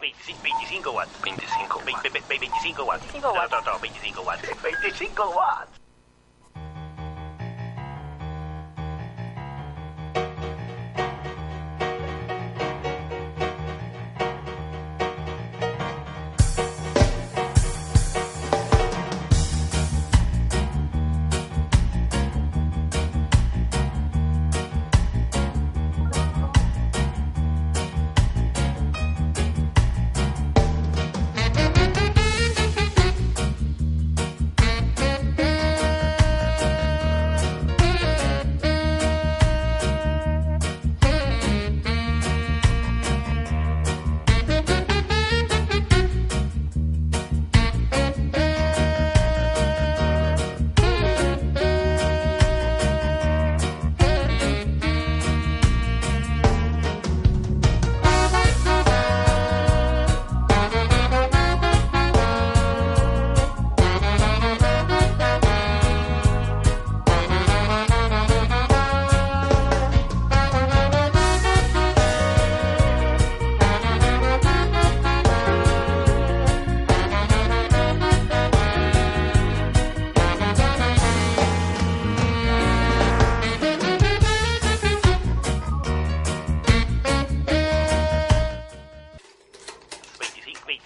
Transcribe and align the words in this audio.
25, 0.00 0.40
25 0.42 0.92
watts. 0.94 1.12
25 1.22 1.68
Ve- 1.84 2.10
ve- 2.10 2.24
ve- 2.28 2.38
25 2.38 2.84
watts. 2.86 3.04
25 3.12 3.32
watts. 3.32 3.52
No, 3.52 3.60
no, 3.60 3.72
no, 3.72 3.78
25 3.78 4.24
watts. 4.24 4.42
25 4.48 5.28
watts. 5.28 5.79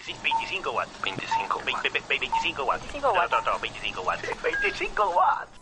25, 0.04 0.32
25 0.50 0.74
watts. 0.74 0.90
25 1.00 1.64
Ve- 1.64 1.88
ve- 1.88 2.00
ve- 2.08 2.18
25 2.18 2.66
watts. 2.66 2.84
25 2.90 3.02
No, 3.02 3.12
watts. 3.12 3.32
no, 3.32 3.40
no, 3.40 3.58
25 3.58 4.04
watts. 4.04 4.22
25 4.40 4.96
watts. 5.14 5.58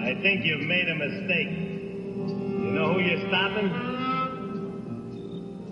I 0.00 0.14
think 0.22 0.44
you've 0.44 0.66
made 0.66 0.88
a 0.88 0.94
mistake. 0.94 1.50
You 1.58 2.70
know 2.72 2.92
who 2.94 3.00
you're 3.00 3.28
stopping? 3.28 3.68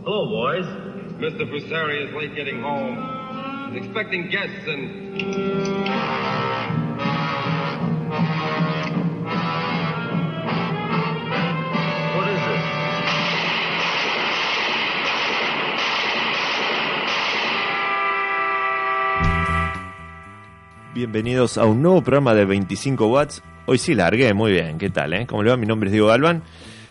Hello, 0.05 0.27
boys. 0.27 0.66
Mr. 1.20 1.48
Fusari 1.50 2.08
is 2.08 2.14
late 2.14 2.34
getting 2.34 2.60
home. 2.60 3.72
He's 3.72 3.84
expecting 3.84 4.28
guests 4.31 4.66
and. 4.66 6.35
Bienvenidos 20.96 21.58
a 21.58 21.66
un 21.66 21.82
nuevo 21.82 22.02
programa 22.02 22.34
de 22.34 22.46
25 22.46 23.06
watts. 23.08 23.42
Hoy 23.66 23.76
sí 23.76 23.94
largué, 23.94 24.32
muy 24.32 24.52
bien. 24.52 24.78
¿Qué 24.78 24.88
tal? 24.88 25.12
Eh? 25.12 25.26
¿Cómo 25.26 25.42
le 25.42 25.50
va? 25.50 25.58
Mi 25.58 25.66
nombre 25.66 25.88
es 25.88 25.92
Diego 25.92 26.06
Galván. 26.06 26.42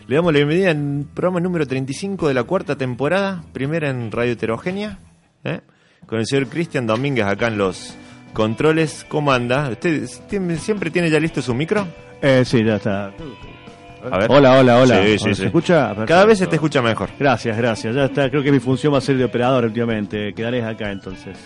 Le 0.06 0.14
damos 0.14 0.32
la 0.32 0.36
bienvenida 0.36 0.70
en 0.70 1.08
programa 1.12 1.40
número 1.40 1.66
35 1.66 2.28
de 2.28 2.34
la 2.34 2.44
cuarta 2.44 2.78
temporada, 2.78 3.42
primera 3.52 3.90
en 3.90 4.12
Radio 4.12 4.34
Heterogénea, 4.34 5.00
¿eh? 5.42 5.58
con 6.06 6.20
el 6.20 6.26
señor 6.26 6.46
Cristian 6.46 6.86
Domínguez 6.86 7.26
acá 7.26 7.48
en 7.48 7.58
los 7.58 7.96
controles. 8.32 9.04
¿Cómo 9.08 9.32
anda? 9.32 9.70
¿Usted 9.70 10.06
siempre 10.06 10.92
tiene 10.92 11.10
ya 11.10 11.18
listo 11.18 11.42
su 11.42 11.52
micro? 11.52 11.88
Eh, 12.22 12.44
sí, 12.44 12.62
ya 12.62 12.76
está. 12.76 13.06
A 13.06 14.18
ver. 14.18 14.30
Hola, 14.30 14.60
hola, 14.60 14.82
hola. 14.82 15.02
Sí, 15.02 15.18
sí, 15.18 15.24
¿Se 15.30 15.34
sí. 15.34 15.44
escucha? 15.46 15.92
Cada 16.06 16.26
vez 16.26 16.38
se 16.38 16.46
te 16.46 16.54
escucha 16.54 16.80
mejor. 16.80 17.10
Gracias, 17.18 17.56
gracias. 17.56 17.92
Ya 17.92 18.04
está. 18.04 18.30
Creo 18.30 18.44
que 18.44 18.52
mi 18.52 18.60
función 18.60 18.94
va 18.94 18.98
a 18.98 19.00
ser 19.00 19.16
de 19.16 19.24
operador 19.24 19.64
últimamente. 19.64 20.32
Quedaré 20.32 20.62
acá 20.62 20.92
entonces. 20.92 21.36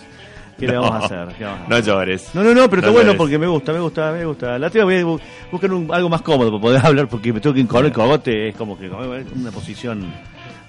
¿Qué 0.61 0.67
le 0.67 0.73
No. 0.73 0.81
vamos 0.83 1.01
a 1.01 1.05
hacer? 1.05 1.35
¿Qué 1.37 1.43
vamos 1.43 1.59
a 1.65 1.69
No 1.69 1.79
llores. 1.79 2.29
No, 2.33 2.43
no, 2.43 2.53
no, 2.53 2.69
pero 2.69 2.79
está 2.79 2.87
No 2.87 2.93
bueno 2.93 3.07
llores. 3.07 3.17
porque 3.17 3.37
me 3.37 3.47
gusta, 3.47 3.73
me 3.73 3.79
gusta, 3.79 4.11
me 4.13 4.25
gusta. 4.25 4.57
La 4.57 4.69
tía 4.69 4.85
voy 4.85 4.95
a 4.95 5.01
bu- 5.03 5.19
buscar 5.51 5.73
un- 5.73 5.93
algo 5.93 6.07
más 6.07 6.21
cómodo 6.21 6.49
para 6.51 6.61
poder 6.61 6.81
hablar 6.85 7.07
porque 7.09 7.33
me 7.33 7.39
tengo 7.41 7.53
que 7.53 7.61
encoger 7.61 7.87
el 7.87 7.91
cogote. 7.91 8.49
Es 8.49 8.55
como 8.55 8.77
que 8.79 8.85
es 8.85 8.91
una 9.35 9.51
posición. 9.51 10.05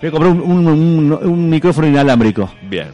Voy 0.00 0.08
a 0.08 0.10
comprar 0.10 0.32
un, 0.32 0.40
un- 0.40 0.66
un- 0.66 1.12
un 1.12 1.48
micrófono 1.48 1.86
inalámbrico. 1.86 2.50
Bien. 2.68 2.88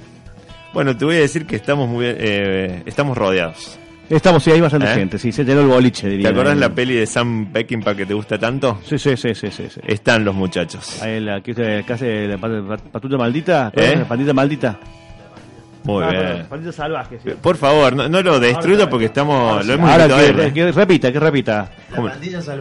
Bueno, 0.74 0.94
te 0.96 1.04
voy 1.06 1.16
a 1.16 1.20
decir 1.20 1.46
que 1.46 1.56
estamos 1.56 1.88
muy 1.88 2.04
bien, 2.04 2.16
eh, 2.20 2.82
estamos 2.84 3.16
rodeados. 3.16 3.78
Estamos, 4.10 4.42
sí, 4.42 4.50
hay 4.50 4.60
bastante 4.60 4.90
¿Eh? 4.90 4.94
gente. 4.94 5.18
Sí, 5.18 5.32
se 5.32 5.44
llenó 5.44 5.60
el 5.60 5.66
boliche, 5.66 6.08
diría. 6.08 6.28
¿Te 6.28 6.34
acordás 6.34 6.54
Ahí. 6.54 6.60
la 6.60 6.70
peli 6.74 6.94
de 6.94 7.06
Sam 7.06 7.50
Peckinpah 7.52 7.94
que 7.94 8.06
te 8.06 8.14
gusta 8.14 8.38
tanto? 8.38 8.78
Sí, 8.84 8.98
sí, 8.98 9.16
sí, 9.18 9.34
sí, 9.34 9.50
sí. 9.50 9.64
sí. 9.68 9.80
Están 9.86 10.24
los 10.24 10.34
muchachos. 10.34 11.02
Ahí 11.02 11.20
la 11.20 11.42
que 11.42 11.50
hace 11.86 12.26
la 12.26 12.38
pat- 12.38 12.66
pat- 12.66 12.80
patrulla 12.90 13.18
maldita, 13.18 13.70
¿Eh? 13.76 13.96
la 13.98 14.08
pandita 14.08 14.32
maldita. 14.32 14.78
Muy 15.88 16.04
Ah, 16.04 16.44
bien. 16.50 16.72
salvaje, 16.72 17.18
sí. 17.24 17.30
Por 17.40 17.56
favor, 17.56 17.96
no, 17.96 18.08
no 18.10 18.20
lo 18.20 18.38
destruya 18.38 18.90
porque 18.90 19.06
estamos. 19.06 19.64
Lo 19.64 19.72
hemos 19.72 19.90
Ahora 19.90 20.04
visto 20.06 20.16
a 20.16 20.22
que, 20.22 20.28
él, 20.28 20.40
¿eh? 20.40 20.52
que 20.52 20.70
repita, 20.72 21.10
que 21.12 21.18
repita. 21.18 21.70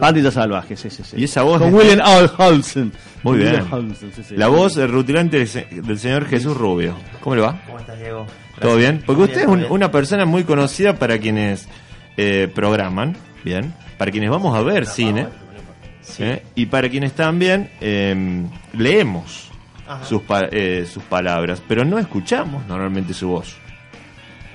Pandita 0.00 0.30
salvaje, 0.30 0.76
sí, 0.78 0.88
sí, 0.88 1.02
sí. 1.04 1.16
Y 1.18 1.24
esa 1.24 1.42
voz 1.42 1.58
Con 1.58 1.68
es- 1.68 1.74
William 1.74 2.00
Al 2.02 2.30
Hansen. 2.38 2.90
Muy 3.22 3.38
bien. 3.38 3.66
Hansen, 3.70 4.12
sí, 4.16 4.22
sí. 4.26 4.34
La 4.36 4.48
voz 4.48 4.76
rutilante 4.90 5.36
del, 5.38 5.46
se- 5.46 5.66
del 5.70 5.98
señor 5.98 6.24
Jesús 6.26 6.56
Rubio. 6.56 6.94
¿Cómo 7.20 7.36
le 7.36 7.42
va? 7.42 7.60
¿Cómo 7.66 7.78
estás, 7.78 7.98
Diego? 7.98 8.26
¿Todo 8.60 8.76
bien? 8.76 9.02
Porque 9.04 9.22
usted 9.24 9.40
es 9.42 9.46
un- 9.46 9.66
una 9.68 9.90
persona 9.92 10.24
muy 10.24 10.44
conocida 10.44 10.94
para 10.94 11.18
quienes 11.18 11.68
eh, 12.16 12.50
programan, 12.54 13.14
bien, 13.44 13.74
para 13.98 14.10
quienes 14.10 14.30
vamos 14.30 14.56
a 14.56 14.62
ver 14.62 14.86
cine, 14.86 15.26
¿eh? 16.18 16.42
y 16.54 16.64
para 16.66 16.88
quienes 16.88 17.12
también 17.12 17.68
eh, 17.82 18.42
leemos. 18.72 19.47
Sus, 20.04 20.22
pa- 20.22 20.48
eh, 20.50 20.86
sus 20.90 21.02
palabras, 21.04 21.62
pero 21.66 21.84
no 21.84 21.98
escuchamos 21.98 22.66
normalmente 22.66 23.14
su 23.14 23.28
voz. 23.28 23.56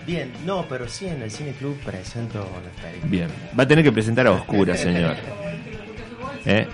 Bien, 0.05 0.31
no, 0.45 0.65
pero 0.67 0.87
sí 0.89 1.07
en 1.07 1.21
el 1.21 1.31
Cine 1.31 1.51
Club 1.53 1.77
presento 1.85 2.39
las 2.39 2.83
películas. 2.83 3.09
Bien, 3.09 3.27
va 3.57 3.63
a 3.63 3.67
tener 3.67 3.83
que 3.83 3.91
presentar 3.91 4.27
a 4.27 4.31
oscura, 4.31 4.75
señor. 4.77 5.15
¿Eh? 6.45 6.67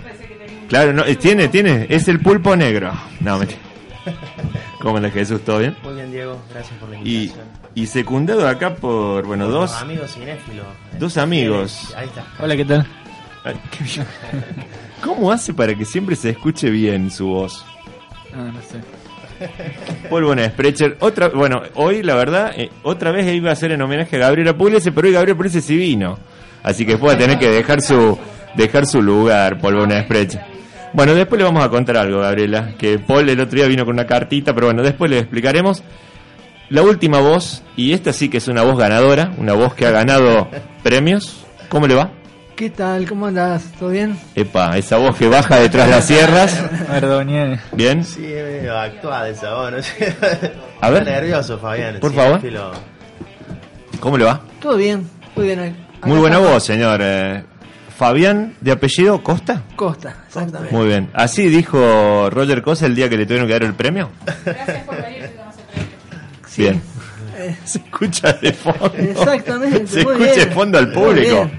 Claro, 0.68 0.92
no, 0.92 1.04
eh, 1.04 1.16
tiene, 1.16 1.48
tiene, 1.48 1.86
es 1.88 2.08
el 2.08 2.20
pulpo 2.20 2.56
negro. 2.56 2.92
No, 3.20 3.38
mentira. 3.38 3.60
¿Cómo 4.80 4.96
anda 4.96 5.10
Jesús? 5.12 5.42
¿Todo 5.44 5.58
bien? 5.58 5.76
Muy 5.82 5.94
bien, 5.94 6.10
Diego, 6.10 6.40
gracias 6.50 6.76
por 6.80 6.88
la 6.88 6.96
invitación. 6.98 7.46
y 7.74 7.86
secundado 7.86 8.48
acá 8.48 8.74
por, 8.74 9.26
bueno, 9.26 9.44
Por 9.44 9.54
dos... 9.54 9.74
amigos 9.80 10.12
cinéfilos. 10.14 10.66
dos 10.98 11.16
amigos. 11.16 11.94
Ahí 11.96 12.06
está. 12.08 12.24
Hola, 12.40 12.56
¿qué 12.56 12.64
tal? 12.64 12.86
Ay, 13.44 13.54
qué 13.70 13.84
bien. 13.84 14.06
¿Cómo 15.02 15.30
hace 15.30 15.54
para 15.54 15.74
que 15.74 15.84
siempre 15.84 16.16
se 16.16 16.30
escuche 16.30 16.68
bien 16.70 17.10
su 17.10 17.26
voz? 17.28 17.64
Ah, 18.34 18.50
no 18.52 18.60
sé. 18.62 18.80
Otra, 21.00 21.28
bueno, 21.28 21.62
hoy 21.74 22.02
la 22.02 22.14
verdad, 22.14 22.52
eh, 22.56 22.70
otra 22.82 23.10
vez 23.10 23.32
iba 23.34 23.50
a 23.50 23.56
ser 23.56 23.72
en 23.72 23.82
homenaje 23.82 24.16
a 24.16 24.20
Gabriela 24.20 24.56
Pugliese, 24.56 24.92
pero 24.92 25.08
hoy 25.08 25.14
Gabriela 25.14 25.36
Pugliese 25.36 25.60
sí 25.60 25.76
vino. 25.76 26.18
Así 26.62 26.84
que 26.84 26.92
después 26.92 27.12
va 27.12 27.16
a 27.16 27.18
tener 27.18 27.38
que 27.38 27.48
dejar 27.48 27.80
su, 27.80 28.18
dejar 28.54 28.86
su 28.86 29.00
lugar, 29.00 29.58
en 29.62 30.02
Sprecher. 30.04 30.40
Bueno, 30.92 31.14
después 31.14 31.38
le 31.38 31.44
vamos 31.44 31.64
a 31.64 31.68
contar 31.70 31.96
algo, 31.96 32.20
Gabriela, 32.20 32.74
que 32.76 32.98
Paul 32.98 33.28
el 33.28 33.40
otro 33.40 33.56
día 33.56 33.66
vino 33.66 33.84
con 33.84 33.94
una 33.94 34.06
cartita, 34.06 34.54
pero 34.54 34.66
bueno, 34.66 34.82
después 34.82 35.10
le 35.10 35.18
explicaremos. 35.18 35.82
La 36.68 36.82
última 36.82 37.20
voz, 37.20 37.62
y 37.76 37.92
esta 37.92 38.12
sí 38.12 38.28
que 38.28 38.38
es 38.38 38.48
una 38.48 38.62
voz 38.62 38.76
ganadora, 38.78 39.32
una 39.38 39.54
voz 39.54 39.74
que 39.74 39.86
ha 39.86 39.90
ganado 39.90 40.48
premios. 40.82 41.44
¿Cómo 41.68 41.86
le 41.86 41.94
va? 41.94 42.12
¿Qué 42.60 42.68
tal? 42.68 43.08
¿Cómo 43.08 43.24
andás? 43.24 43.72
¿Todo 43.78 43.88
bien? 43.88 44.18
Epa, 44.34 44.76
esa 44.76 44.98
voz 44.98 45.16
que 45.16 45.26
baja 45.28 45.56
detrás 45.60 45.86
de 45.86 45.92
las 45.94 46.04
sierras. 46.04 46.62
Perdón, 46.90 47.58
Bien. 47.72 48.04
Sí, 48.04 48.20
medio 48.20 48.76
actuada 48.76 49.30
esa 49.30 49.54
voz, 49.54 49.72
no. 49.72 49.78
A 50.82 50.90
ver. 50.90 50.98
Está 51.04 51.10
nervioso, 51.10 51.58
Fabián. 51.58 51.96
Por 52.00 52.12
favor. 52.12 52.38
¿Cómo 53.98 54.18
le 54.18 54.26
va? 54.26 54.42
Todo 54.60 54.76
bien, 54.76 55.08
muy 55.34 55.46
bien. 55.46 55.58
Acá 55.60 56.06
Muy 56.06 56.18
buena 56.18 56.36
voz, 56.36 56.62
señor. 56.62 57.00
Eh, 57.02 57.42
Fabián, 57.96 58.54
de 58.60 58.72
apellido 58.72 59.22
Costa. 59.22 59.62
Costa, 59.74 60.16
exactamente. 60.26 60.76
Muy 60.76 60.86
bien. 60.86 61.08
¿Así 61.14 61.48
dijo 61.48 62.28
Roger 62.28 62.60
Cosa 62.60 62.84
el 62.84 62.94
día 62.94 63.08
que 63.08 63.16
le 63.16 63.24
tuvieron 63.24 63.46
que 63.46 63.54
dar 63.54 63.62
el 63.62 63.72
premio? 63.72 64.10
Sí. 66.46 66.64
Bien. 66.64 66.82
Eh, 67.40 67.56
Se 67.64 67.78
escucha 67.78 68.34
de 68.34 68.52
fondo. 68.52 68.92
Exactamente. 68.98 69.86
Se 69.86 70.02
muy 70.04 70.12
escucha 70.12 70.34
bien. 70.34 70.48
de 70.48 70.54
fondo 70.54 70.78
al 70.78 70.86
Muy 70.88 70.94
público. 70.94 71.50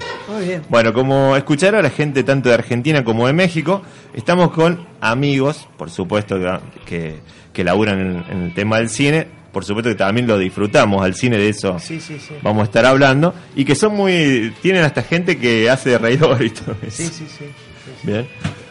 Bien, 0.45 0.59
Muy 0.59 0.59
bien. 0.59 0.61
Bueno, 0.69 0.93
como 0.93 1.35
escucharon 1.35 1.79
a 1.79 1.83
la 1.83 1.89
gente 1.89 2.23
tanto 2.23 2.49
de 2.49 2.55
Argentina 2.55 3.03
como 3.03 3.27
de 3.27 3.33
México, 3.33 3.81
estamos 4.13 4.51
con 4.51 4.87
amigos, 4.99 5.67
por 5.77 5.89
supuesto, 5.89 6.37
que, 6.85 7.19
que, 7.53 7.63
laburan 7.63 7.99
en, 7.99 8.25
en 8.29 8.43
el 8.43 8.53
tema 8.53 8.77
del 8.77 8.89
cine, 8.89 9.27
por 9.51 9.65
supuesto 9.65 9.89
que 9.89 9.95
también 9.95 10.27
lo 10.27 10.37
disfrutamos 10.37 11.03
al 11.03 11.13
cine, 11.13 11.37
de 11.37 11.49
eso 11.49 11.77
Sí, 11.79 11.99
sí, 11.99 12.17
sí. 12.19 12.35
vamos 12.41 12.61
a 12.61 12.65
estar 12.65 12.85
hablando, 12.85 13.33
y 13.55 13.65
que 13.65 13.75
son 13.75 13.95
muy, 13.95 14.53
tienen 14.61 14.83
hasta 14.83 15.03
gente 15.03 15.37
que 15.37 15.69
hace 15.69 15.91
de 15.91 15.97
reidor 15.97 16.41
y 16.43 16.49
todo 16.51 16.75
eso. 16.81 16.89
Sí, 16.97 17.05
sí, 17.05 17.11
sí. 17.11 17.25
sí, 17.27 17.45
sí. 17.45 18.07
Bien, 18.07 18.27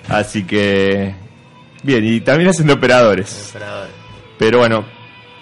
así 0.08 0.44
que, 0.44 1.14
bien, 1.82 2.04
y 2.04 2.20
también 2.20 2.50
hacen 2.50 2.66
de 2.66 2.72
operadores. 2.72 3.50
Operadores. 3.50 3.92
Pero 4.38 4.58
bueno, 4.58 4.84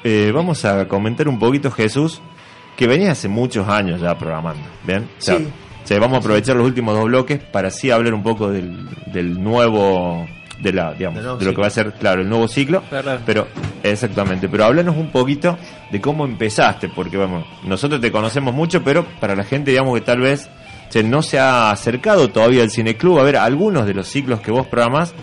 eh, 0.05 0.33
vamos 0.35 0.65
a 0.65 0.89
comentar 0.89 1.29
un 1.29 1.39
poquito, 1.39 1.71
Jesús, 1.71 2.21
que 2.77 2.87
venía 2.87 3.13
hace 3.13 3.29
muchos 3.29 3.69
años 3.69 4.01
ya 4.01 4.17
programando. 4.19 4.63
¿Bien? 4.85 5.09
O 5.19 5.21
sea, 5.23 5.39
Sí. 5.39 5.49
O 5.89 5.91
sea, 5.91 5.99
vamos 6.01 6.17
a 6.17 6.21
aprovechar 6.21 6.55
los 6.55 6.67
últimos 6.67 6.95
dos 6.95 7.07
bloques 7.07 7.39
para 7.39 7.69
así 7.69 7.91
hablar 7.91 8.13
un 8.13 8.23
poco 8.23 8.51
del, 8.51 8.87
del 9.07 9.43
nuevo. 9.43 10.27
De, 10.61 10.71
la, 10.71 10.93
digamos, 10.93 11.15
Del 11.17 11.25
nuevo 11.25 11.39
de 11.39 11.45
lo 11.47 11.55
que 11.55 11.61
va 11.63 11.69
a 11.69 11.71
ser, 11.71 11.93
claro, 11.95 12.21
el 12.21 12.29
nuevo 12.29 12.47
ciclo. 12.47 12.83
Pero, 13.25 13.47
exactamente. 13.83 14.51
Pero 14.51 14.67
háblanos 14.67 14.97
un 14.99 15.11
poquito 15.11 15.57
de 15.91 15.99
cómo 15.99 16.27
empezaste, 16.27 16.91
porque 16.91 17.17
vamos, 17.17 17.47
nosotros 17.65 18.03
te 18.03 18.13
conocemos 18.13 18.53
mucho, 18.53 18.83
pero 18.85 19.07
para 19.19 19.35
la 19.35 19.45
gente, 19.45 19.71
digamos, 19.71 19.95
que 19.95 20.03
tal 20.05 20.21
vez 20.21 20.51
no 21.05 21.23
se 21.23 21.39
ha 21.39 21.71
acercado 21.71 22.29
todavía 22.29 22.63
al 22.65 22.71
cineclub, 22.71 23.19
a 23.19 23.23
ver 23.23 23.37
algunos 23.37 23.87
de 23.87 23.95
los 23.95 24.09
ciclos 24.09 24.41
que 24.41 24.51
vos 24.51 24.67
programás, 24.67 25.15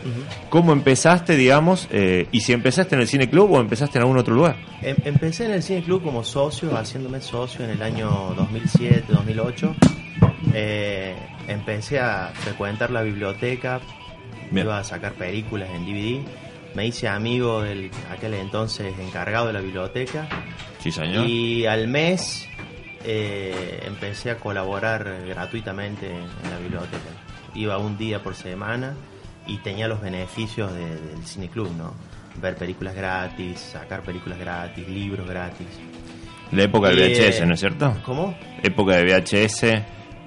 ¿cómo 0.50 0.72
empezaste, 0.74 1.36
digamos, 1.36 1.88
eh, 1.92 2.28
y 2.32 2.40
si 2.42 2.54
empezaste 2.54 2.96
en 2.96 3.02
el 3.02 3.08
cineclub 3.08 3.52
o 3.52 3.60
empezaste 3.60 3.98
en 4.00 4.04
algún 4.04 4.18
otro 4.18 4.34
lugar? 4.34 4.56
Em- 4.82 4.96
Empecé 5.04 5.46
en 5.46 5.52
el 5.52 5.62
Cine 5.64 5.84
Club 5.84 6.02
como 6.04 6.24
socio, 6.24 6.76
haciéndome 6.78 7.20
socio 7.22 7.66
en 7.66 7.72
el 7.72 7.82
año 7.84 8.10
2007, 8.38 9.04
2008. 9.10 9.76
Eh, 10.54 11.16
empecé 11.48 12.00
a 12.00 12.32
frecuentar 12.34 12.92
la 12.92 13.02
biblioteca, 13.02 13.82
Bien. 14.52 14.66
iba 14.66 14.80
a 14.80 14.84
sacar 14.84 15.14
películas 15.14 15.70
en 15.74 15.86
DVD. 15.86 16.26
Me 16.76 16.86
hice 16.88 17.08
amigo 17.08 17.62
del 17.62 17.90
aquel 18.12 18.34
entonces 18.36 18.94
encargado 19.00 19.48
de 19.48 19.54
la 19.54 19.62
biblioteca 19.62 20.28
Sí, 20.80 20.92
señor. 20.92 21.26
y 21.28 21.66
al 21.66 21.88
mes 21.88 22.48
eh, 23.04 23.82
empecé 23.86 24.32
a 24.32 24.38
colaborar 24.38 25.24
gratuitamente 25.28 26.08
en 26.12 26.50
la 26.52 26.58
biblioteca. 26.60 26.98
Iba 27.54 27.78
un 27.78 27.98
día 27.98 28.22
por 28.22 28.36
semana 28.36 28.94
y 29.48 29.58
tenía 29.60 29.88
los 29.88 30.02
beneficios 30.02 30.74
de- 30.74 30.98
del 30.98 31.24
Cine 31.26 31.48
Club, 31.50 31.72
¿no? 31.78 31.94
Ver 32.42 32.56
películas 32.56 32.94
gratis, 32.96 33.60
sacar 33.60 34.02
películas 34.02 34.38
gratis, 34.40 34.88
libros 34.90 35.28
gratis. 35.30 35.68
La 36.52 36.64
época 36.64 36.90
del 36.90 37.00
Y, 37.00 37.02
eh, 37.04 37.08
VHS, 37.30 37.46
¿no 37.46 37.54
es 37.54 37.60
cierto? 37.60 37.96
¿Cómo? 38.04 38.36
Época 38.62 38.96
de 38.98 39.04
VHS. 39.06 39.84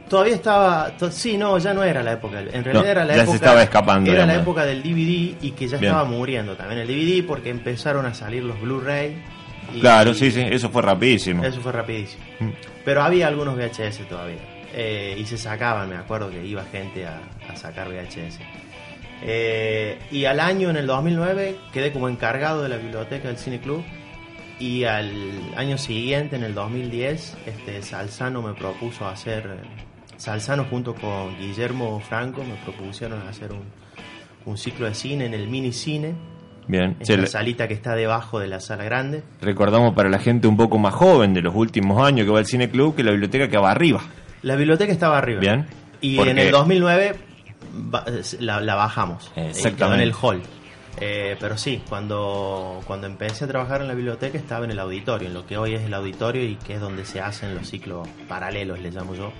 Todavía 0.08 0.34
estaba, 0.34 0.90
to- 0.98 1.10
sí, 1.10 1.36
no, 1.36 1.58
ya 1.58 1.74
no 1.74 1.82
era 1.84 2.02
la 2.02 2.12
época. 2.12 2.40
En 2.40 2.64
realidad 2.64 2.72
No, 2.72 2.84
era 2.84 3.04
la 3.04 3.12
ya 3.14 3.18
se 3.18 3.22
época. 3.22 3.36
estaba 3.36 3.62
escapando, 3.62 4.10
Era 4.10 4.26
la 4.26 4.34
época 4.36 4.64
del 4.64 4.82
DVD 4.82 5.36
y 5.42 5.50
que 5.52 5.68
ya 5.68 5.76
Bien. 5.78 5.92
estaba 5.92 6.08
muriendo 6.08 6.56
también 6.56 6.80
el 6.80 6.88
DVD 6.88 7.26
porque 7.26 7.50
empezaron 7.50 8.06
a 8.06 8.14
salir 8.14 8.42
los 8.42 8.60
Blu-ray. 8.60 9.22
Claro, 9.80 10.10
y 10.12 10.14
sí, 10.14 10.30
sí, 10.30 10.40
eso 10.48 10.70
fue 10.70 10.80
rapidísimo. 10.82 11.44
Eso 11.44 11.60
fue 11.60 11.72
rapidísimo. 11.72 12.24
Mm. 12.40 12.48
Pero 12.84 13.02
había 13.02 13.26
algunos 13.28 13.54
VHS 13.56 14.08
todavía. 14.08 14.38
Eh, 14.74 15.16
y 15.18 15.24
se 15.26 15.36
sacaban, 15.36 15.88
me 15.90 15.96
acuerdo 15.96 16.30
que 16.30 16.44
iba 16.44 16.64
gente 16.64 17.06
a, 17.06 17.20
a 17.50 17.56
sacar 17.56 17.88
VHS. 17.88 18.38
Eh, 19.22 19.98
y 20.10 20.24
al 20.24 20.40
año, 20.40 20.70
en 20.70 20.76
el 20.76 20.86
2009, 20.86 21.56
quedé 21.72 21.92
como 21.92 22.08
encargado 22.08 22.62
de 22.62 22.68
la 22.68 22.76
biblioteca 22.76 23.28
del 23.28 23.36
Cine 23.38 23.60
Club. 23.60 23.84
Y 24.60 24.84
al 24.84 25.12
año 25.56 25.78
siguiente, 25.78 26.36
en 26.36 26.42
el 26.44 26.54
2010, 26.54 27.36
este, 27.46 27.82
Salzano 27.82 28.42
me 28.42 28.54
propuso 28.54 29.06
hacer. 29.06 29.48
Salzano 30.18 30.64
junto 30.64 30.94
con 30.94 31.38
Guillermo 31.38 31.98
Franco 32.00 32.44
me 32.44 32.54
propusieron 32.64 33.26
hacer 33.26 33.52
un, 33.52 33.62
un 34.44 34.58
ciclo 34.58 34.86
de 34.86 34.94
cine 34.94 35.24
en 35.26 35.32
el 35.34 35.48
mini 35.48 35.72
cine. 35.72 36.14
Bien. 36.66 36.96
En 36.98 37.06
Che, 37.06 37.16
la 37.16 37.26
salita 37.26 37.66
que 37.66 37.72
está 37.72 37.94
debajo 37.94 38.38
de 38.38 38.46
la 38.48 38.60
sala 38.60 38.84
grande. 38.84 39.22
recordamos 39.40 39.94
para 39.94 40.10
la 40.10 40.18
gente 40.18 40.46
un 40.46 40.56
poco 40.58 40.76
más 40.76 40.92
joven 40.92 41.32
de 41.32 41.40
los 41.40 41.54
últimos 41.54 42.04
años 42.06 42.26
que 42.26 42.30
va 42.32 42.40
al 42.40 42.46
cineclub 42.46 42.94
que 42.94 43.02
la 43.02 43.12
biblioteca 43.12 43.48
quedaba 43.48 43.70
arriba. 43.70 44.02
La 44.42 44.54
biblioteca 44.54 44.92
estaba 44.92 45.16
arriba. 45.16 45.40
Bien. 45.40 45.66
Y 46.02 46.18
en 46.20 46.36
el 46.38 46.50
2009 46.50 47.14
ba- 47.72 48.04
la, 48.40 48.60
la 48.60 48.74
bajamos. 48.74 49.32
Exactamente. 49.34 50.02
En 50.02 50.08
el 50.08 50.14
hall. 50.20 50.42
Eh, 51.00 51.36
pero 51.40 51.56
sí, 51.56 51.80
cuando, 51.88 52.80
cuando 52.84 53.06
empecé 53.06 53.44
a 53.44 53.48
trabajar 53.48 53.80
en 53.80 53.88
la 53.88 53.94
biblioteca 53.94 54.36
estaba 54.36 54.64
en 54.64 54.72
el 54.72 54.78
auditorio, 54.80 55.28
en 55.28 55.34
lo 55.34 55.46
que 55.46 55.56
hoy 55.56 55.74
es 55.74 55.82
el 55.82 55.94
auditorio 55.94 56.44
y 56.44 56.56
que 56.56 56.74
es 56.74 56.80
donde 56.80 57.04
se 57.04 57.20
hacen 57.20 57.54
los 57.54 57.68
ciclos 57.68 58.06
paralelos, 58.28 58.78
le 58.80 58.90
llamo 58.90 59.14
yo. 59.14 59.32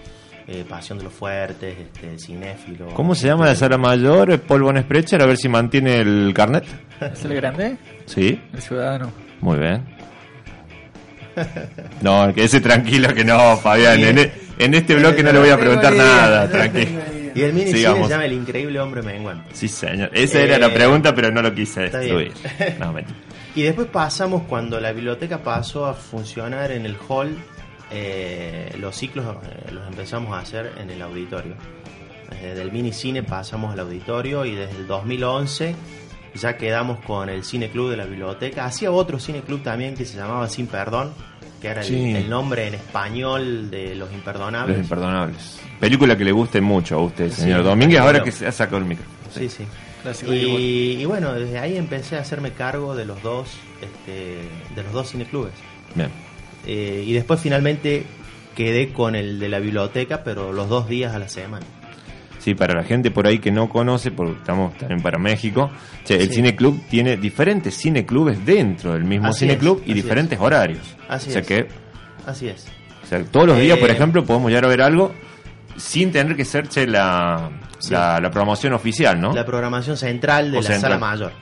Eh, 0.51 0.65
Pasión 0.67 0.97
de 0.99 1.05
los 1.05 1.13
Fuertes, 1.13 1.77
este, 1.79 2.19
Cinéfilo. 2.19 2.87
¿Cómo 2.95 3.15
se 3.15 3.27
llama 3.27 3.45
la 3.47 3.55
sala 3.55 3.77
mayor? 3.77 4.41
Paul 4.41 4.63
Von 4.63 4.81
Sprecher, 4.81 5.21
a 5.23 5.27
ver 5.27 5.37
si 5.37 5.49
mantiene 5.49 5.99
el 6.01 6.33
carnet. 6.35 6.65
¿Es 7.01 7.23
el 7.27 7.35
grande? 7.35 7.77
Sí, 8.07 8.41
El 8.55 8.63
ciudadano. 8.63 9.13
muy 9.41 9.59
bien. 9.59 9.85
No, 12.03 12.33
quédese 12.35 12.61
tranquilo 12.61 13.15
que 13.15 13.25
no, 13.25 13.57
Fabián. 13.59 14.01
En, 14.01 14.19
e- 14.19 14.33
en 14.59 14.75
este 14.75 14.97
bloque 14.97 15.23
no 15.23 15.33
le 15.33 15.39
voy 15.39 15.51
a 15.51 15.59
preguntar 15.59 15.93
nada, 15.95 16.49
tranquilo. 16.49 17.01
Y 17.35 17.43
el 17.43 17.53
mini 17.53 17.67
cine 17.67 17.79
Sigamos. 17.79 18.07
se 18.09 18.15
llama 18.15 18.25
El 18.25 18.33
Increíble 18.33 18.81
Hombre 18.81 19.03
Menguante. 19.03 19.51
Sí, 19.53 19.69
señor. 19.69 20.11
Esa 20.13 20.41
era 20.41 20.59
la 20.59 20.67
Eh, 20.69 20.71
pregunta, 20.75 21.15
pero 21.15 21.31
no 21.31 21.41
lo 21.43 21.55
quise 21.55 21.83
destruir. 21.83 22.33
No. 22.81 22.93
Y 23.55 23.63
después 23.63 23.87
pasamos 23.89 24.43
cuando 24.49 24.81
la 24.81 24.91
biblioteca 24.93 25.39
pasó 25.43 25.87
a 25.87 25.95
funcionar 25.95 26.73
en 26.73 26.87
el 26.87 26.97
hall, 27.09 27.37
eh, 27.91 28.75
los 28.81 28.97
ciclos 28.97 29.37
eh, 29.45 29.71
los 29.73 29.87
empezamos 29.89 30.33
a 30.35 30.41
hacer 30.41 30.73
en 30.79 30.91
el 30.91 31.01
auditorio. 31.03 31.55
Desde 32.43 32.61
el 32.63 32.71
mini 32.73 32.93
cine 32.93 33.23
pasamos 33.23 33.73
al 33.73 33.81
auditorio 33.81 34.45
y 34.45 34.55
desde 34.55 34.77
el 34.77 34.87
2011 34.87 35.75
ya 36.35 36.57
quedamos 36.57 37.01
con 37.01 37.29
el 37.31 37.43
cine 37.43 37.71
club 37.71 37.91
de 37.91 37.97
la 37.97 38.05
biblioteca. 38.05 38.67
Hacía 38.67 38.91
otro 38.93 39.19
cine 39.19 39.41
club 39.41 39.63
también 39.63 39.95
que 39.95 40.05
se 40.05 40.17
llamaba 40.19 40.49
Sin 40.49 40.67
Perdón, 40.67 41.13
que 41.61 41.69
era 41.69 41.81
el, 41.81 41.87
Sí. 41.87 42.15
el 42.15 42.29
nombre 42.29 42.69
en 42.69 42.75
español 42.75 43.71
de 43.71 43.95
Los 43.95 44.13
Imperdonables. 44.13 44.77
Los 44.77 44.85
imperdonables. 44.85 45.59
Película 45.81 46.17
que 46.17 46.25
le 46.25 46.33
guste 46.33 46.61
mucho 46.61 46.97
a 46.97 47.03
usted, 47.03 47.31
Sí, 47.33 47.41
señor 47.43 47.65
Domínguez, 47.65 47.99
ahora 48.01 48.23
que 48.23 48.31
se 48.31 48.47
ha 48.47 48.53
sacado 48.53 48.79
el 48.79 48.85
micrófono. 48.85 49.17
Sí, 49.33 49.49
sí. 49.49 49.67
Y 50.29 51.05
bueno, 51.07 51.33
desde 51.35 51.59
ahí 51.59 51.77
empecé 51.77 52.17
a 52.17 52.21
hacerme 52.21 52.53
cargo 52.53 52.95
de 52.95 53.05
los 53.05 53.23
dos, 53.23 53.49
este, 53.83 54.39
de 54.77 54.83
los 54.83 54.93
dos 54.93 55.11
cineclubes. 55.11 55.53
Bien. 55.95 56.09
Eh, 56.69 57.03
y 57.07 57.13
después 57.15 57.41
finalmente 57.41 58.05
quedé 58.55 58.93
con 58.93 59.15
el 59.17 59.39
de 59.41 59.49
la 59.49 59.59
biblioteca, 59.59 60.23
pero 60.23 60.53
los 60.53 60.69
dos 60.69 60.89
días 60.89 61.15
a 61.15 61.19
la 61.19 61.29
semana. 61.29 61.65
Sí, 62.39 62.55
para 62.55 62.75
la 62.75 62.85
gente 62.85 63.11
por 63.11 63.27
ahí 63.27 63.41
que 63.41 63.51
no 63.51 63.69
conoce, 63.69 64.11
porque 64.13 64.33
estamos 64.35 64.77
también 64.79 65.01
para 65.03 65.19
México, 65.19 65.71
che, 66.05 66.15
el 66.17 66.29
Sí. 66.29 66.35
cineclub 66.37 66.81
tiene 66.89 67.17
diferentes 67.17 67.77
cineclubes 67.77 68.45
dentro 68.47 68.93
del 68.93 69.05
mismo 69.05 69.29
Así 69.29 69.41
cineclub 69.41 69.83
es, 69.83 69.89
y 69.89 69.95
diferentes 69.95 70.39
horarios. 70.41 70.97
Así 71.09 71.31
o 71.31 71.33
sea 71.33 71.41
es. 71.41 71.47
que 71.47 71.67
Así 72.27 72.47
es. 72.49 72.67
o 73.03 73.07
sea, 73.07 73.25
todos 73.25 73.47
los 73.49 73.59
días, 73.59 73.79
por 73.79 73.91
Eh, 73.91 73.95
ejemplo, 73.95 74.25
podemos 74.25 74.51
llegar 74.51 74.67
a 74.67 74.69
ver 74.69 74.83
algo 74.83 75.13
sin 75.77 76.13
tener 76.13 76.37
que 76.37 76.45
ser 76.45 76.69
che, 76.69 76.87
la, 76.87 77.51
Sí. 77.79 77.93
la, 77.93 78.21
la 78.21 78.31
promoción 78.31 78.73
oficial, 78.73 79.21
¿no? 79.21 79.33
La 79.33 79.45
programación 79.47 79.97
central 79.97 80.51
de 80.53 80.59
O 80.59 80.61
la 80.61 80.67
central. 80.69 80.93
sala 80.93 80.99
mayor. 80.99 81.33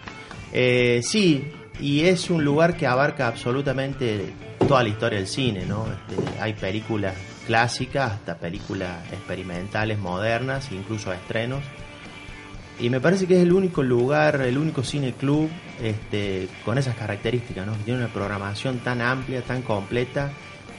Eh, 0.53 1.01
sí, 1.03 1.45
y 1.81 2.03
es 2.03 2.31
un 2.31 2.45
lugar 2.45 2.77
que 2.77 2.87
abarca 2.87 3.27
absolutamente 3.27 4.33
toda 4.67 4.83
la 4.83 4.89
historia 4.89 5.19
del 5.19 5.29
cine, 5.29 5.65
¿no? 5.65 5.87
Este, 5.87 6.41
hay 6.41 6.55
películas 6.55 7.15
clásicas 7.47 8.13
hasta 8.13 8.39
películas 8.39 9.05
experimentales, 9.13 9.99
modernas, 9.99 10.73
incluso 10.73 11.13
estrenos. 11.13 11.63
Y 12.79 12.91
me 12.91 13.01
parece 13.01 13.27
que 13.27 13.37
es 13.37 13.43
el 13.43 13.53
único 13.53 13.83
lugar, 13.83 14.43
el 14.43 14.59
único 14.59 14.83
cine 14.83 15.13
club 15.13 15.49
este, 15.81 16.49
con 16.65 16.77
esas 16.79 16.97
características, 16.97 17.67
¿no? 17.67 17.73
Que 17.75 17.85
tiene 17.85 18.01
una 18.01 18.13
programación 18.13 18.81
tan 18.81 19.01
amplia, 19.01 19.43
tan 19.43 19.63
completa 19.63 20.33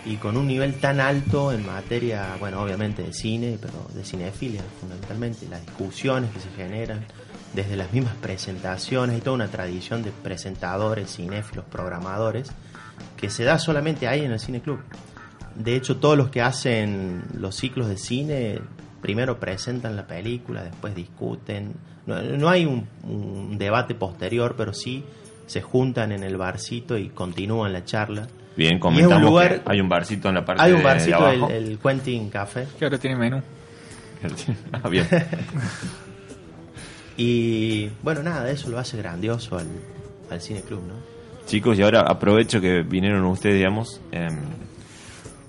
y 0.05 0.17
con 0.17 0.37
un 0.37 0.47
nivel 0.47 0.75
tan 0.75 0.99
alto 0.99 1.51
en 1.51 1.65
materia, 1.65 2.35
bueno, 2.39 2.61
obviamente 2.61 3.01
de 3.03 3.13
cine, 3.13 3.57
pero 3.59 3.87
de 3.93 4.03
cinefilia 4.03 4.61
fundamentalmente, 4.79 5.47
las 5.49 5.65
discusiones 5.65 6.31
que 6.31 6.39
se 6.39 6.49
generan, 6.51 7.05
desde 7.53 7.75
las 7.75 7.91
mismas 7.93 8.15
presentaciones, 8.15 9.15
hay 9.15 9.21
toda 9.21 9.35
una 9.35 9.47
tradición 9.47 10.03
de 10.03 10.11
presentadores, 10.11 11.15
cinéfilos, 11.15 11.65
programadores, 11.65 12.51
que 13.17 13.29
se 13.29 13.43
da 13.43 13.59
solamente 13.59 14.07
ahí 14.07 14.23
en 14.23 14.31
el 14.31 14.39
Cine 14.39 14.61
Club. 14.61 14.79
De 15.55 15.75
hecho, 15.75 15.97
todos 15.97 16.17
los 16.17 16.29
que 16.29 16.41
hacen 16.41 17.23
los 17.37 17.55
ciclos 17.55 17.87
de 17.89 17.97
cine 17.97 18.59
primero 19.01 19.39
presentan 19.39 19.95
la 19.95 20.05
película, 20.07 20.63
después 20.63 20.93
discuten. 20.95 21.73
No, 22.05 22.21
no 22.21 22.47
hay 22.49 22.65
un, 22.65 22.87
un 23.03 23.57
debate 23.57 23.95
posterior, 23.95 24.55
pero 24.57 24.73
sí 24.73 25.03
se 25.47 25.61
juntan 25.61 26.11
en 26.11 26.23
el 26.23 26.37
barcito 26.37 26.97
y 26.97 27.09
continúan 27.09 27.73
la 27.73 27.83
charla. 27.85 28.27
Bien, 28.55 28.79
comentamos 28.79 29.17
un 29.17 29.23
lugar- 29.23 29.61
que 29.63 29.71
hay 29.71 29.81
un 29.81 29.89
barcito 29.89 30.29
en 30.29 30.35
la 30.35 30.45
parte 30.45 30.63
Hay 30.63 30.71
un 30.71 30.79
de 30.79 30.83
barcito, 30.83 31.17
el, 31.29 31.37
abajo. 31.43 31.49
el 31.53 31.77
Quentin 31.79 32.29
Café. 32.29 32.67
Que 32.77 32.85
ahora 32.85 32.97
tiene 32.97 33.15
menú. 33.15 33.41
Ah, 34.73 34.89
bien. 34.89 35.07
Y 37.17 37.89
bueno, 38.03 38.21
nada, 38.21 38.49
eso 38.51 38.69
lo 38.69 38.77
hace 38.77 38.97
grandioso 38.97 39.57
al, 39.57 39.67
al 40.29 40.39
Cine 40.41 40.61
Club, 40.61 40.83
¿no? 40.87 41.16
Chicos, 41.47 41.77
y 41.79 41.81
ahora 41.81 42.01
aprovecho 42.01 42.61
que 42.61 42.83
vinieron 42.83 43.25
ustedes, 43.25 43.55
digamos. 43.55 43.99
em, 44.11 44.37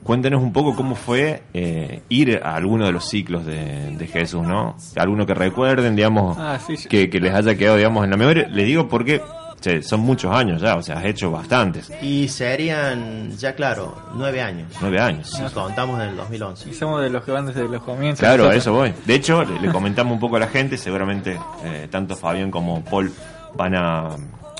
cuéntenos 0.02 0.42
un 0.42 0.52
poco 0.54 0.74
cómo 0.74 0.94
fue 0.94 1.42
eh, 1.52 2.00
ir 2.08 2.40
a 2.42 2.54
alguno 2.54 2.86
de 2.86 2.92
los 2.92 3.06
ciclos 3.08 3.44
de, 3.44 3.94
de 3.96 4.06
Jesús, 4.06 4.42
¿no? 4.46 4.76
Alguno 4.96 5.26
que 5.26 5.34
recuerden, 5.34 5.94
digamos, 5.96 6.38
Ah, 6.38 6.58
sí, 6.66 6.76
sí. 6.78 6.88
que, 6.88 7.10
que 7.10 7.20
les 7.20 7.34
haya 7.34 7.54
quedado, 7.56 7.76
digamos, 7.76 8.04
en 8.04 8.10
la 8.10 8.16
memoria. 8.16 8.48
Le 8.48 8.64
digo 8.64 8.88
porque 8.88 9.20
che, 9.60 9.82
son 9.82 10.00
muchos 10.00 10.32
años 10.34 10.62
ya, 10.62 10.76
o 10.76 10.82
sea, 10.82 10.98
has 10.98 11.04
hecho 11.04 11.30
bastantes. 11.30 11.92
Y 12.00 12.28
serían, 12.28 13.32
ya 13.36 13.54
claro, 13.54 13.94
nueve 14.14 14.40
años. 14.40 14.72
Nueve 14.80 14.98
años. 15.00 15.28
Si 15.28 15.42
contamos 15.52 16.00
en 16.00 16.08
el 16.10 16.16
2011. 16.16 16.70
Y 16.70 16.74
somos 16.74 17.02
de 17.02 17.10
los 17.10 17.22
que 17.24 17.32
van 17.32 17.44
desde 17.46 17.68
los 17.68 17.82
comienzos. 17.82 18.20
Claro, 18.20 18.48
a 18.48 18.54
eso 18.54 18.72
voy. 18.72 18.94
De 19.04 19.14
hecho, 19.14 19.44
le, 19.44 19.60
le 19.60 19.70
comentamos 19.72 20.14
un 20.14 20.20
poco 20.20 20.36
a 20.36 20.40
la 20.40 20.46
gente, 20.48 20.78
seguramente 20.78 21.38
eh, 21.64 21.86
tanto 21.90 22.16
Fabián 22.16 22.50
como 22.50 22.82
Paul 22.82 23.12
van 23.56 23.74
a 23.74 24.16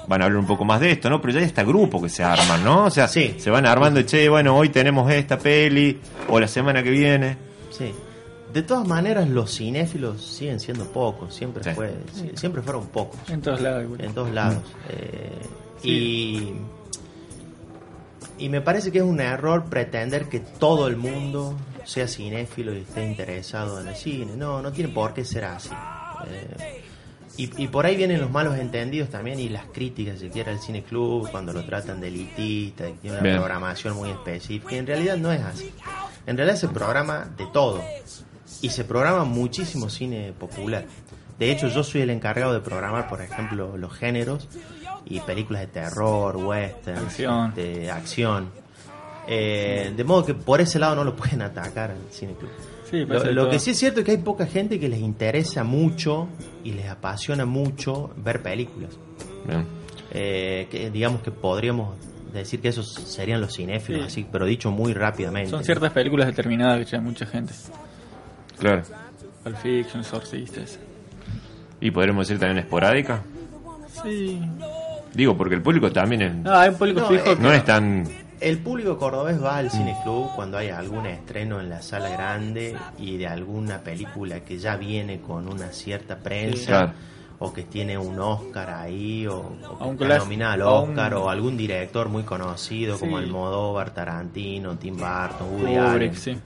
van 0.09 0.23
a 0.23 0.25
hablar 0.25 0.41
un 0.41 0.47
poco 0.47 0.65
más 0.65 0.81
de 0.81 0.91
esto, 0.93 1.09
¿no? 1.11 1.21
Pero 1.21 1.35
ya 1.35 1.41
hay 1.41 1.47
este 1.47 1.63
grupo 1.65 2.01
que 2.03 2.09
se 2.09 2.25
arman, 2.25 2.65
¿no? 2.65 2.87
O 2.87 2.91
sea, 2.91 3.07
Sí. 3.09 3.35
se 3.39 3.51
van 3.51 3.67
armando, 3.67 4.01
che, 4.03 4.29
bueno, 4.29 4.57
hoy 4.57 4.71
tenemos 4.71 5.11
esta 5.13 5.39
peli, 5.39 6.01
o 6.29 6.41
la 6.41 6.49
semana 6.49 6.83
que 6.83 6.91
viene. 6.91 7.37
Sí. 7.71 7.93
De 8.53 8.63
todas 8.63 8.89
maneras, 8.89 9.29
los 9.29 9.55
cinéfilos 9.55 10.23
siguen 10.25 10.59
siendo 10.59 10.87
pocos. 10.87 11.35
Siempre 11.35 11.63
Sí. 11.63 11.71
fue, 11.75 11.93
siempre 12.35 12.63
fueron 12.63 12.87
pocos. 12.87 13.21
En 13.29 13.43
todos 13.43 13.61
lados. 13.61 13.85
igual. 13.85 14.01
En 14.03 14.13
todos 14.15 14.31
lados. 14.33 14.63
Eh, 14.89 15.39
y, 15.83 16.53
y 18.39 18.49
me 18.49 18.61
parece 18.63 18.91
que 18.91 18.99
es 18.99 19.05
un 19.05 19.21
error 19.21 19.65
pretender 19.65 20.29
que 20.31 20.41
todo 20.41 20.87
el 20.89 20.97
mundo 20.97 21.55
sea 21.85 22.09
cinéfilo 22.09 22.75
y 22.75 22.79
esté 22.81 23.05
interesado 23.07 23.81
en 23.81 23.89
el 23.89 23.97
cine. 23.97 24.33
No, 24.37 24.63
no 24.63 24.73
tiene 24.73 24.93
por 24.93 25.13
qué 25.13 25.25
ser 25.25 25.45
así. 25.45 25.71
Eh, 26.31 26.83
y, 27.37 27.63
y 27.63 27.69
por 27.69 27.87
ahí 27.87 27.97
vienen 27.97 28.21
los 28.21 28.31
malos 28.31 28.57
entendidos 28.59 29.09
también 29.11 29.39
y 29.39 29.49
las 29.49 29.67
críticas, 29.67 30.19
si 30.19 30.29
quiera, 30.29 30.51
al 30.53 30.59
cine 30.61 30.83
club, 30.83 31.29
cuando 31.31 31.53
lo 31.53 31.65
tratan 31.65 32.01
de 32.01 32.09
elitista, 32.09 32.85
de 32.85 33.11
una 33.11 33.21
Bien. 33.21 33.37
programación 33.37 33.95
muy 33.97 34.11
específica. 34.11 34.75
En 34.77 34.87
realidad 34.87 35.17
no 35.17 35.31
es 35.33 35.41
así. 35.43 35.73
En 36.27 36.37
realidad 36.37 36.57
se 36.57 36.69
programa 36.69 37.29
de 37.37 37.47
todo. 37.53 37.83
Y 38.61 38.71
se 38.71 38.85
programa 38.85 39.25
muchísimo 39.25 39.89
cine 39.89 40.33
popular. 40.33 40.85
De 41.39 41.53
hecho, 41.53 41.69
yo 41.69 41.85
soy 41.85 42.01
el 42.01 42.11
encargado 42.11 42.53
de 42.53 42.61
programar, 42.61 43.09
por 43.09 43.23
ejemplo, 43.23 43.77
los 43.77 43.93
géneros 43.93 44.49
y 45.05 45.21
películas 45.21 45.61
de 45.63 45.69
terror, 45.69 46.37
western, 46.37 46.99
Acción. 46.99 47.55
de 47.55 47.91
acción. 47.91 48.51
Eh, 49.29 49.93
de 49.97 50.05
modo 50.05 50.25
que 50.25 50.35
por 50.35 50.61
ese 50.61 50.79
lado 50.79 50.97
no 50.97 51.05
lo 51.05 51.15
pueden 51.15 51.43
atacar 51.43 51.91
al 51.93 51.99
cine 52.11 52.33
club. 52.35 52.51
Sí, 52.91 53.05
Lo, 53.05 53.51
que 53.51 53.59
sí 53.59 53.73
es 53.73 53.79
cierto 53.79 54.01
es 54.01 54.07
que 54.07 54.13
hay 54.13 54.19
poca 54.19 54.47
gente 54.47 54.81
que 54.81 54.89
les 54.89 55.01
interesa 55.01 55.63
mucho 55.65 56.29
y 56.65 56.73
les 56.73 56.87
apasiona 56.89 57.45
mucho 57.45 58.11
ver 58.17 58.43
películas. 58.43 58.97
Bien. 59.47 59.67
Eh, 60.13 60.67
que 60.71 60.91
digamos 60.91 61.21
que 61.23 61.31
podríamos 61.31 61.97
decir 62.33 62.61
que 62.61 62.69
esos 62.69 62.93
serían 62.95 63.41
los 63.43 63.55
cinéfilos, 63.55 64.03
Sí. 64.03 64.07
así, 64.23 64.27
pero 64.31 64.47
dicho 64.47 64.71
muy 64.71 64.95
rápidamente. 64.95 65.51
Son 65.51 65.63
ciertas 65.65 65.93
películas 65.93 66.27
determinadas 66.29 66.79
que 66.79 66.85
llevan 66.87 67.05
mucha 67.05 67.27
gente. 67.27 67.53
Claro. 68.59 68.83
Pulp 69.45 69.57
Fiction, 69.59 70.01
Exorcistas. 70.01 70.79
Y 71.81 71.91
podremos 71.91 72.27
decir 72.27 72.41
también 72.41 72.59
esporádica. 72.65 73.23
Sí. 74.03 74.41
Digo, 75.15 75.37
porque 75.37 75.55
el 75.55 75.63
público 75.63 75.91
también 75.93 76.23
es- 76.23 76.35
No, 76.37 76.55
hay 76.55 76.71
un 76.71 76.77
público 76.77 77.01
No, 77.01 77.09
fijo. 77.09 77.33
eh, 77.33 77.37
no 77.41 77.53
es 77.53 77.65
tan... 77.65 78.05
El 78.41 78.59
público 78.59 78.97
cordobés 78.99 79.43
va 79.43 79.57
al 79.57 79.71
cine 79.71 79.97
club 80.05 80.29
cuando 80.37 80.59
hay 80.59 80.69
algún 80.69 81.07
estreno 81.07 81.61
en 81.61 81.69
la 81.69 81.83
sala 81.83 82.09
grande 82.09 82.77
y 82.99 83.17
de 83.17 83.27
alguna 83.27 83.79
película 83.79 84.41
que 84.41 84.59
ya 84.59 84.77
viene 84.77 85.21
con 85.21 85.49
una 85.49 85.73
cierta 85.73 86.17
prensa 86.19 86.67
Claro. 86.67 86.93
o 87.41 87.53
que 87.53 87.65
tiene 87.65 87.99
un 87.99 88.19
Oscar 88.21 88.71
ahí 88.71 89.27
o, 89.27 89.39
o 89.39 89.79
que 89.79 89.85
A 89.85 89.87
un 89.87 89.93
está 89.95 90.07
clas- 90.07 90.19
nominada 90.21 90.53
al 90.55 90.63
un- 90.63 90.69
Oscar 90.69 91.15
o 91.15 91.31
algún 91.31 91.57
director 91.57 92.09
muy 92.09 92.23
conocido 92.23 92.99
como 92.99 93.19
Sí. 93.19 93.25
Almodóvar, 93.25 93.91
Tarantino, 93.93 94.77
Tim 94.79 94.95
Burton, 94.97 95.49
Woody 95.61 95.75
Allen. 95.77 96.15
Sí. 96.15 96.37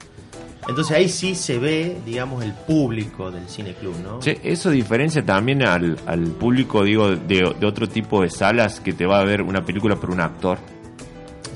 Entonces 0.67 0.95
ahí 0.97 1.09
sí 1.09 1.35
se 1.35 1.59
ve, 1.59 1.97
digamos, 2.05 2.43
el 2.43 2.53
público 2.53 3.29
del 3.29 3.47
cine 3.49 3.73
club, 3.73 3.95
¿no? 4.03 4.19
Che, 4.19 4.39
eso 4.43 4.69
diferencia 4.71 5.23
también 5.23 5.61
al, 5.61 5.97
al 6.07 6.21
público, 6.23 6.83
digo, 6.83 7.09
de, 7.15 7.53
de 7.59 7.65
otro 7.67 7.87
tipo 7.87 8.21
de 8.21 8.29
salas 8.29 8.79
que 8.79 8.93
te 8.93 9.05
va 9.05 9.19
a 9.19 9.23
ver 9.25 9.41
una 9.41 9.63
película 9.65 9.95
por 9.97 10.09
un 10.09 10.21
actor. 10.21 10.57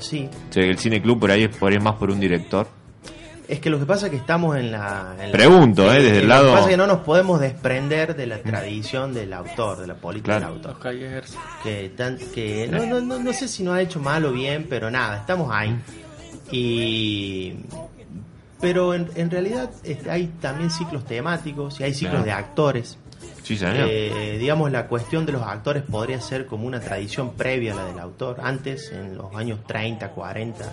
Sí. 0.00 0.28
El 0.54 0.78
cine 0.78 1.00
club 1.02 1.18
por 1.20 1.30
ahí 1.30 1.44
es, 1.44 1.56
por 1.56 1.70
ahí 1.70 1.76
es 1.78 1.82
más 1.82 1.94
por 1.96 2.10
un 2.10 2.20
director. 2.20 2.66
Es 3.48 3.60
que 3.60 3.70
lo 3.70 3.78
que 3.78 3.86
pasa 3.86 4.06
es 4.06 4.10
que 4.10 4.18
estamos 4.18 4.58
en 4.58 4.70
la... 4.72 5.16
en 5.18 5.26
la- 5.30 5.32
Pregunto, 5.32 5.90
¿eh? 5.90 6.02
Desde 6.02 6.18
el 6.18 6.22
Lo 6.24 6.28
lado- 6.28 6.44
que 6.48 6.52
pasa 6.52 6.64
es 6.64 6.70
que 6.70 6.76
no 6.76 6.86
nos 6.86 6.98
podemos 6.98 7.40
desprender 7.40 8.14
de 8.14 8.26
la 8.26 8.38
tradición 8.42 9.14
del 9.14 9.32
autor, 9.32 9.78
de 9.78 9.86
la 9.86 9.94
política 9.94 10.36
Claro. 10.38 10.46
del 10.48 10.56
autor. 10.56 10.72
Los 10.72 10.80
Callers. 10.82 11.36
que, 11.62 11.88
tan- 11.96 12.18
que 12.34 12.68
no, 12.70 12.84
no, 12.84 13.00
no, 13.00 13.18
no 13.18 13.32
sé 13.32 13.48
si 13.48 13.62
nos 13.62 13.74
ha 13.74 13.80
hecho 13.80 14.00
mal 14.00 14.26
o 14.26 14.32
bien, 14.32 14.66
pero 14.68 14.90
nada, 14.90 15.16
estamos 15.18 15.50
ahí. 15.50 15.74
Y 16.50 17.54
pero 18.60 18.92
en, 18.94 19.08
en 19.14 19.30
realidad 19.30 19.70
este, 19.84 20.10
hay 20.10 20.26
también 20.40 20.70
ciclos 20.70 21.04
temáticos 21.04 21.78
y 21.80 21.84
hay 21.84 21.94
ciclos 21.94 22.22
Claro. 22.22 22.24
de 22.26 22.32
actores. 22.32 22.98
Sí, 23.42 23.56
señor. 23.56 23.86
Eh, 23.88 24.36
digamos, 24.38 24.70
la 24.70 24.86
cuestión 24.88 25.24
de 25.26 25.32
los 25.32 25.42
actores 25.42 25.82
podría 25.82 26.20
ser 26.20 26.46
como 26.46 26.66
una 26.66 26.80
tradición 26.80 27.32
previa 27.34 27.72
a 27.72 27.76
la 27.76 27.84
del 27.86 27.98
autor. 27.98 28.36
Antes, 28.42 28.92
en 28.92 29.16
los 29.16 29.34
años 29.34 29.60
30, 29.66 30.10
40, 30.10 30.64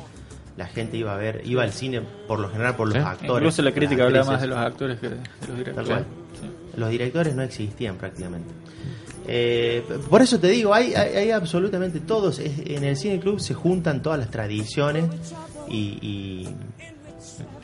la 0.57 0.67
gente 0.67 0.97
iba 0.97 1.13
a 1.13 1.17
ver, 1.17 1.41
iba 1.45 1.63
al 1.63 1.71
cine 1.71 2.01
por 2.27 2.39
lo 2.39 2.49
general 2.49 2.75
por 2.75 2.87
los 2.87 2.95
Sí. 2.97 3.03
actores. 3.03 3.31
Incluso 3.43 3.61
la 3.61 3.71
crítica 3.71 4.03
hablaba 4.03 4.31
más 4.33 4.41
de 4.41 4.47
los 4.47 4.57
actores 4.57 4.99
que 4.99 5.09
de 5.09 5.15
los 5.15 5.23
Tal 5.47 5.57
directores. 5.57 5.87
cual. 5.89 6.05
Sí. 6.41 6.77
Los 6.79 6.89
directores 6.89 7.35
no 7.35 7.43
existían 7.43 7.95
prácticamente. 7.95 8.49
Eh, 9.27 9.83
por 10.09 10.21
eso 10.21 10.39
te 10.39 10.47
digo, 10.49 10.73
hay, 10.73 10.93
hay, 10.93 11.15
hay 11.15 11.31
absolutamente 11.31 11.99
todos. 11.99 12.39
En 12.39 12.83
el 12.83 12.95
cine 12.95 13.19
club 13.19 13.39
se 13.39 13.53
juntan 13.53 14.01
todas 14.01 14.19
las 14.19 14.29
tradiciones 14.29 15.05
y. 15.69 15.97
y- 16.01 16.55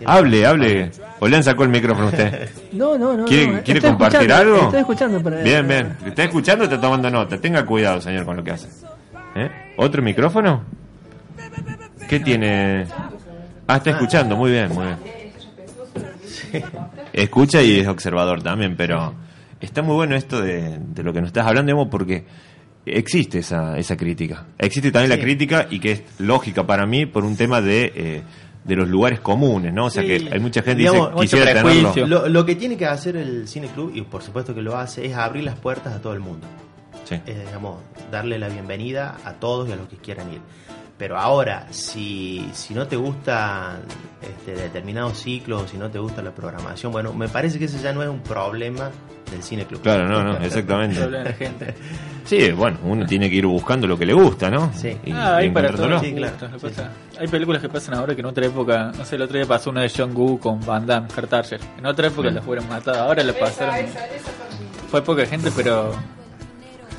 Hable, 0.06 0.46
hable. 0.46 0.92
O 1.20 1.28
le 1.28 1.38
han 1.38 1.44
sacado 1.44 1.66
el 1.66 1.70
micrófono 1.70 2.08
a 2.08 2.10
usted. 2.10 2.50
No, 2.72 2.98
no, 2.98 3.16
no. 3.16 3.26
¿Quiere, 3.26 3.48
no. 3.48 3.64
quiere 3.64 3.80
Estoy 3.80 3.92
compartir 3.92 4.32
algo? 4.32 4.62
Estoy 4.62 4.80
escuchando. 4.80 5.22
Para, 5.22 5.42
Bien, 5.42 5.68
bien. 5.68 5.98
¿Está 6.06 6.24
escuchando 6.24 6.64
o 6.64 6.68
está 6.68 6.80
tomando 6.80 7.10
nota? 7.10 7.38
Tenga 7.38 7.66
cuidado, 7.66 8.00
señor, 8.00 8.26
con 8.26 8.38
lo 8.38 8.44
que 8.44 8.52
hace. 8.52 8.70
¿Eh? 9.36 9.50
¿Otro 9.78 10.02
micrófono? 10.02 10.64
¿Qué 12.08 12.20
tiene? 12.22 12.86
Ah, 13.68 13.78
está 13.78 13.92
escuchando. 13.92 14.38
Muy 14.38 14.52
bien, 14.52 14.70
muy 14.74 14.86
bien. 14.86 14.98
Escucha 17.14 17.62
y 17.62 17.80
es 17.80 17.88
observador 17.88 18.42
también, 18.42 18.76
pero 18.76 19.14
está 19.60 19.82
muy 19.82 19.96
bueno 19.96 20.16
esto 20.16 20.42
de, 20.42 20.80
de 20.80 21.04
lo 21.04 21.14
que 21.14 21.20
nos 21.20 21.28
estás 21.28 21.46
hablando, 21.46 21.72
digamos, 21.72 21.90
porque 21.90 22.26
existe 22.86 23.40
esa, 23.40 23.78
esa 23.78 23.96
crítica. 23.96 24.48
Existe 24.58 24.92
también 24.92 25.10
la 25.10 25.24
crítica 25.24 25.68
y 25.70 25.80
que 25.80 25.92
es 25.92 26.04
lógica 26.20 26.66
para 26.66 26.86
mí 26.86 27.06
por 27.06 27.26
un 27.26 27.36
tema 27.36 27.62
de, 27.62 27.92
eh, 27.96 28.22
de 28.64 28.76
los 28.76 28.88
lugares 28.88 29.20
comunes, 29.20 29.74
¿no? 29.74 29.86
O 29.86 29.90
sea, 29.90 30.04
Sí. 30.04 30.08
que 30.08 30.34
hay 30.34 30.40
mucha 30.40 30.62
gente 30.62 30.84
que 30.84 30.90
dice, 30.92 31.08
quisiera 31.20 31.64
tenerlo. 31.64 32.08
Lo, 32.08 32.28
lo 32.30 32.46
que 32.46 32.56
tiene 32.56 32.78
que 32.78 32.86
hacer 32.86 33.16
el 33.18 33.48
cine 33.48 33.68
club, 33.68 33.92
y 33.96 34.02
por 34.02 34.22
supuesto 34.22 34.54
que 34.54 34.62
lo 34.62 34.78
hace, 34.78 35.06
es 35.06 35.16
abrir 35.16 35.44
las 35.44 35.56
puertas 35.56 35.94
a 35.96 36.02
todo 36.02 36.14
el 36.14 36.20
mundo. 36.20 36.46
Sí. 37.06 37.16
Es, 37.26 37.40
digamos, 37.46 37.78
darle 38.12 38.38
la 38.40 38.48
bienvenida 38.50 39.18
a 39.26 39.34
todos 39.34 39.68
y 39.68 39.72
a 39.72 39.76
los 39.76 39.88
que 39.88 39.98
quieran 39.98 40.32
ir. 40.32 40.42
Pero 40.98 41.18
ahora, 41.18 41.66
si, 41.72 42.48
si 42.54 42.76
no 42.76 42.86
te 42.86 42.96
gustan 42.96 43.80
este, 44.22 44.52
determinados 44.62 45.18
ciclos, 45.20 45.64
o 45.64 45.68
si 45.68 45.78
no 45.78 45.90
te 45.90 45.98
gusta 45.98 46.22
la 46.22 46.30
programación, 46.32 46.92
bueno, 46.92 47.12
me 47.14 47.28
parece 47.28 47.58
que 47.58 47.66
ese 47.66 47.82
ya 47.82 47.92
no 47.92 48.04
es 48.04 48.10
un 48.10 48.20
problema 48.22 48.92
del 49.32 49.42
cine 49.42 49.66
club. 49.66 49.82
Claro, 49.82 50.08
no, 50.08 50.24
no, 50.24 50.38
Que 50.40 50.46
exactamente. 50.46 51.00
Sí, 52.26 52.52
bueno, 52.52 52.78
uno 52.84 53.06
tiene 53.06 53.30
que 53.30 53.36
ir 53.36 53.46
buscando 53.46 53.88
lo 53.88 53.98
que 53.98 54.06
le 54.06 54.14
gusta, 54.14 54.50
¿no? 54.50 54.72
Sí. 54.74 54.98
Y, 55.06 55.12
Ah, 55.12 55.38
hay 55.38 55.50
para 55.50 55.70
Sí, 56.00 56.14
claro. 56.14 56.36
Sí, 56.60 56.82
Hay 57.20 57.28
películas 57.28 57.62
que 57.62 57.70
pasan 57.70 57.96
ahora 57.96 58.16
que 58.16 58.22
en 58.22 58.28
otra 58.28 58.46
época, 58.46 58.92
no 58.98 59.06
sé, 59.06 59.16
el 59.16 59.24
otro 59.24 59.38
día 59.38 59.46
pasó 59.46 59.70
una 59.70 59.82
de 59.82 59.92
John 59.96 60.16
Woo 60.16 60.40
con 60.40 60.60
Van 60.66 60.86
Damme, 60.86 61.08
Kurt 61.14 61.34
Archer. 61.34 61.60
En 61.78 61.86
otra 61.86 62.08
época 62.08 62.30
las 62.32 62.44
fueron 62.44 62.68
matadas, 62.68 63.02
ahora 63.02 63.24
la 63.24 63.34
pasaron. 63.34 63.86
Fue 64.90 65.02
poca 65.04 65.26
gente, 65.26 65.52
pero 65.56 65.94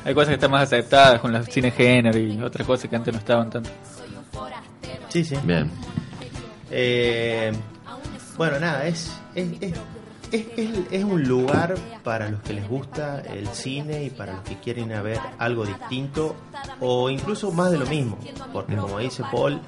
hay 0.05 0.13
cosas 0.13 0.29
que 0.29 0.35
están 0.35 0.51
más 0.51 0.63
aceptadas 0.63 1.19
con 1.19 1.31
los 1.31 1.45
cine 1.45 1.71
género 1.71 2.17
y 2.19 2.41
otras 2.41 2.67
cosas 2.67 2.89
que 2.89 2.95
antes 2.95 3.13
no 3.13 3.19
estaban 3.19 3.49
tanto. 3.49 3.69
Sí, 5.09 5.23
sí. 5.23 5.35
Bien. 5.43 5.69
Eh, 6.71 7.51
bueno, 8.35 8.59
nada, 8.59 8.87
es, 8.87 9.15
es, 9.35 9.47
es, 9.61 9.73
es, 10.33 10.45
es- 10.57 10.91
es 10.91 11.03
un 11.03 11.23
lugar 11.23 11.75
para 12.03 12.29
los 12.29 12.41
que 12.41 12.53
les 12.53 12.67
gusta 12.67 13.21
el 13.21 13.47
cine 13.49 14.03
y 14.03 14.09
para 14.09 14.33
los 14.33 14.43
que 14.43 14.57
quieren 14.59 14.89
ir 14.89 14.95
a 14.95 15.01
ver 15.01 15.19
algo 15.37 15.65
distinto 15.65 16.35
o 16.79 17.09
incluso 17.09 17.51
más 17.51 17.71
de 17.71 17.77
lo 17.77 17.85
mismo. 17.85 18.17
Porque 18.51 18.75
como 18.75 18.99
dice 18.99 19.23
Paul, 19.31 19.59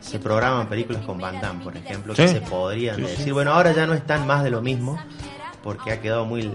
se 0.00 0.18
programan 0.18 0.68
películas 0.68 1.02
con 1.04 1.18
Van 1.18 1.40
Damme, 1.40 1.62
por 1.64 1.76
ejemplo, 1.76 2.14
que 2.14 2.28
se 2.28 2.40
podrían 2.40 2.96
Sí, 2.96 3.02
sí. 3.04 3.10
decir, 3.16 3.32
bueno, 3.32 3.52
ahora 3.52 3.72
ya 3.72 3.86
no 3.86 3.94
están 3.94 4.26
más 4.26 4.42
de 4.44 4.50
lo 4.50 4.62
mismo 4.62 4.98
porque 5.62 5.90
ha 5.90 6.00
quedado 6.00 6.24
muy 6.24 6.48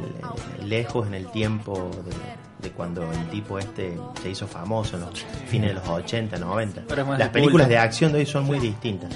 lejos 0.63 1.05
en 1.07 1.13
el 1.15 1.27
tiempo 1.31 1.91
de, 2.05 2.65
de 2.69 2.73
cuando 2.73 3.11
el 3.11 3.27
tipo 3.29 3.59
este 3.59 3.97
se 4.21 4.29
hizo 4.29 4.47
famoso 4.47 4.95
en 4.95 5.01
los 5.01 5.25
fines 5.47 5.69
de 5.69 5.73
los 5.73 5.87
80, 5.87 6.37
90. 6.37 6.81
Ahora 6.89 7.01
es 7.01 7.07
más 7.07 7.19
Las 7.19 7.29
películas 7.29 7.67
de 7.67 7.77
acción 7.77 8.13
de 8.13 8.19
hoy 8.19 8.25
son 8.25 8.45
muy 8.45 8.59
distintas. 8.59 9.09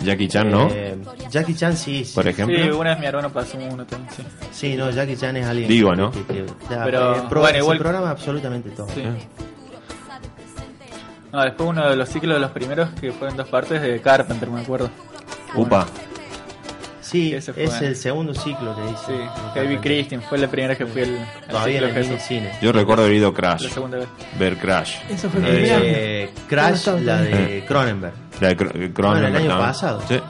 Jackie 0.00 0.28
Chan, 0.28 0.50
¿no? 0.50 0.68
Eh, 0.70 0.96
Jackie 1.30 1.54
Chan 1.54 1.76
sí, 1.76 2.04
sí. 2.04 2.14
Por 2.14 2.26
ejemplo. 2.28 2.56
Sí, 2.56 2.70
una 2.70 2.90
vez 2.90 3.00
mi 3.00 3.06
hermano 3.06 3.30
pasó 3.30 3.58
uno 3.58 3.84
también, 3.84 4.10
sí. 4.14 4.22
Sí, 4.52 4.76
no, 4.76 4.90
Jackie 4.90 5.16
Chan 5.16 5.36
es 5.36 5.46
alguien 5.46 5.68
Digo, 5.68 5.94
¿no? 5.96 6.10
que- 6.12 6.24
que- 6.24 6.46
ya, 6.70 6.84
Pero, 6.84 7.16
eh, 7.16 7.22
pro- 7.28 7.40
bueno, 7.40 7.54
se 7.56 7.62
igual- 7.62 7.78
programa 7.78 8.10
absolutamente 8.10 8.70
todo. 8.70 8.88
Sí. 8.94 9.02
No, 11.32 11.42
después 11.42 11.68
uno 11.68 11.90
de 11.90 11.96
los 11.96 12.08
ciclos 12.08 12.34
de 12.36 12.40
los 12.40 12.50
primeros 12.52 12.88
que 13.00 13.12
fueron 13.12 13.36
dos 13.36 13.48
partes 13.48 13.82
de 13.82 14.00
Carpenter, 14.00 14.48
me 14.50 14.60
acuerdo. 14.62 14.88
Upa. 15.54 15.86
Sí, 17.10 17.32
Ese 17.34 17.52
fue. 17.52 17.64
es 17.64 17.80
el 17.80 17.96
segundo 17.96 18.34
ciclo 18.34 18.76
que 18.76 18.82
hice. 18.90 19.06
Sí, 19.06 19.12
Lo 19.12 19.18
que 19.54 19.60
vi 19.60 19.66
Carpenter. 19.74 19.80
Christian, 19.80 20.22
fue 20.22 20.38
la 20.38 20.48
primera 20.48 20.76
que 20.76 20.84
fui 20.86 21.02
al, 21.02 21.18
al 21.18 21.48
Todavía 21.48 21.72
ciclo 21.80 21.88
en 21.88 21.94
de 22.08 22.14
el 22.14 22.20
cine. 22.20 22.52
Yo 22.60 22.72
recuerdo 22.72 23.04
haber 23.04 23.16
ido 23.16 23.32
Crash. 23.32 23.62
La 23.62 23.70
segunda 23.70 23.98
vez. 23.98 24.08
Ver 24.38 24.56
Crash. 24.58 24.96
Esa 25.08 25.28
fue 25.30 25.40
la 25.40 25.48
primera. 25.48 25.78
Eh, 25.82 26.30
Crash, 26.48 26.84
¿Cómo 26.84 26.98
está? 26.98 27.10
la 27.16 27.20
de 27.22 27.64
Cronenberg. 27.66 28.14
La 28.40 28.48
de 28.48 28.56
Cro- 28.56 28.72
Bueno, 28.72 28.84
el 28.84 28.92
Cronenberg 28.92 29.36
año 29.36 29.58
pasado. 29.58 30.02
Sí. 30.08 30.20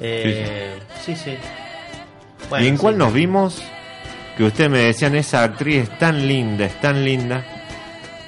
Eh, 0.00 0.78
sí, 1.04 1.16
sí. 1.16 1.34
Bueno, 2.50 2.64
¿Y 2.64 2.68
en 2.68 2.76
sí. 2.76 2.80
cuál 2.80 2.98
nos 2.98 3.12
vimos? 3.12 3.62
Que 4.36 4.44
ustedes 4.44 4.70
me 4.70 4.78
decían, 4.78 5.14
esa 5.14 5.42
actriz 5.44 5.84
es 5.84 5.98
tan 5.98 6.26
linda, 6.28 6.66
es 6.66 6.78
tan 6.80 7.02
linda. 7.04 7.44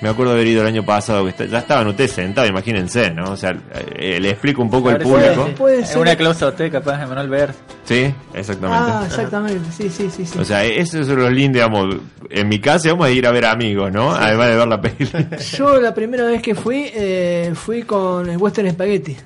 Me 0.01 0.09
acuerdo 0.09 0.33
de 0.33 0.37
haber 0.41 0.47
ido 0.53 0.63
el 0.63 0.69
año 0.69 0.85
pasado, 0.85 1.25
que 1.25 1.31
está- 1.31 1.47
ya 1.47 1.59
estaban 1.59 1.87
ustedes 1.89 2.13
sentados, 2.13 2.49
imagínense, 2.49 3.11
¿no? 3.11 3.33
O 3.33 3.37
sea, 3.37 3.57
eh, 3.97 4.19
le 4.21 4.31
explico 4.31 4.63
un 4.63 4.71
poco 4.71 4.91
al 4.91 4.99
público. 4.99 5.49
Puede 5.57 5.81
Es 5.81 5.89
ser. 5.89 5.99
una 5.99 6.15
closet, 6.15 6.71
capaz, 6.71 6.99
de 7.01 7.07
Manuel 7.07 7.29
Ver. 7.29 7.53
Sí, 7.85 8.15
exactamente. 8.33 8.93
Ah, 8.93 9.03
exactamente. 9.07 9.73
Sí, 9.77 9.89
sí, 9.91 10.09
sí. 10.09 10.25
sí. 10.25 10.39
O 10.39 10.45
sea, 10.45 10.65
eso 10.65 11.01
es 11.01 11.09
lo 11.09 11.29
lindo, 11.29 11.57
digamos. 11.59 11.97
En 12.31 12.49
mi 12.49 12.61
casa 12.61 12.91
vamos 12.91 13.07
a 13.07 13.11
ir 13.11 13.27
a 13.27 13.33
ver 13.33 13.45
amigos, 13.47 13.91
¿no? 13.91 14.13
Además 14.13 14.49
de 14.51 14.57
ver 14.57 14.69
la 14.69 14.81
película. 14.81 15.37
Yo 15.57 15.81
la 15.81 15.93
primera 15.93 16.25
vez 16.27 16.43
que 16.43 16.55
fui, 16.55 16.91
eh, 16.95 17.51
fui 17.55 17.83
con 17.83 18.29
el 18.31 18.37
Western 18.37 18.71
Spaghetti, 18.71 19.17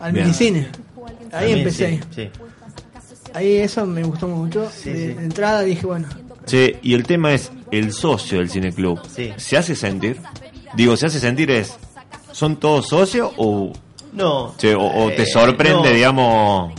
al 0.00 0.12
Bien. 0.12 0.26
minicine. 0.26 0.68
Ahí 0.98 1.30
También, 1.30 1.58
empecé. 1.58 2.00
Sí, 2.14 2.22
sí. 2.22 2.30
Ahí 3.34 3.56
eso 3.58 3.86
me 3.86 4.02
gustó 4.02 4.26
mucho. 4.28 4.70
Sí, 4.74 4.90
de, 4.90 5.12
sí. 5.14 5.16
entrada 5.20 5.62
dije, 5.62 5.86
bueno, 5.86 6.06
Che, 6.46 6.78
y 6.82 6.94
el 6.94 7.04
tema 7.04 7.32
es 7.34 7.50
el 7.70 7.92
socio 7.92 8.38
del 8.38 8.50
cineclub. 8.50 9.00
Sí. 9.14 9.32
¿Se 9.36 9.56
hace 9.56 9.74
sentir? 9.74 10.20
Digo, 10.74 10.96
¿se 10.96 11.06
hace 11.06 11.20
sentir 11.20 11.50
es... 11.50 11.76
¿Son 12.32 12.56
todos 12.56 12.88
socios 12.88 13.32
o, 13.36 13.72
No. 14.12 14.54
che, 14.58 14.74
o, 14.74 14.82
o 15.04 15.08
te 15.08 15.22
eh, 15.22 15.26
sorprende, 15.26 15.88
no. 15.88 15.94
digamos... 15.94 16.72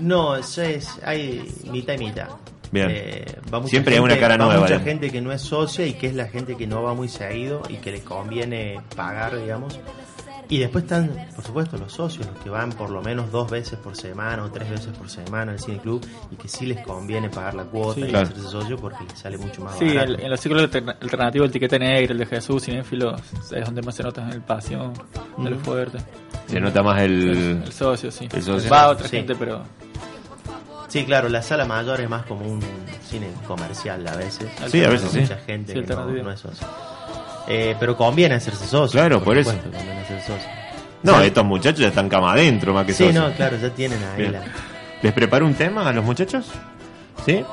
No, 0.00 0.36
es, 0.36 0.58
es- 0.58 0.98
hay 1.04 1.48
mitad 1.70 1.94
y 1.94 1.98
mitad. 1.98 2.28
Bien. 2.70 2.88
Eh, 2.90 3.24
va 3.52 3.60
mucha 3.60 3.70
Siempre 3.70 3.94
hay 3.94 4.00
una 4.00 4.18
cara 4.18 4.36
va 4.36 4.44
nueva, 4.44 4.54
mucha 4.62 4.66
digamos. 4.78 4.84
gente 4.88 5.10
que 5.10 5.20
no 5.20 5.30
es 5.32 5.40
socia 5.42 5.86
y 5.86 5.94
que 5.94 6.08
es 6.08 6.14
la 6.14 6.26
gente 6.26 6.56
que 6.56 6.66
no 6.66 6.82
va 6.82 6.92
muy 6.94 7.08
seguido 7.08 7.62
y 7.68 7.74
que 7.76 7.92
le 7.92 8.00
conviene 8.00 8.80
pagar, 8.96 9.38
digamos. 9.40 9.78
Y 10.48 10.58
después 10.58 10.84
están, 10.84 11.10
por 11.34 11.44
supuesto, 11.44 11.78
los 11.78 11.92
socios, 11.92 12.26
los 12.26 12.38
que 12.44 12.50
van 12.50 12.70
por 12.70 12.90
lo 12.90 13.00
menos 13.00 13.30
dos 13.32 13.50
veces 13.50 13.78
por 13.78 13.96
semana 13.96 14.44
o 14.44 14.50
tres 14.50 14.68
veces 14.68 14.88
por 14.96 15.08
semana 15.08 15.52
al 15.52 15.58
cine 15.58 15.78
club 15.78 16.04
y 16.30 16.36
que 16.36 16.48
sí 16.48 16.66
les 16.66 16.84
conviene 16.84 17.30
pagar 17.30 17.54
la 17.54 17.64
cuota 17.64 17.94
Sí. 17.94 18.02
y 18.02 18.08
Claro. 18.10 18.26
hacerse 18.28 18.48
socio 18.50 18.76
porque 18.76 19.04
les 19.08 19.18
sale 19.18 19.38
mucho 19.38 19.62
más 19.62 19.78
Sí, 19.78 19.86
barato. 19.88 20.12
el- 20.14 20.20
en 20.20 20.30
los 20.30 20.40
ciclos 20.40 20.62
alterna- 20.62 20.96
alternativos, 21.00 21.46
el 21.46 21.52
tiquete 21.52 21.78
negro, 21.78 22.12
el 22.12 22.18
de 22.18 22.26
Jesús, 22.26 22.62
Cinéfilo, 22.62 23.16
es 23.16 23.64
donde 23.64 23.80
más 23.82 23.94
se 23.94 24.02
nota 24.02 24.28
el 24.30 24.42
pasión 24.42 24.92
de 25.38 25.50
lo 25.50 25.58
fuerte. 25.58 25.98
Se 26.46 26.60
nota 26.60 26.82
más 26.82 27.00
el... 27.00 27.62
El 27.64 27.72
socio, 27.72 28.10
sí. 28.10 28.28
El 28.30 28.42
socio. 28.42 28.70
Va 28.70 28.88
otra 28.90 29.08
Sí. 29.08 29.16
gente, 29.16 29.34
pero 29.34 29.62
Sí, 30.88 31.04
claro, 31.04 31.28
la 31.28 31.42
sala 31.42 31.64
mayor 31.64 32.00
es 32.02 32.08
más 32.08 32.24
como 32.26 32.46
un 32.46 32.60
cine 33.08 33.28
comercial 33.48 34.06
a 34.06 34.14
veces. 34.14 34.48
Sí, 34.68 34.84
a 34.84 34.90
veces 34.90 35.10
sí. 35.10 35.20
Mucha 35.20 35.38
gente 35.38 35.72
Sí, 35.72 35.80
que 35.82 35.92
no 36.22 36.30
es 36.30 36.38
socio. 36.40 36.66
Eh, 37.48 37.76
pero 37.78 37.96
conviene 37.96 38.34
hacerse 38.36 38.66
socio. 38.66 38.98
Claro, 39.00 39.22
por 39.22 39.36
eso. 39.36 39.50
supuesto, 39.50 39.76
conviene 39.76 40.00
hacerse 40.00 40.26
socio. 40.26 40.48
No, 41.02 41.20
estos 41.20 41.44
muchachos 41.44 41.80
ya 41.80 41.88
están 41.88 42.08
cama 42.08 42.32
adentro 42.32 42.72
más 42.72 42.86
que 42.86 42.92
Sí, 42.94 43.04
socios. 43.04 43.22
no, 43.24 43.32
claro, 43.36 43.58
ya 43.60 43.68
tienen 43.70 43.98
ahí 44.16 44.28
la... 44.28 44.40
¿Les 45.02 45.12
preparo 45.12 45.44
un 45.44 45.52
tema 45.54 45.86
a 45.86 45.92
los 45.92 46.02
muchachos? 46.04 46.46
¿Sí? 47.26 47.44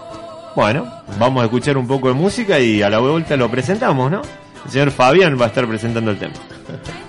Bueno, 0.56 0.90
vamos 1.20 1.42
a 1.42 1.46
escuchar 1.46 1.78
un 1.78 1.86
poco 1.88 2.08
de 2.08 2.14
música 2.14 2.60
y 2.60 2.82
a 2.82 2.90
la 2.90 3.00
vuelta 3.00 3.36
lo 3.36 3.50
presentamos, 3.52 4.10
¿no? 4.10 4.22
El 4.66 4.72
señor 4.72 4.92
Fabián 4.92 5.38
va 5.40 5.46
a 5.46 5.48
estar 5.50 5.68
presentando 5.68 6.12
el 6.12 6.18
tema. 6.18 6.34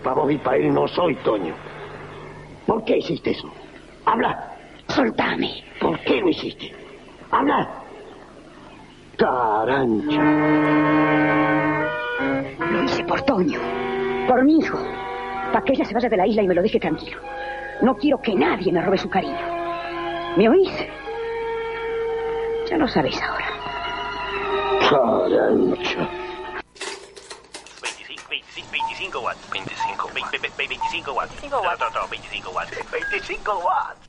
Para 0.00 0.16
vos 0.16 0.30
y 0.32 0.38
para 0.38 0.56
él 0.56 0.72
no 0.72 0.86
soy 0.88 1.14
Toño. 1.16 1.54
¿Por 2.66 2.84
qué 2.84 2.98
hiciste 2.98 3.30
eso? 3.30 3.48
Habla. 4.04 4.52
Soltame. 4.88 5.64
¿Por 5.80 5.98
qué 6.00 6.20
lo 6.20 6.28
hiciste? 6.28 6.72
Habla. 7.30 7.68
Carancha. 9.16 10.22
Lo 12.70 12.82
hice 12.82 13.04
por 13.04 13.22
Toño. 13.22 13.60
Por 14.28 14.44
mi 14.44 14.58
hijo. 14.58 14.78
Para 15.52 15.64
que 15.64 15.72
ella 15.72 15.84
se 15.84 15.94
vaya 15.94 16.08
de 16.08 16.16
la 16.16 16.26
isla 16.26 16.42
y 16.42 16.48
me 16.48 16.54
lo 16.54 16.62
deje 16.62 16.80
tranquilo. 16.80 17.18
No 17.82 17.96
quiero 17.96 18.18
que 18.20 18.34
nadie 18.34 18.72
me 18.72 18.80
robe 18.82 18.98
su 18.98 19.08
cariño. 19.08 19.38
¿Me 20.36 20.48
oís? 20.48 20.72
Ya 22.68 22.76
lo 22.76 22.88
sabéis 22.88 23.20
ahora. 23.22 23.46
Carancha. 24.88 26.08
25 29.54 29.98
watts. 29.98 30.12
25. 30.12 30.40
20, 30.40 30.50
20, 30.50 30.76
25 30.90 31.14
watts. 31.14 31.30
25 31.38 31.62
watts. 31.62 31.80
No, 31.80 31.86
no, 31.86 32.00
no, 32.02 32.06
25 32.10 32.54
watts. 32.54 32.70
25 32.90 33.62
watts. 33.62 34.03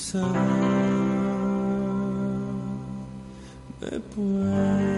Usar. 0.00 0.22
Me 3.80 4.89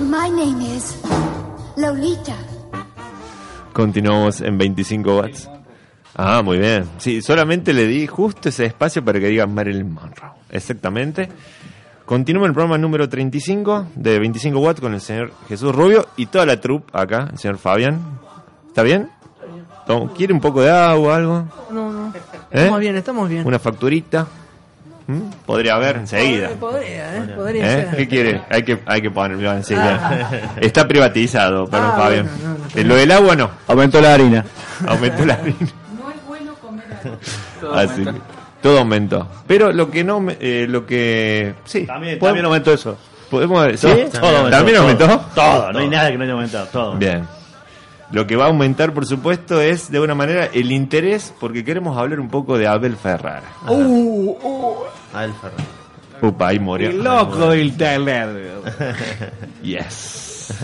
My 0.00 0.30
name 0.30 0.60
is 0.76 0.96
Lolita. 1.76 2.36
Continuamos 3.72 4.40
en 4.40 4.56
25 4.56 5.16
watts. 5.16 5.50
Ah, 6.14 6.42
muy 6.42 6.58
bien. 6.58 6.88
Sí, 6.98 7.22
solamente 7.22 7.72
le 7.74 7.86
di 7.86 8.06
justo 8.06 8.50
ese 8.50 8.66
espacio 8.66 9.04
para 9.04 9.18
que 9.18 9.26
diga 9.28 9.46
Marilyn 9.46 9.92
Monroe. 9.92 10.30
Exactamente. 10.50 11.28
Continúa 12.06 12.46
el 12.46 12.52
programa 12.52 12.78
número 12.78 13.08
35 13.08 13.88
de 13.96 14.18
25 14.20 14.58
watts 14.60 14.80
con 14.80 14.94
el 14.94 15.00
señor 15.00 15.32
Jesús 15.48 15.74
Rubio 15.74 16.06
y 16.16 16.26
toda 16.26 16.46
la 16.46 16.60
troupe 16.60 16.96
acá, 16.96 17.28
el 17.32 17.38
señor 17.38 17.58
Fabián. 17.58 18.00
¿Está 18.68 18.82
bien? 18.84 19.10
¿Quiere 20.16 20.32
un 20.32 20.40
poco 20.40 20.62
de 20.62 20.70
agua 20.70 21.08
o 21.08 21.12
algo? 21.14 21.48
No, 21.70 21.92
no. 21.92 22.08
¿Eh? 22.14 22.20
Estamos 22.52 22.80
bien, 22.80 22.96
estamos 22.96 23.28
bien. 23.28 23.46
¿Una 23.46 23.58
facturita? 23.58 24.26
¿Mm? 25.08 25.20
Podría 25.46 25.74
haber 25.74 25.96
enseguida. 25.96 26.50
Podría, 26.60 27.16
¿eh? 27.16 27.28
Podría 27.36 27.64
¿Eh? 27.66 27.84
ser. 27.90 27.96
¿Qué 27.96 28.08
quiere? 28.08 28.42
Hay 28.50 28.62
que, 28.64 28.80
hay 28.86 29.00
que 29.02 29.10
ponerlo 29.10 29.52
enseguida. 29.52 30.00
Ah. 30.30 30.50
Está 30.60 30.86
privatizado, 30.88 31.66
perdón, 31.66 31.90
Ah, 31.92 31.96
Fabián. 31.96 32.26
bueno, 32.40 32.48
no, 32.54 32.58
no, 32.58 32.80
Eh, 32.80 32.84
Lo 32.84 32.94
del 32.96 33.10
agua 33.12 33.36
no. 33.36 33.50
Aumentó 33.68 34.00
la 34.00 34.14
harina. 34.14 34.44
Aumentó 34.86 35.24
la 35.24 35.34
harina. 35.34 35.56
No 35.96 36.10
es 36.10 36.26
bueno 36.26 36.54
comer 36.60 36.84
algo. 37.04 37.18
Todo 37.60 37.74
Así 37.74 38.04
todo 38.66 38.78
aumentó. 38.80 39.28
Pero 39.46 39.72
lo 39.72 39.90
que 39.90 40.02
no, 40.02 40.20
me- 40.20 40.36
eh, 40.40 40.66
lo 40.68 40.84
que 40.86 41.54
sí, 41.64 41.86
También, 41.86 42.18
podemos- 42.18 42.28
también 42.28 42.44
aumentó 42.46 42.72
eso. 42.72 42.96
podemos, 43.30 43.64
¿sí? 43.78 43.86
Todo 44.12 44.26
aumentó, 44.38 44.50
también 44.50 44.76
todo. 44.76 44.82
aumentó. 44.88 45.20
Todo, 45.34 45.72
no 45.72 45.78
hay 45.78 45.88
nada 45.88 46.10
que 46.10 46.18
no 46.18 46.24
haya 46.24 46.32
aumentado. 46.32 46.66
Todo. 46.66 46.96
Bien. 46.96 47.26
Lo 48.10 48.26
que 48.26 48.34
va 48.36 48.44
a 48.44 48.48
aumentar, 48.48 48.92
por 48.92 49.06
supuesto, 49.06 49.60
es 49.60 49.90
de 49.90 50.00
una 50.00 50.14
manera 50.14 50.48
el 50.52 50.70
interés, 50.72 51.32
porque 51.40 51.64
queremos 51.64 51.96
hablar 51.98 52.18
un 52.20 52.28
poco 52.28 52.56
de 52.58 52.66
Abel 52.66 52.96
Ferrara. 52.96 53.42
Uh, 53.68 54.30
uh. 54.42 54.76
Alfa. 55.14 55.50
Upa, 56.22 56.48
ahí 56.48 56.58
murió. 56.58 56.90
El 56.90 57.04
loco 57.04 57.50
del 57.50 57.76
Taylor. 57.76 58.62
Yes. 59.62 60.54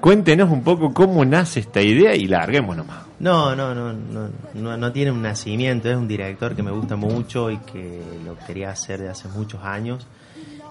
Cuéntenos 0.00 0.50
un 0.50 0.62
poco 0.62 0.92
cómo 0.92 1.24
nace 1.24 1.60
esta 1.60 1.80
idea 1.80 2.14
y 2.14 2.26
larguemos 2.26 2.76
nomás. 2.76 3.05
No, 3.18 3.56
no, 3.56 3.74
no, 3.74 3.92
no, 3.92 4.28
no, 4.54 4.76
no 4.76 4.92
tiene 4.92 5.10
un 5.10 5.22
nacimiento, 5.22 5.88
es 5.90 5.96
un 5.96 6.06
director 6.06 6.54
que 6.54 6.62
me 6.62 6.70
gusta 6.70 6.96
mucho 6.96 7.50
y 7.50 7.56
que 7.58 8.02
lo 8.24 8.36
quería 8.46 8.70
hacer 8.70 9.00
de 9.00 9.08
hace 9.08 9.28
muchos 9.28 9.62
años. 9.64 10.06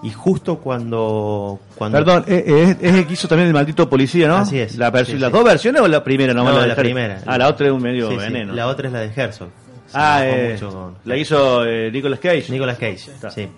Y 0.02 0.10
justo 0.10 0.58
cuando... 0.58 1.58
cuando 1.74 1.98
Perdón, 1.98 2.24
eh, 2.28 2.44
eh, 2.46 2.76
es, 2.80 2.94
el 2.94 3.06
que 3.06 3.14
hizo 3.14 3.26
también 3.26 3.48
el 3.48 3.54
maldito 3.54 3.88
policía, 3.88 4.28
¿no? 4.28 4.36
Así 4.36 4.58
es. 4.60 4.76
La 4.76 4.90
Sí, 5.04 5.14
¿Las 5.18 5.30
sí. 5.30 5.36
dos 5.36 5.44
versiones 5.44 5.80
o 5.82 5.88
la 5.88 6.04
primera 6.04 6.34
No, 6.34 6.44
nomás? 6.44 6.68
la, 6.68 6.76
primera. 6.76 7.22
Ah, 7.26 7.38
la 7.38 7.48
otra 7.48 7.66
es 7.66 7.72
un 7.72 7.82
medio 7.82 8.10
Sí, 8.10 8.16
veneno. 8.16 8.52
La 8.52 8.68
otra 8.68 8.86
es 8.88 8.92
la 8.92 9.00
de 9.00 9.10
Herzog. 9.16 9.48
Ah, 9.94 10.20
eh, 10.24 10.58
con- 10.60 10.96
la 11.04 11.16
hizo 11.16 11.64
eh, 11.64 11.90
Nicolas 11.90 12.20
Cage. 12.20 12.46
Nicolas 12.50 12.76
Cage, 12.78 13.10
sí. 13.34 13.48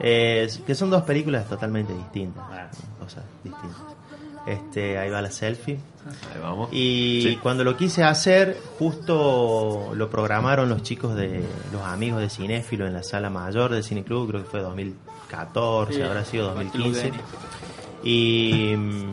Eh, 0.00 0.48
que 0.66 0.74
son 0.74 0.90
dos 0.90 1.02
películas 1.02 1.46
totalmente 1.48 1.92
distintas. 1.92 2.44
Ah. 2.50 2.68
Cosas 2.98 3.24
distintas. 3.44 3.76
Este, 4.48 4.96
ahí 4.98 5.10
va 5.10 5.20
la 5.20 5.30
selfie. 5.30 5.78
Ahí 6.34 6.40
vamos. 6.40 6.68
Y 6.72 7.20
Sí. 7.22 7.36
cuando 7.42 7.64
lo 7.64 7.76
quise 7.76 8.02
hacer, 8.04 8.56
justo 8.78 9.90
lo 9.94 10.08
programaron 10.10 10.68
los 10.68 10.82
chicos 10.82 11.14
de 11.14 11.42
los 11.72 11.82
amigos 11.82 12.20
de 12.20 12.30
Cinéfilo 12.30 12.86
en 12.86 12.94
la 12.94 13.02
sala 13.02 13.28
mayor 13.30 13.72
del 13.72 13.84
Cine 13.84 14.04
Club, 14.04 14.28
creo 14.28 14.42
que 14.42 14.48
fue 14.48 14.60
2014, 14.60 15.94
Sí, 15.94 16.02
habrá 16.02 16.24
sido 16.24 16.54
con 16.54 16.64
2015. 16.64 17.00
Tuludeni. 17.10 17.22
Y 18.04 18.74
mm, 18.76 19.12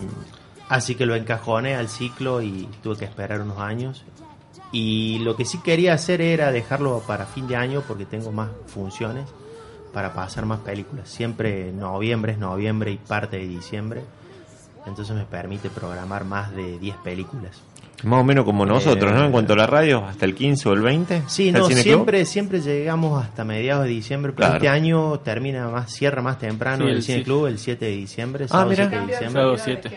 así 0.69 0.95
que 0.95 1.06
lo 1.06 1.15
encajoné 1.15 1.76
al 1.76 1.89
ciclo 1.89 2.41
y 2.41 2.67
tuve 2.82 2.98
que 2.98 3.06
esperar 3.06 3.41
unos 3.41 3.60
años. 3.60 4.04
Y 4.71 5.19
lo 5.19 5.36
que 5.36 5.45
sí 5.45 5.60
quería 5.60 5.93
hacer 5.93 6.21
era 6.21 6.52
dejarlo 6.52 7.02
para 7.06 7.26
fin 7.26 7.48
de 7.48 7.56
año 7.56 7.84
porque 7.88 8.06
tengo 8.06 8.32
más 8.32 8.50
funciones 8.67 9.26
para 9.93 10.13
pasar 10.13 10.45
más 10.45 10.60
películas. 10.60 11.10
Siempre 11.10 11.71
noviembre 11.71 12.34
es 12.34 12.38
noviembre 12.38 12.91
y 12.91 12.98
parte 12.98 13.38
de 13.38 13.48
diciembre. 13.48 14.02
Entonces 14.88 15.15
me 15.15 15.26
permite 15.26 15.69
programar 15.69 16.26
más 16.26 16.56
de 16.56 16.78
10 16.80 16.95
películas. 16.98 17.52
Más 18.04 18.19
o 18.19 18.24
menos 18.24 18.43
como 18.45 18.65
nosotros, 18.65 19.13
¿no? 19.13 19.26
En 19.26 19.32
cuanto 19.32 19.54
a 19.54 19.56
la 19.56 19.65
radio, 19.67 20.06
hasta 20.06 20.26
el 20.26 20.36
15 20.36 20.69
o 20.69 20.74
el 20.74 20.82
20. 20.82 21.24
Sí, 21.28 21.48
¿Está 21.48 21.58
el 21.60 21.63
no, 21.63 21.67
Cine 21.69 21.82
Club? 21.82 21.93
siempre, 21.93 22.26
siempre 22.26 22.62
llegamos 22.62 23.24
hasta 23.24 23.43
mediados 23.45 23.86
de 23.86 23.89
diciembre, 23.91 24.32
pero 24.34 24.48
Claro. 24.48 24.56
este 24.56 24.67
año 24.69 25.19
termina 25.21 25.69
más, 25.69 25.91
cierra 25.91 26.21
más 26.21 26.38
temprano 26.38 26.84
Sí, 26.86 26.91
el 26.91 26.98
el 26.98 27.04
Cine 27.04 27.17
sí. 27.19 27.24
Club 27.24 27.45
el 27.48 27.58
7 27.58 27.86
de 27.86 27.91
diciembre, 27.91 28.45
Ah, 28.45 28.50
sábado 28.50 28.69
mira. 28.69 28.89
7 28.89 28.95
de 29.06 29.12
diciembre. 29.12 29.41
Sábado 29.41 29.58
7. 29.58 29.91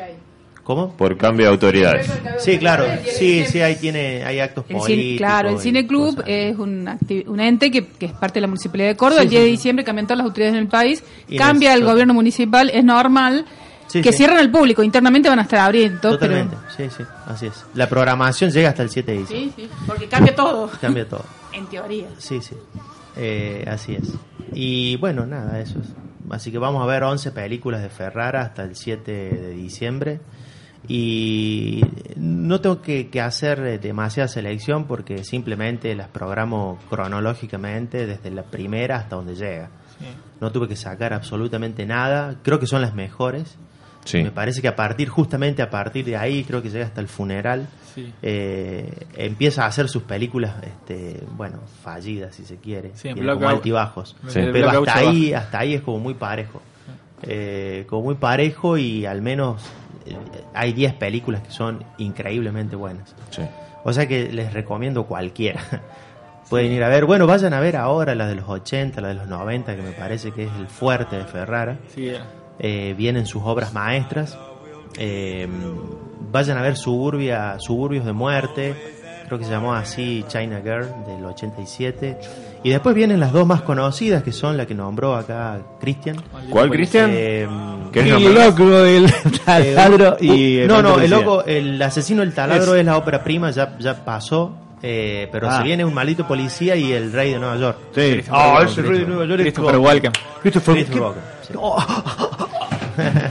¿Cómo? 0.63 0.93
Por 0.93 1.17
cambio 1.17 1.47
de 1.47 1.53
autoridades. 1.53 2.11
Sí, 2.39 2.59
claro, 2.59 2.85
sí, 3.07 3.45
sí, 3.47 3.61
ahí 3.63 3.77
tiene, 3.77 4.23
hay 4.25 4.39
actos 4.39 4.65
El 4.69 4.77
cine, 4.77 4.81
políticos. 4.81 5.17
claro, 5.19 5.49
el 5.49 5.59
Cine 5.59 5.87
Club 5.87 6.23
es 6.27 6.59
un, 6.59 6.89
un 7.27 7.41
ente 7.41 7.71
que, 7.71 7.87
que 7.87 8.07
es 8.07 8.13
parte 8.13 8.35
de 8.35 8.43
la 8.43 8.47
Municipalidad 8.49 8.89
de 8.91 8.97
Córdoba. 8.97 9.23
Sí, 9.23 9.27
el 9.27 9.31
10 9.31 9.43
de 9.45 9.49
diciembre 9.49 9.85
cambian 9.85 10.07
todas 10.07 10.19
las 10.19 10.27
autoridades 10.27 10.55
en 10.57 10.61
el 10.63 10.69
país, 10.69 11.03
Y 11.27 11.37
cambia 11.39 11.73
el 11.75 11.85
gobierno 11.85 12.13
municipal, 12.15 12.71
es 12.73 12.85
normal 12.85 13.47
Sí, 13.89 14.03
que 14.03 14.13
sí. 14.13 14.19
cierran 14.19 14.39
al 14.39 14.51
público. 14.51 14.83
Internamente 14.83 15.29
van 15.29 15.39
a 15.41 15.43
estar 15.43 15.61
abriendo, 15.61 15.99
Totalmente, 16.01 16.57
sí, 16.77 16.85
sí, 16.97 17.03
así 17.27 17.47
es. 17.47 17.65
La 17.75 17.89
programación 17.89 18.51
llega 18.51 18.69
hasta 18.69 18.83
el 18.83 18.91
7 18.91 19.11
de 19.13 19.19
diciembre. 19.19 19.53
Sí, 19.57 19.63
sí, 19.63 19.71
porque 19.87 20.07
cambia 20.09 20.35
todo, 20.35 20.71
Cambia 20.81 21.09
todo. 21.09 21.25
en 21.53 21.67
teoría. 21.67 22.09
Sí, 22.19 22.41
sí. 22.41 22.55
Eh, 23.17 23.65
así 23.69 23.95
es. 23.95 24.13
Y 24.53 24.97
bueno, 24.97 25.27
nada, 25.27 25.59
eso 25.61 25.79
es. 25.81 25.89
Así 26.31 26.53
que 26.53 26.59
vamos 26.59 26.83
a 26.83 26.87
ver 26.87 27.03
11 27.03 27.33
películas 27.33 27.83
de 27.83 27.89
Ferrara 27.89 28.43
hasta 28.43 28.63
el 28.63 28.77
7 28.77 29.11
de 29.11 29.51
diciembre. 29.51 30.21
Y 30.87 31.83
no 32.17 32.61
tengo 32.61 32.81
que, 32.81 33.09
que 33.09 33.21
hacer 33.21 33.61
eh, 33.67 33.79
demasiada 33.79 34.29
selección 34.29 34.87
porque 34.87 35.25
simplemente 35.25 35.95
las 35.95 36.09
programo 36.09 36.79
cronológicamente 36.89 38.07
desde 38.07 38.31
la 38.31 38.43
primera 38.45 38.97
hasta 38.97 39.17
donde 39.17 39.35
llega. 39.35 39.71
No 40.41 40.53
tuve 40.53 40.69
que 40.69 40.77
sacar 40.77 41.13
absolutamente 41.13 41.85
nada. 41.85 42.37
Creo 42.43 42.61
que 42.61 42.67
son 42.67 42.81
las 42.81 42.95
mejores. 42.95 43.57
Sí. 44.09 44.23
Me 44.23 44.31
parece 44.31 44.63
que 44.63 44.69
a 44.69 44.75
partir, 44.77 45.09
justamente 45.09 45.61
a 45.63 45.69
partir 45.69 46.05
de 46.05 46.17
ahí, 46.17 46.45
creo 46.45 46.63
que 46.63 46.71
llega 46.71 46.87
hasta 46.87 47.01
el 47.01 47.09
funeral, 47.09 47.67
Sí. 47.95 48.13
eh, 48.23 48.91
empieza 49.17 49.65
a 49.65 49.67
hacer 49.67 49.89
sus 49.89 50.03
películas, 50.05 50.55
este, 50.63 51.21
bueno, 51.37 51.59
fallidas 51.83 52.35
si 52.35 52.45
se 52.45 52.57
quiere, 52.57 52.93
Sí, 52.95 53.09
en 53.09 53.15
tiene 53.17 53.33
como 53.35 53.49
altibajos, 53.49 54.17
pero 54.33 54.71
hasta 54.71 54.99
ahí, 54.99 55.33
hasta 55.35 55.59
ahí 55.61 55.75
es 55.75 55.83
como 55.83 55.99
muy 55.99 56.15
parejo, 56.15 56.63
Eh, 57.23 57.85
como 57.89 58.03
muy 58.05 58.15
parejo 58.15 58.79
y 58.79 59.05
al 59.05 59.21
menos 59.23 59.61
eh, 60.07 60.17
hay 60.55 60.73
10 60.73 60.95
películas 60.95 61.43
que 61.43 61.51
son 61.51 61.83
increíblemente 61.99 62.77
buenas. 62.77 63.15
Sí. 63.31 63.43
O 63.85 63.93
sea 63.93 64.07
que 64.07 64.31
les 64.33 64.53
recomiendo 64.53 65.05
cualquiera. 65.05 65.61
Pueden 66.49 66.71
ir 66.73 66.83
a 66.85 66.89
ver, 66.89 67.05
bueno, 67.05 67.27
vayan 67.27 67.53
a 67.53 67.61
ver 67.61 67.77
ahora 67.77 68.15
la 68.15 68.27
de 68.27 68.37
los 68.37 68.49
80, 68.49 69.01
la 69.03 69.09
de 69.09 69.15
los 69.15 69.27
90, 69.27 69.75
que 69.77 69.83
me 69.83 69.91
parece 69.93 70.31
que 70.31 70.45
es 70.45 70.51
el 70.59 70.67
fuerte 70.69 71.17
de 71.17 71.25
Ferrara. 71.25 71.77
Sí, 71.95 72.09
eh. 72.09 72.21
Eh, 72.59 72.95
vienen 72.97 73.27
sus 73.27 73.43
obras 73.45 73.73
maestras. 73.73 74.37
Eh, 74.99 75.49
vayan 76.33 76.59
a 76.59 76.63
ver 76.63 76.77
Suburbia, 76.77 77.57
Suburbios 77.59 78.05
de 78.05 78.13
Muerte, 78.13 78.75
creo 79.27 79.39
que 79.39 79.45
se 79.45 79.51
llamó 79.51 79.75
así 79.75 80.25
China 80.29 80.61
Girl 80.63 80.87
del 81.07 81.25
87. 81.25 82.19
Y 82.65 82.71
después 82.71 82.95
vienen 82.97 83.21
las 83.21 83.33
dos 83.33 83.47
más 83.47 83.63
conocidas, 83.63 84.23
que 84.25 84.33
son 84.33 84.57
la 84.57 84.67
que 84.67 84.75
nombró 84.75 85.15
acá 85.15 85.59
Cristian. 85.81 86.17
¿Cuál, 86.51 86.71
Cristian? 86.71 87.11
Eh, 87.15 87.47
¿Qué 87.93 88.01
Y 88.07 88.11
nombre? 88.11 88.29
el 88.29 88.35
loco, 88.35 88.85
el 88.85 89.13
taladro 89.45 90.17
eh, 90.21 90.25
y... 90.65 90.67
no, 90.67 90.83
no, 90.83 90.99
el 91.01 91.09
loco, 91.11 91.45
el 91.45 91.81
asesino 91.81 92.21
del 92.23 92.35
taladro 92.35 92.75
Es- 92.75 92.81
es 92.81 92.87
la 92.87 92.97
ópera 92.99 93.23
prima, 93.23 93.51
ya, 93.53 93.77
ya 93.79 94.05
pasó. 94.05 94.53
eh, 94.83 95.29
pero 95.33 95.49
Ah. 95.51 95.59
se 95.59 95.65
viene 95.65 95.85
un 95.85 95.95
maldito 95.95 96.27
policía 96.27 96.75
y 96.77 96.93
el 96.93 97.13
rey 97.13 97.33
de 97.33 97.39
Nueva 97.39 97.57
York. 97.57 97.79
Sí. 97.95 98.21
Ah, 98.31 98.59
Ah, 98.59 98.65
ese 98.65 98.83
rey 98.83 98.99
de 99.01 99.07
Nueva 99.07 99.25
York 99.27 99.41
es 99.41 99.47
Christopher 99.53 99.79
Walken. 99.79 100.13
Christopher 100.43 100.75
Christopher 100.75 101.03
Walken. 101.03 101.23
Sí. 101.43 101.53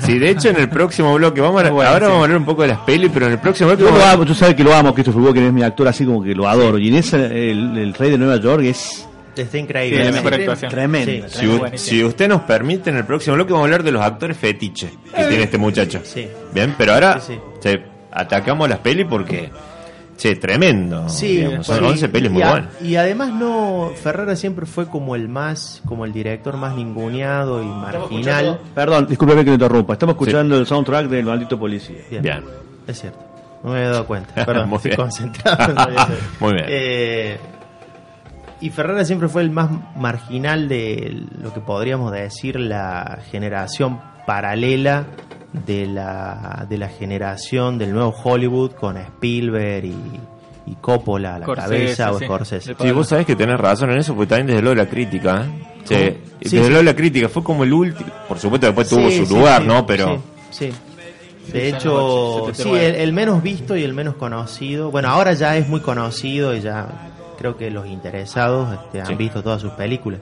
Sí, 0.08 0.18
de 0.20 0.30
hecho 0.30 0.50
en 0.50 0.56
el 0.58 0.70
próximo 0.70 1.14
bloque, 1.16 1.42
vamos 1.42 1.64
a, 1.64 1.70
Bueno, 1.70 1.90
ahora 1.90 2.06
sí. 2.06 2.12
vamos 2.12 2.20
a 2.20 2.24
hablar 2.24 2.38
un 2.38 2.46
poco 2.46 2.62
de 2.64 2.70
las 2.70 2.80
pelis, 2.80 3.12
pero 3.14 3.26
en 3.28 3.34
el 3.34 3.40
próximo 3.40 3.68
bloque 3.70 3.84
Yo 3.84 3.90
lo 3.90 3.96
vamos 3.98 4.14
amo, 4.14 4.26
tú 4.26 4.34
sabes 4.34 4.56
que 4.56 4.64
lo 4.64 4.74
amo, 4.74 4.94
Christopher 4.94 5.22
Walken 5.22 5.44
es 5.44 5.54
mi 5.54 5.64
actor 5.64 5.88
así 5.88 6.06
como 6.06 6.24
que 6.24 6.34
lo 6.34 6.48
adoro. 6.48 6.78
Y 6.78 6.88
en 6.88 6.96
ese, 6.96 7.18
el, 7.52 7.78
el 7.78 7.94
rey 7.94 8.12
de 8.12 8.18
Nueva 8.18 8.38
York 8.38 8.64
es 8.64 9.08
Está 9.36 9.58
increíble. 9.60 10.00
Sí, 10.00 10.04
la 10.04 10.10
Sí. 10.12 10.16
mejor 10.18 10.34
actuación. 10.34 10.72
tremendo. 10.72 11.28
Sí. 11.30 11.48
Si, 11.76 12.04
usted 12.04 12.28
nos 12.28 12.42
permite, 12.42 12.90
en 12.90 12.98
el 12.98 13.06
próximo 13.06 13.36
bloque 13.36 13.52
vamos 13.54 13.66
a 13.66 13.68
hablar 13.68 13.84
de 13.84 13.92
los 13.92 14.02
actores 14.02 14.36
fetiche 14.36 14.90
que 15.16 15.24
tiene 15.26 15.44
este 15.44 15.58
muchacho. 15.60 16.00
Sí. 16.04 16.28
Bien, 16.54 16.74
pero 16.76 16.94
ahora 16.94 17.20
Sí, 17.20 17.34
sí. 17.34 17.40
che, 17.62 17.84
atacamos 18.12 18.68
las 18.68 18.80
pelis 18.80 19.06
porque, 19.08 19.52
che, 20.18 20.36
tremendo. 20.36 21.08
Sí, 21.08 21.38
digamos, 21.38 21.66
son 21.68 21.78
sí. 21.80 21.84
11 21.86 22.10
pelis 22.10 22.32
muy 22.32 22.42
buenas. 22.44 22.82
y 22.82 22.96
además 22.96 23.32
no, 23.34 23.92
Ferrara 24.02 24.36
siempre 24.36 24.66
fue 24.66 24.88
como 24.88 25.16
el 25.16 25.30
más, 25.30 25.82
como 25.86 26.04
el 26.06 26.12
director 26.12 26.58
más 26.58 26.76
ninguneado 26.76 27.64
y 27.64 27.68
marginal. 27.68 28.60
Perdón, 28.76 29.08
discúlpeme 29.08 29.44
que 29.44 29.52
lo 29.52 29.54
interrumpa. 29.54 29.94
Estamos 29.94 30.14
escuchando 30.16 30.58
el 30.58 30.66
soundtrack 30.66 31.08
del 31.08 31.26
maldito 31.26 31.58
policía. 31.58 31.98
Bien, 32.10 32.22
Bien. 32.22 32.44
es 32.88 33.00
cierto. 33.00 33.20
No 33.64 33.72
me 33.72 33.78
había 33.78 33.90
dado 33.92 34.06
cuenta. 34.08 34.34
Perdón, 34.46 34.70
Muy 34.70 34.78
estoy 34.78 34.90
bien. 34.90 35.02
concentrado. 35.02 35.74
No 35.74 35.88
Muy 36.40 36.54
bien. 36.54 36.66
Eh, 36.68 37.38
y 38.60 38.70
Ferrara 38.72 39.06
siempre 39.06 39.28
fue 39.30 39.44
el 39.44 39.52
más 39.52 39.70
marginal 39.96 40.68
de 40.68 41.26
lo 41.42 41.54
que 41.54 41.60
podríamos 41.60 42.12
decir 42.12 42.60
la 42.60 43.20
generación 43.30 44.00
paralela 44.26 45.06
de 45.54 45.86
la, 45.88 46.66
de 46.70 46.78
la 46.78 46.90
generación 46.90 47.78
del 47.78 47.94
nuevo 47.94 48.14
Hollywood 48.24 48.72
con 48.72 48.98
Spielberg 48.98 49.86
y, 49.86 49.96
y 50.66 50.76
Coppola 50.82 51.36
a 51.36 51.40
la 51.40 51.46
cabeza 51.46 52.12
o 52.12 52.20
sí. 52.20 52.26
Scorsese. 52.26 52.76
Sí, 52.80 52.92
vos 52.92 53.08
sabés 53.08 53.26
que 53.26 53.36
tenés 53.36 53.58
razón 53.60 53.92
en 53.92 54.00
eso, 54.00 54.14
porque 54.14 54.28
también 54.30 54.48
desde 54.48 54.62
lo 54.62 54.70
de 54.72 54.76
la 54.76 54.86
crítica, 54.88 55.46
¿eh? 55.46 55.64
Sí, 55.86 55.96
desde 56.42 56.64
sí. 56.66 56.70
lo 56.70 56.78
de 56.78 56.84
la 56.84 56.96
crítica 56.96 57.30
fue 57.30 57.44
como 57.44 57.64
el 57.64 57.72
último, 57.74 58.10
por 58.28 58.38
supuesto 58.40 58.68
después 58.68 58.90
tuvo 58.90 59.10
su 59.10 59.26
sí, 59.26 59.34
lugar, 59.34 59.62
sí, 59.62 59.68
¿no? 59.68 59.86
Pero 59.86 60.22
Sí, 60.50 60.70
De 61.54 61.70
hecho, 61.70 62.48
sí, 62.48 62.64
79. 62.64 62.88
el, 62.90 62.96
el 62.96 63.14
menos 63.14 63.42
visto 63.42 63.78
y 63.78 63.84
el 63.84 63.94
menos 63.94 64.16
conocido. 64.16 64.92
Bueno, 64.92 65.08
ahora 65.08 65.32
ya 65.34 65.56
es 65.56 65.70
muy 65.70 65.80
conocido 65.80 66.54
y 66.54 66.60
ya 66.60 66.88
creo 67.38 67.56
que 67.56 67.72
los 67.72 67.88
interesados 67.88 68.74
este, 68.74 69.00
han 69.00 69.08
Sí. 69.08 69.16
visto 69.16 69.42
todas 69.42 69.62
sus 69.62 69.72
películas. 69.72 70.20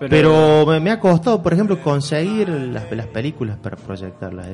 Pero- 0.00 0.08
Pero, 0.10 0.66
me, 0.66 0.80
me 0.80 0.90
ha 0.90 0.98
costado, 0.98 1.42
por 1.42 1.52
ejemplo, 1.52 1.78
conseguir 1.82 2.48
las, 2.48 2.90
las 2.90 3.06
películas 3.06 3.58
para 3.58 3.76
proyectarlas. 3.76 4.46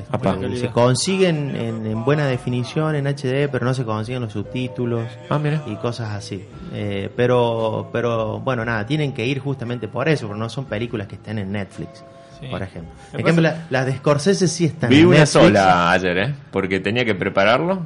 Se 0.59 0.67
consiguen 0.67 1.55
en, 1.55 1.85
en 1.87 2.03
buena 2.03 2.27
definición, 2.27 2.95
en 2.95 3.07
HD, 3.07 3.47
pero 3.49 3.65
no 3.65 3.73
se 3.73 3.85
consiguen 3.85 4.21
los 4.23 4.33
subtítulos 4.33 5.05
Ah, 5.29 5.39
mira. 5.39 5.63
y 5.65 5.75
cosas 5.77 6.09
así. 6.13 6.43
Eh, 6.73 7.09
pero, 7.15 7.89
pero 7.93 8.39
bueno, 8.41 8.65
nada, 8.65 8.85
tienen 8.85 9.13
que 9.13 9.25
ir 9.25 9.39
justamente 9.39 9.87
por 9.87 10.09
eso, 10.09 10.27
porque 10.27 10.39
no 10.39 10.49
son 10.49 10.65
películas 10.65 11.07
que 11.07 11.15
estén 11.15 11.39
en 11.39 11.49
Netflix, 11.53 12.03
Sí. 12.41 12.47
por 12.51 12.61
ejemplo. 12.61 12.91
En 13.13 13.41
la- 13.41 13.65
las 13.69 13.85
de 13.85 13.93
Scorsese 13.95 14.47
sí 14.49 14.65
están 14.65 14.89
Vi 14.89 14.99
en 14.99 15.05
una 15.07 15.19
Netflix. 15.19 15.29
sola 15.31 15.91
ayer, 15.91 16.17
¿eh? 16.17 16.35
Porque 16.51 16.81
tenía 16.81 17.05
que 17.05 17.15
prepararlo. 17.15 17.83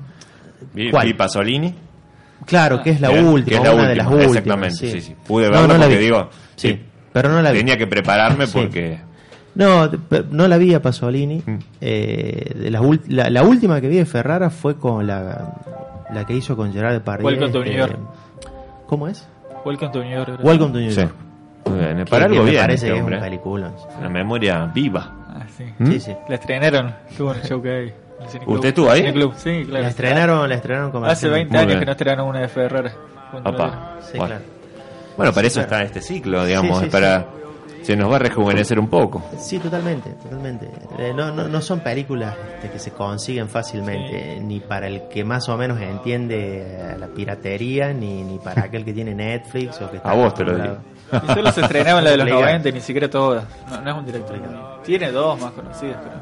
Vi, 0.73 0.89
¿Cuál? 0.89 1.05
vi 1.05 1.13
Pasolini. 1.13 1.75
Claro, 2.45 2.81
que 2.81 2.89
es 2.89 2.99
la 3.01 3.09
Bien, 3.09 3.27
última, 3.27 3.45
que 3.45 3.55
es 3.55 3.63
la 3.69 3.75
una 3.75 3.87
de 3.89 3.95
las 3.97 4.07
última, 4.07 4.21
últimas. 4.29 4.37
exactamente, 4.73 4.91
sí, 4.91 5.01
sí. 5.01 5.15
Pude 5.27 5.45
No, 5.45 5.51
verla 5.51 5.67
no 5.75 5.79
porque 5.81 5.97
vi. 5.97 6.03
digo, 6.03 6.29
Sí, 6.55 6.67
sí, 6.69 6.79
pero 7.13 7.29
no 7.29 7.41
la 7.41 7.51
vi. 7.51 7.59
tenía 7.59 7.77
que 7.77 7.87
prepararme 7.87 8.47
Sí. 8.47 8.57
porque... 8.59 8.99
No, 9.53 9.89
no 10.31 10.47
la 10.47 10.57
vi 10.57 10.73
a 10.73 10.81
Pasolini. 10.81 11.43
Mm. 11.45 11.57
Eh, 11.81 12.53
de 12.55 12.71
las 12.71 12.81
ult- 12.81 13.05
la, 13.07 13.29
la 13.29 13.43
última 13.43 13.81
que 13.81 13.89
vi 13.89 13.97
de 13.97 14.05
Ferrara 14.05 14.49
fue 14.49 14.77
con 14.77 15.05
la, 15.05 15.55
la 16.13 16.25
que 16.25 16.33
hizo 16.33 16.55
con 16.55 16.71
Gerard 16.71 16.93
Depardieu. 16.93 17.27
Welcome 17.27 17.51
to 17.51 17.59
este, 17.59 17.69
New 17.71 17.79
York. 17.79 17.97
¿Cómo 18.87 19.07
es? 19.09 19.27
Welcome 19.65 19.91
to 19.91 20.03
New 20.03 20.11
York. 20.15 20.39
Welcome 20.41 20.71
to 20.73 20.79
New 20.79 20.91
Sí. 20.91 21.01
York. 21.01 21.13
Muy 21.65 21.79
bien, 21.79 22.05
para 22.09 22.25
algo 22.25 22.43
me 22.43 22.49
bien 22.51 22.61
parece 22.63 22.85
este 22.85 22.87
que 22.87 22.93
es 22.95 23.01
hombre. 23.01 23.17
un 23.17 23.23
peliculón. 23.23 23.73
Una 23.99 24.09
memoria 24.09 24.65
viva. 24.73 25.11
Ah, 25.27 25.43
sí. 25.57 25.65
¿Mm? 25.79 25.91
Sí, 25.91 25.99
sí. 25.99 26.15
La 26.29 26.35
estrenaron. 26.35 26.95
Estuvo 27.09 27.33
en 27.33 27.39
el 27.41 27.45
show 27.47 27.61
que 27.61 27.69
hay. 27.71 27.87
el. 27.87 27.93
¿Usted 28.47 28.69
estuvo 28.69 28.89
ahí? 28.89 29.11
Club, 29.11 29.33
sí, 29.35 29.63
claro. 29.65 29.83
La 29.83 29.89
estrenaron, 29.89 30.49
la 30.49 30.55
estrenaron 30.55 30.91
como 30.91 31.05
Hace 31.07 31.27
20 31.29 31.53
Muy 31.53 31.61
años 31.65 31.79
que 31.79 31.85
no 31.85 31.91
estrenaron 31.91 32.27
una 32.29 32.39
de 32.39 32.47
Ferrara. 32.47 32.91
Era- 33.45 33.97
Sí, 34.01 34.17
Bueno. 34.17 34.35
claro. 34.35 34.43
Bueno, 35.17 35.33
para 35.33 35.47
eso 35.47 35.59
claro. 35.65 35.85
está 35.85 35.99
este 35.99 36.01
ciclo, 36.01 36.45
digamos, 36.45 36.79
Sí, 36.79 36.85
sí, 36.85 36.91
para... 36.91 37.27
Se 37.83 37.95
nos 37.95 38.11
va 38.11 38.17
a 38.17 38.19
rejuvenecer 38.19 38.77
un 38.79 38.87
poco. 38.87 39.23
Sí, 39.39 39.57
totalmente, 39.57 40.11
totalmente. 40.11 40.69
Eh, 40.99 41.13
no, 41.15 41.31
no, 41.31 41.47
no 41.47 41.61
son 41.61 41.79
películas 41.79 42.35
este, 42.55 42.69
que 42.69 42.77
se 42.77 42.91
consiguen 42.91 43.49
fácilmente, 43.49 44.39
ni 44.39 44.59
para 44.59 44.85
el 44.85 45.07
que 45.07 45.23
más 45.23 45.49
o 45.49 45.57
menos 45.57 45.81
entiende 45.81 46.95
la 46.99 47.07
piratería, 47.07 47.91
ni, 47.91 48.23
ni 48.23 48.37
para 48.37 48.65
aquel 48.65 48.85
que 48.85 48.93
tiene 48.93 49.15
Netflix 49.15 49.81
o 49.81 49.89
que 49.89 49.97
está 49.97 50.11
A 50.11 50.13
vos 50.13 50.31
te 50.35 50.43
lo 50.43 50.51
acostumbrado. 50.51 50.91
Y 51.11 51.33
solo 51.33 51.51
se 51.51 51.61
estrenaban 51.61 52.03
la 52.03 52.11
de 52.11 52.17
los 52.17 52.25
Legal. 52.27 52.41
90 52.41 52.69
y 52.69 52.73
ni 52.73 52.81
siquiera 52.81 53.09
todas. 53.09 53.45
No, 53.67 53.81
no 53.81 53.91
es 53.91 53.97
un 53.97 54.05
director. 54.05 54.39
Tiene 54.83 55.11
dos 55.11 55.41
más 55.41 55.51
conocidas, 55.51 55.97
pero 56.03 56.20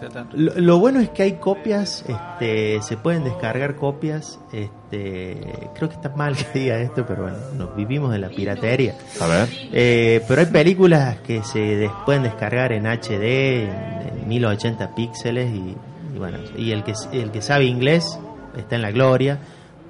sea 0.00 0.08
tanto. 0.08 0.36
Lo, 0.36 0.52
lo 0.54 0.78
bueno 0.78 0.98
es 1.00 1.10
que 1.10 1.22
hay 1.22 1.32
copias, 1.34 2.04
este, 2.08 2.80
se 2.82 2.96
pueden 2.96 3.22
descargar 3.24 3.76
copias, 3.76 4.40
este, 4.52 5.68
creo 5.74 5.88
que 5.88 5.94
está 5.94 6.08
mal 6.10 6.36
que 6.36 6.58
diga 6.58 6.78
esto, 6.80 7.04
pero 7.06 7.22
bueno, 7.22 7.36
nos 7.56 7.76
vivimos 7.76 8.10
de 8.12 8.18
la 8.18 8.28
piratería. 8.28 8.94
A 9.20 9.26
ver. 9.26 9.48
Eh, 9.72 10.22
pero 10.26 10.40
hay 10.40 10.46
películas 10.48 11.18
que 11.20 11.42
se 11.44 11.58
des- 11.60 11.90
pueden 12.04 12.22
descargar 12.24 12.72
en 12.72 12.86
HD, 12.86 13.64
en, 13.64 14.18
en 14.22 14.28
1080 14.28 14.94
píxeles 14.94 15.52
y, 15.54 15.76
y 16.14 16.18
bueno, 16.18 16.38
y 16.56 16.72
el 16.72 16.82
que 16.84 16.94
el 17.12 17.30
que 17.30 17.42
sabe 17.42 17.64
inglés 17.66 18.18
está 18.56 18.76
en 18.76 18.82
la 18.82 18.90
gloria, 18.90 19.38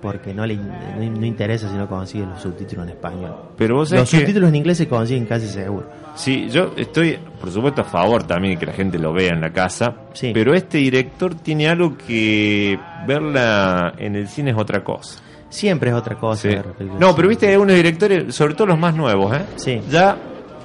porque 0.01 0.33
no 0.35 0.47
le 0.47 0.57
no, 0.57 0.65
no 0.99 1.27
interesa 1.27 1.69
si 1.71 1.77
no 1.77 1.87
consigue 1.89 2.27
los 2.27 2.41
subtítulos 2.41 2.85
en 2.87 2.91
español. 2.93 3.35
Pero 3.57 3.77
vos 3.77 3.91
los 3.91 4.09
subtítulos 4.09 4.49
en 4.49 4.57
inglés 4.57 4.79
se 4.79 4.89
consiguen 4.89 5.27
casi 5.27 5.47
seguro. 5.47 5.87
Sí, 6.15 6.49
yo 6.51 6.73
estoy, 6.77 7.19
por 7.41 7.51
supuesto, 7.51 7.83
a 7.83 7.85
favor 7.85 8.25
también 8.25 8.55
de 8.55 8.61
que 8.61 8.67
la 8.67 8.73
gente 8.73 8.99
lo 8.99 9.13
vea 9.13 9.33
en 9.33 9.41
la 9.41 9.53
casa. 9.53 9.95
Pero 10.21 10.55
este 10.55 10.79
director 10.79 11.35
tiene 11.35 11.69
algo 11.69 11.97
que 11.97 12.79
verla 13.07 13.93
en 13.99 14.17
el 14.17 14.29
cine 14.29 14.51
es 14.51 14.57
otra 14.57 14.83
cosa. 14.83 15.21
Siempre 15.49 15.91
es 15.91 15.97
otra 15.97 16.17
cosa. 16.17 16.49
Sí. 16.49 16.57
No, 16.99 17.15
pero 17.15 17.29
viste, 17.29 17.49
hay 17.49 17.57
unos 17.57 17.75
directores, 17.77 18.35
sobre 18.35 18.55
todo 18.55 18.69
los 18.69 18.79
más 18.79 18.95
nuevos, 18.95 19.35
¿eh? 19.37 19.43
Sí. 19.57 19.81
Ya, 19.91 20.17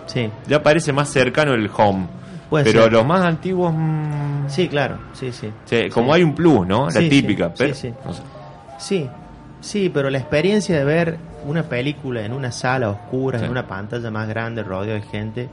sí. 0.05 0.29
ya 0.47 0.61
parece 0.61 0.93
más 0.93 1.09
cercano 1.09 1.53
el 1.53 1.69
home. 1.75 2.07
Puede 2.49 2.65
pero 2.65 2.83
ser. 2.83 2.93
los 2.93 3.05
más 3.05 3.25
antiguos, 3.25 3.73
mm, 3.75 4.47
Sí, 4.47 4.67
claro, 4.67 4.99
sí, 5.13 5.31
sí. 5.31 5.49
sí, 5.65 5.89
como 5.91 6.11
Sí. 6.13 6.17
hay 6.17 6.23
un 6.23 6.35
plus, 6.35 6.67
¿no? 6.67 6.85
La 6.85 6.91
Sí, 6.91 6.99
sí, 7.01 7.09
típica. 7.09 7.47
sí, 7.47 7.53
pero, 7.57 7.73
sí. 7.73 7.93
no 8.05 8.13
sé. 8.13 8.21
Sí, 8.77 9.09
sí, 9.61 9.89
pero 9.93 10.09
la 10.09 10.17
experiencia 10.17 10.77
de 10.77 10.83
ver 10.85 11.17
una 11.45 11.63
película 11.63 12.21
en 12.25 12.33
una 12.33 12.51
sala 12.51 12.89
oscura, 12.89 13.39
Sí. 13.39 13.45
en 13.45 13.51
una 13.51 13.67
pantalla 13.67 14.09
más 14.11 14.27
grande, 14.27 14.63
rodeado 14.63 14.99
de 14.99 15.01
gente, 15.07 15.49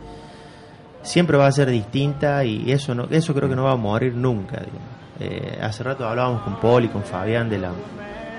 siempre 1.03 1.37
va 1.37 1.47
a 1.47 1.53
ser 1.53 1.69
distinta 1.71 2.45
y 2.45 2.71
eso 2.73 2.95
no, 2.95 3.07
eso 3.11 3.35
creo 3.35 3.49
que 3.49 3.57
no 3.57 3.65
va 3.65 3.73
a 3.73 3.77
morir 3.77 4.15
nunca. 4.15 4.59
digamos. 4.59 4.83
Eh, 5.21 5.59
hace 5.63 5.83
rato 5.83 6.07
hablábamos 6.09 6.43
con 6.43 6.57
Paul 6.61 6.85
y 6.85 6.89
con 6.89 7.03
Fabián 7.03 7.49
de 7.51 7.59
la 7.59 7.71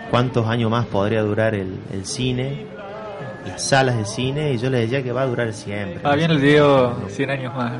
cuántos 0.09 0.47
años 0.47 0.69
más 0.69 0.85
podría 0.85 1.21
durar 1.21 1.55
el, 1.55 1.77
el 1.91 2.05
cine, 2.05 2.65
las 3.47 3.63
salas 3.63 3.97
de 3.97 4.05
cine, 4.05 4.53
y 4.53 4.57
yo 4.57 4.69
les 4.69 4.81
decía 4.81 5.03
que 5.03 5.11
va 5.11 5.21
a 5.23 5.25
durar 5.25 5.51
siempre. 5.53 5.99
Fabián 5.99 6.33
le 6.35 6.39
dio 6.51 6.95
100 7.09 7.29
años 7.29 7.55
más. 7.55 7.73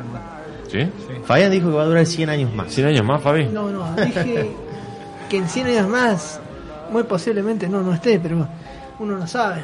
¿Sí? 0.69 0.89
Fabián 1.25 1.51
dijo 1.51 1.69
que 1.69 1.75
va 1.75 1.83
a 1.83 1.85
durar 1.85 2.05
100 2.05 2.29
años 2.29 2.53
más. 2.53 2.71
100 2.73 2.87
años 2.87 3.05
más, 3.05 3.21
Fabi. 3.21 3.45
No, 3.45 3.69
no, 3.69 3.95
dije 3.95 4.49
que 5.29 5.37
en 5.37 5.47
100 5.47 5.67
años 5.67 5.87
más, 5.87 6.39
muy 6.93 7.03
posiblemente 7.03 7.67
no, 7.67 7.81
no 7.81 7.93
esté, 7.93 8.19
pero 8.19 8.47
uno 8.99 9.17
no 9.17 9.27
sabe. 9.27 9.61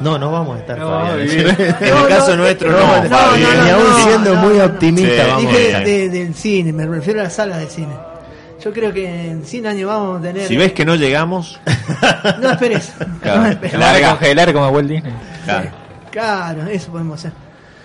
No, 0.00 0.18
no 0.18 0.32
vamos 0.32 0.56
a 0.56 0.60
estar, 0.60 0.78
No, 0.78 0.88
Fabián. 0.88 1.20
En 1.80 1.96
el 1.96 2.08
caso 2.08 2.36
nuestro, 2.36 2.72
no, 2.72 2.78
Fabi. 3.08 3.08
no, 3.40 3.64
Ni 3.64 3.70
aún 3.70 3.84
siendo 4.04 4.34
muy 4.34 4.58
optimista, 4.60 5.24
Sí. 5.24 5.30
vamos 5.30 5.44
a 5.54 5.58
Dije 5.58 5.84
de- 5.84 6.08
del 6.10 6.34
cine, 6.34 6.72
me 6.72 6.86
refiero 6.86 7.20
a 7.20 7.24
las 7.24 7.34
salas 7.34 7.60
de 7.60 7.66
cine. 7.68 7.94
Yo 8.62 8.72
creo 8.72 8.92
que 8.92 9.06
en 9.30 9.44
100 9.44 9.66
años 9.68 9.86
vamos 9.88 10.18
a 10.18 10.22
tener... 10.22 10.48
Si 10.48 10.56
ves 10.56 10.72
que 10.72 10.84
no 10.84 10.96
llegamos, 10.96 11.60
No 12.42 12.50
esperes. 12.50 12.92
Claro. 13.22 13.42
No 13.42 13.46
esperes. 13.48 13.78
La 13.78 13.92
van 13.92 14.04
a 14.04 14.10
congelar 14.10 14.52
como 14.52 14.68
Walt 14.70 14.88
Disney. 14.88 15.12
claro. 15.44 15.70
Claro, 16.10 16.66
eso 16.66 16.90
podemos 16.90 17.18
hacer. 17.20 17.32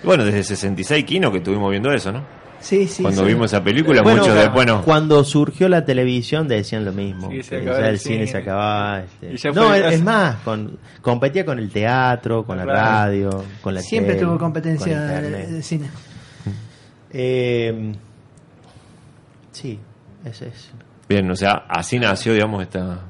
Bueno, 0.02 0.24
desde 0.24 0.42
66 0.42 1.04
Kino 1.04 1.30
que 1.30 1.38
estuvimos 1.38 1.70
viendo 1.70 1.92
eso, 1.92 2.10
¿no? 2.10 2.22
Sí, 2.62 2.86
sí. 2.86 3.02
Cuando 3.02 3.22
sí. 3.22 3.28
vimos 3.28 3.46
esa 3.52 3.62
película, 3.62 4.02
Bueno, 4.02 4.20
muchos 4.22 4.34
después 4.36 4.66
no. 4.66 4.82
Cuando 4.82 5.24
surgió 5.24 5.68
la 5.68 5.84
televisión 5.84 6.46
decían 6.48 6.84
lo 6.84 6.92
mismo. 6.92 7.28
Sí, 7.30 7.42
se 7.42 7.56
que 7.56 7.62
acababa 7.62 7.82
ya 7.82 7.88
el 7.90 7.98
cine 7.98 8.14
cine. 8.14 8.26
se 8.28 8.38
acababa. 8.38 9.00
este. 9.02 9.36
Ya 9.36 9.50
No, 9.52 9.74
es, 9.74 9.94
es 9.94 10.02
más, 10.02 10.36
con, 10.44 10.78
competía 11.00 11.44
con 11.44 11.58
el 11.58 11.70
teatro, 11.70 12.44
con 12.44 12.56
la 12.56 12.64
radio, 12.64 13.44
con 13.60 13.74
la 13.74 13.80
Siempre 13.82 14.14
tele, 14.14 14.26
tuvo 14.26 14.38
competencia 14.38 15.00
de, 15.00 15.46
de 15.52 15.62
cine. 15.62 15.88
Eh, 17.10 17.92
sí, 19.50 19.78
ese 20.24 20.48
es. 20.48 20.70
Bien, 21.08 21.30
o 21.30 21.36
sea, 21.36 21.64
así 21.68 21.98
nació, 21.98 22.32
digamos, 22.32 22.62
esta. 22.62 23.00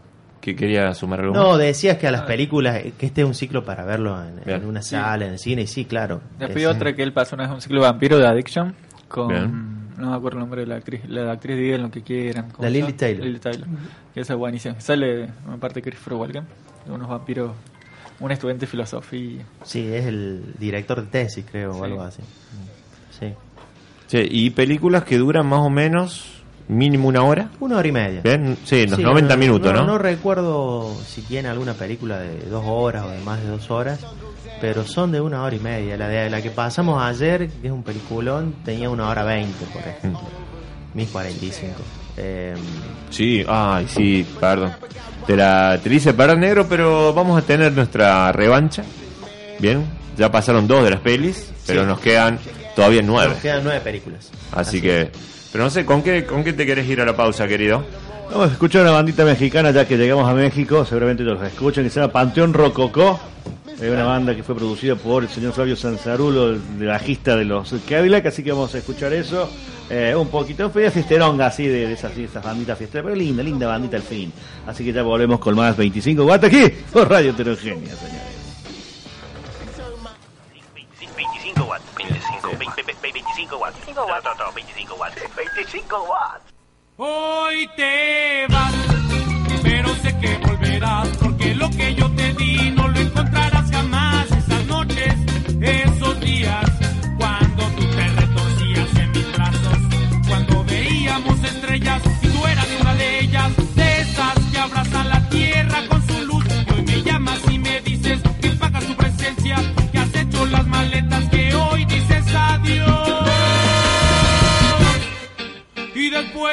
que 0.40 0.56
quería 0.56 0.92
sumar 0.94 1.20
algo 1.20 1.34
No, 1.34 1.56
decías 1.56 1.98
que 1.98 2.08
a 2.08 2.10
las 2.10 2.22
películas, 2.22 2.76
eh, 2.76 2.94
que 2.98 3.06
este 3.06 3.20
es 3.20 3.26
un 3.26 3.34
ciclo 3.34 3.64
para 3.64 3.84
verlo 3.84 4.18
en, 4.46 4.64
una 4.64 4.82
sala, 4.82 5.26
en 5.26 5.32
el 5.34 5.38
cine, 5.38 5.62
y 5.62 5.66
sí, 5.66 5.84
claro. 5.84 6.20
Después 6.38 6.64
Es- 6.64 6.70
otra 6.70 6.94
que 6.94 7.02
él 7.02 7.12
pasó 7.12 7.36
una 7.36 7.44
vez 7.44 7.54
un 7.54 7.60
ciclo 7.60 7.80
vampiro 7.82 8.18
de 8.18 8.26
Addiction 8.26 8.74
con 9.12 9.28
Bien. 9.28 9.88
no 9.98 10.10
me 10.10 10.16
acuerdo 10.16 10.38
el 10.38 10.40
nombre 10.40 10.62
de 10.62 10.66
la 10.66 10.76
actriz, 10.76 11.02
la 11.08 11.30
actriz 11.30 11.56
digan 11.56 11.82
lo 11.82 11.90
que 11.90 12.02
quieran. 12.02 12.50
¿cómo 12.50 12.64
La 12.64 12.70
Lily? 12.70 12.94
Taylor. 12.94 13.26
Lily 13.26 13.38
Taylor. 13.38 13.68
Que 14.14 14.20
esa 14.20 14.32
es 14.32 14.38
buenísima. 14.38 14.80
Sale 14.80 15.28
una 15.46 15.58
parte 15.58 15.80
de 15.80 15.82
Christopher 15.82 16.14
Walken, 16.14 16.44
de 16.86 16.92
unos 16.92 17.08
vampiros, 17.08 17.52
un 18.18 18.32
estudiante 18.32 18.66
de 18.66 18.70
filosofía. 18.70 19.44
Sí, 19.64 19.86
es 19.92 20.06
el 20.06 20.54
director 20.58 21.02
de 21.02 21.08
tesis, 21.08 21.44
creo, 21.48 21.72
o 21.72 21.84
algo 21.84 22.02
así. 22.02 22.22
Sí. 23.18 23.32
Sí, 24.06 24.26
y 24.30 24.50
películas 24.50 25.04
que 25.04 25.18
duran 25.18 25.46
más 25.46 25.60
o 25.60 25.70
menos 25.70 26.41
mínimo 26.68 27.08
una 27.08 27.22
hora. 27.24 27.48
Una 27.60 27.76
hora 27.78 27.88
y 27.88 27.92
media. 27.92 28.20
Bien, 28.22 28.56
sí, 28.64 28.86
los 28.86 28.96
Sí, 28.96 29.02
90 29.02 29.36
minutos, 29.36 29.72
¿no? 29.72 29.84
No 29.84 29.98
recuerdo 29.98 30.94
si 31.06 31.22
tiene 31.22 31.48
alguna 31.48 31.74
película 31.74 32.18
de 32.20 32.38
dos 32.48 32.64
horas 32.66 33.04
o 33.04 33.10
de 33.10 33.18
más 33.20 33.40
de 33.42 33.48
dos 33.48 33.70
horas, 33.70 34.00
pero 34.60 34.84
son 34.84 35.12
de 35.12 35.20
una 35.20 35.42
hora 35.42 35.54
y 35.56 35.60
media. 35.60 35.96
La 35.96 36.08
de 36.08 36.30
la 36.30 36.40
que 36.42 36.50
pasamos 36.50 37.02
ayer, 37.02 37.48
que 37.48 37.66
es 37.68 37.72
un 37.72 37.82
peliculón, 37.82 38.54
tenía 38.64 38.88
una 38.90 39.08
hora 39.08 39.24
veinte, 39.24 39.64
por 39.72 39.82
ejemplo. 39.82 40.20
Mis 40.94 41.08
45. 41.08 41.72
Eh, 42.16 42.54
Sí, 43.10 43.44
ay, 43.48 43.86
sí, 43.88 44.26
perdón. 44.40 44.72
Te 45.26 45.36
la 45.36 45.78
te 45.82 45.88
la 45.88 45.94
hice 45.94 46.14
parar 46.14 46.36
negro, 46.38 46.66
pero 46.68 47.12
vamos 47.14 47.38
a 47.42 47.44
tener 47.46 47.72
nuestra 47.72 48.32
revancha. 48.32 48.82
Bien, 49.58 49.84
ya 50.16 50.30
pasaron 50.30 50.66
dos 50.66 50.82
de 50.84 50.90
las 50.90 51.00
pelis, 51.00 51.52
pero 51.66 51.82
Sí. 51.82 51.86
nos 51.88 52.00
quedan 52.00 52.38
todavía 52.74 53.00
nueve. 53.02 53.30
nos 53.32 53.42
quedan 53.42 53.64
nueve 53.64 53.80
películas. 53.80 54.30
Así, 54.52 54.80
que, 54.80 55.10
pero 55.52 55.64
no 55.64 55.70
sé, 55.70 55.84
¿con 55.84 56.02
qué, 56.02 56.24
¿con 56.24 56.42
qué 56.42 56.52
te 56.54 56.64
querés 56.64 56.88
ir 56.88 57.00
a 57.00 57.04
la 57.04 57.14
pausa, 57.14 57.46
querido? 57.46 57.84
Vamos 58.30 58.48
a 58.48 58.52
escuchar 58.52 58.82
una 58.82 58.92
bandita 58.92 59.26
mexicana 59.26 59.70
ya 59.70 59.86
que 59.86 59.98
llegamos 59.98 60.26
a 60.26 60.32
México, 60.32 60.86
seguramente 60.86 61.22
los 61.22 61.42
escuchan, 61.42 61.84
que 61.84 61.90
se 61.90 62.00
llama 62.00 62.12
Panteón 62.12 62.54
Rococó. 62.54 63.20
Es 63.78 63.90
una 63.90 64.04
banda 64.04 64.34
que 64.34 64.42
fue 64.42 64.54
producida 64.54 64.94
por 64.94 65.24
el 65.24 65.28
señor 65.28 65.52
Flavio 65.52 65.76
Sanzarulo, 65.76 66.50
el 66.50 66.86
bajista 66.86 67.36
de 67.36 67.44
los 67.44 67.74
Cadillac, 67.86 68.24
así 68.26 68.42
que 68.42 68.52
vamos 68.52 68.74
a 68.74 68.78
escuchar 68.78 69.12
eso. 69.12 69.50
Eh, 69.90 70.14
un 70.16 70.28
poquito, 70.28 70.70
fue 70.70 70.90
fiesteronga 70.90 71.46
así 71.48 71.66
de, 71.66 71.86
de 71.86 71.92
esas, 71.92 72.16
esas 72.16 72.42
banditas 72.42 72.78
fiesteras, 72.78 73.04
pero 73.04 73.16
linda, 73.16 73.42
linda 73.42 73.66
bandita 73.66 73.98
al 73.98 74.02
fin. 74.02 74.32
Así 74.66 74.84
que 74.84 74.92
ya 74.92 75.02
volvemos 75.02 75.38
con 75.38 75.54
más 75.54 75.76
25 75.76 76.24
watts 76.24 76.44
aquí 76.44 76.72
por 76.92 77.10
Radio 77.10 77.32
Heterogénea, 77.32 77.94
señores. 77.94 78.21
25 83.52 83.60
watts. 83.60 83.76
25 83.84 84.06
watts. 84.08 84.24
No, 84.24 84.34
no, 84.34 84.44
no, 84.46 84.52
25 84.52 84.98
watts. 84.98 85.14
25 85.36 86.08
watts. 86.08 86.52
Hoy 86.96 87.68
te 87.76 88.46
vas, 88.48 88.74
pero 89.62 89.88
sé 89.96 90.16
que 90.18 90.38
volverás, 90.38 91.08
porque 91.18 91.54
lo 91.54 91.68
que 91.70 91.94
yo 91.94 92.11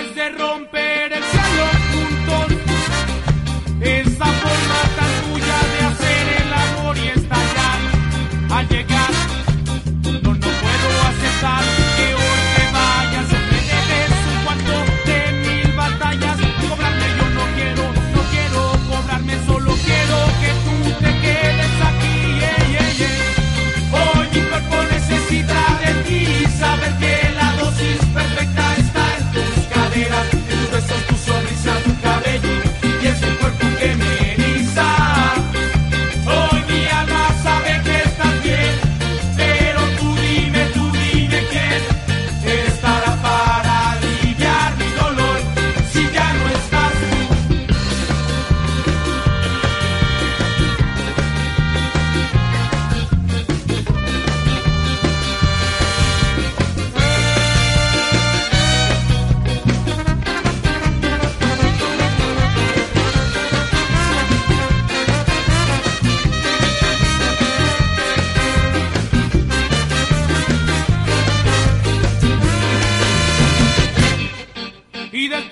de 0.07 0.29
romper 0.29 0.88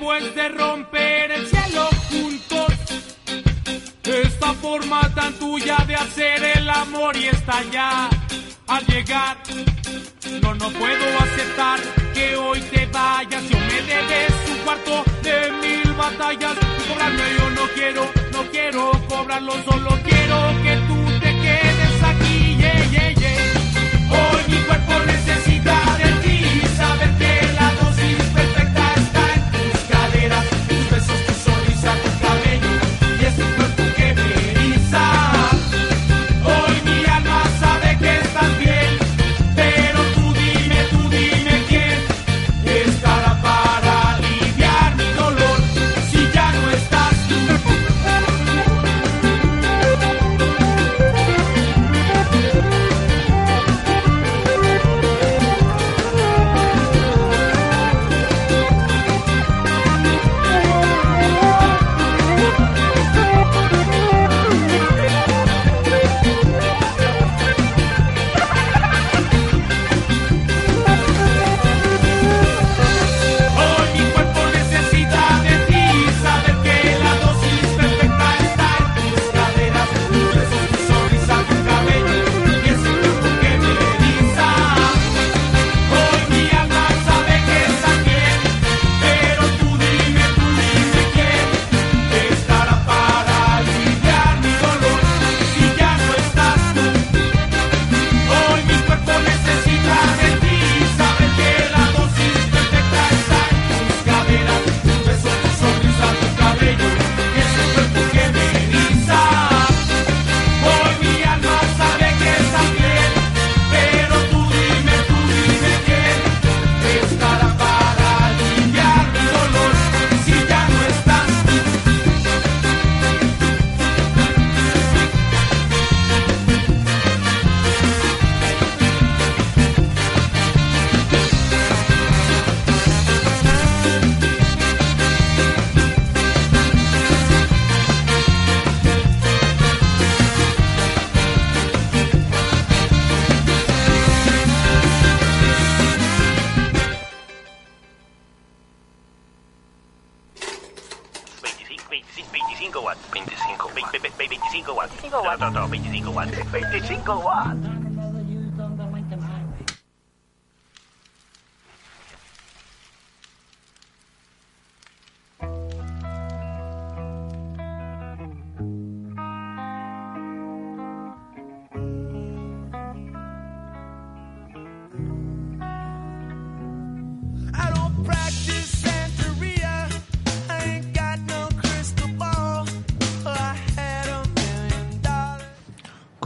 después 0.08 0.36
de 0.36 0.50
romper 0.50 1.32
el 1.32 1.48
cielo 1.48 1.90
juntos, 2.10 2.68
forma 4.62 5.02
tan 5.14 5.34
tuya 5.34 5.78
de 5.86 5.96
hacer 5.96 6.44
el 6.56 6.70
amor 6.70 7.16
y 7.18 7.28
estallar 7.28 8.10
al 8.68 8.86
llegar. 8.86 9.38
No, 10.42 10.56
no 10.56 10.70
puedo 10.70 11.20
aceptar 11.20 11.80
que 12.14 12.38
hoy 12.38 12.62
te 12.62 12.86
vayas. 12.86 13.44
Yo 13.50 13.58
me 13.60 13.82
debes 13.82 14.34
un 14.50 14.58
cuarto 14.64 15.04
de 15.24 15.52
mil 15.62 15.94
batallas. 15.94 16.56
Cobrarme 16.88 17.24
yo 17.38 17.50
no 17.50 17.68
quiero, 17.76 18.10
no 18.32 18.44
quiero 18.52 18.92
cobrarlo, 19.10 19.54
solo 19.64 19.90
quiero 20.04 20.64
que 20.64 20.87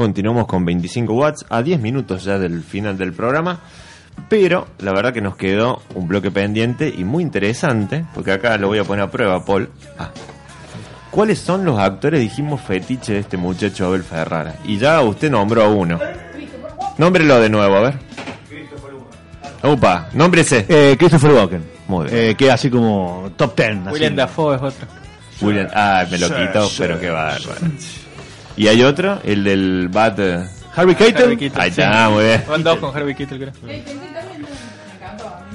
Continuamos 0.01 0.47
con 0.47 0.65
25 0.65 1.13
watts 1.13 1.45
a 1.47 1.61
10 1.61 1.79
minutos 1.79 2.23
ya 2.23 2.39
del 2.39 2.63
final 2.63 2.97
del 2.97 3.13
programa. 3.13 3.59
Pero 4.29 4.67
la 4.79 4.93
verdad 4.93 5.13
que 5.13 5.21
nos 5.21 5.35
quedó 5.35 5.83
un 5.93 6.07
bloque 6.07 6.31
pendiente 6.31 6.91
y 6.97 7.03
muy 7.03 7.21
interesante, 7.21 8.03
porque 8.15 8.31
acá 8.31 8.57
lo 8.57 8.67
voy 8.67 8.79
a 8.79 8.83
poner 8.83 9.05
a 9.05 9.11
prueba, 9.11 9.45
Paul. 9.45 9.69
Ah. 9.99 10.09
¿Cuáles 11.11 11.37
son 11.37 11.65
los 11.65 11.77
actores, 11.77 12.19
dijimos, 12.19 12.61
fetiche 12.61 13.13
de 13.13 13.19
este 13.19 13.37
muchacho 13.37 13.85
Abel 13.85 14.01
Ferrara? 14.01 14.55
Y 14.65 14.79
ya 14.79 14.99
usted 15.01 15.29
nombró 15.29 15.65
a 15.65 15.69
uno. 15.69 15.99
Nómbrelo 16.97 17.39
de 17.39 17.49
nuevo, 17.51 17.75
a 17.75 17.81
ver. 17.81 17.93
Upa, 19.61 20.09
nómbrese. 20.13 20.65
Eh, 20.67 20.95
Christopher 20.97 21.31
Walken. 21.31 21.63
Muy 21.87 22.07
bien. 22.07 22.17
Eh, 22.17 22.35
que 22.35 22.49
así 22.49 22.71
como 22.71 23.31
top 23.37 23.55
10. 23.55 23.69
así. 23.69 23.93
William 23.93 24.15
Dafoe 24.15 24.55
es 24.55 24.61
otro. 24.63 24.87
William, 25.41 25.67
ah, 25.75 26.05
me 26.09 26.17
lo 26.17 26.27
Sí, 26.27 26.33
quitó, 26.33 26.65
sí, 26.67 26.75
pero 26.79 26.99
qué 26.99 27.11
bárbaro. 27.11 27.61
Y 28.57 28.67
hay 28.67 28.83
otro, 28.83 29.19
el 29.23 29.43
del 29.43 29.89
Bat. 29.89 30.19
eh, 30.19 30.43
Harvey 30.75 30.95
Keitel. 30.95 31.51
Ahí 31.55 31.71
sí. 31.71 31.81
está, 31.81 32.09
muy 32.09 32.23
bien. 32.23 32.43
Van 32.47 32.63
dos 32.63 32.77
con 32.79 32.95
Harvey 32.95 33.13
Keitel, 33.15 33.37
creo. 33.39 33.53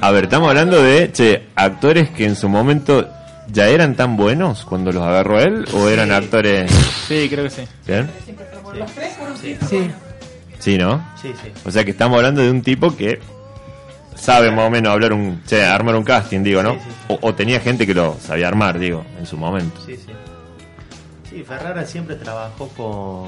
A 0.01 0.11
ver, 0.11 0.25
estamos 0.25 0.49
hablando 0.49 0.83
de, 0.83 1.11
che, 1.13 1.47
actores 1.55 2.11
que 2.11 2.25
en 2.27 2.37
su 2.37 2.49
momento 2.49 3.09
ya 3.51 3.69
eran 3.69 3.95
tan 3.95 4.17
buenos 4.17 4.65
cuando 4.65 4.93
los 4.93 5.03
agarró 5.03 5.41
él, 5.41 5.65
o 5.73 5.89
eran 5.89 6.13
actores. 6.13 6.71
Sí, 7.09 7.29
creo 7.31 7.45
que 7.45 7.51
sí. 7.51 7.63
¿Bien? 7.87 8.11
Sí. 9.69 9.91
Sí, 10.59 10.77
¿no? 10.79 11.03
Sí, 11.21 11.33
sí. 11.43 11.51
O 11.65 11.71
sea 11.71 11.85
que 11.85 11.93
estamos 11.93 12.17
hablando 12.17 12.43
de 12.43 12.51
un 12.51 12.61
tipo 12.63 12.95
que 12.95 13.21
sabe 14.15 14.51
más 14.51 14.67
o 14.67 14.71
menos 14.71 14.93
hablar 14.93 15.13
un, 15.13 15.43
che, 15.47 15.63
armar 15.65 15.95
un 15.97 16.03
casting, 16.05 16.43
digo, 16.43 16.63
¿no? 16.63 16.75
Sí, 16.75 16.81
sí. 16.81 16.91
O, 17.09 17.29
o 17.29 17.35
tenía 17.35 17.61
gente 17.61 17.87
que 17.87 17.95
lo 17.95 18.17
sabía 18.21 18.49
armar, 18.49 18.79
digo, 18.79 19.05
en 19.19 19.27
su 19.27 19.37
momento. 19.37 19.81
Sí, 19.87 19.97
sí. 19.97 20.13
Sí, 21.37 21.45
Ferrara 21.45 21.85
siempre 21.85 22.17
trabajó 22.17 22.69
con, 22.69 23.27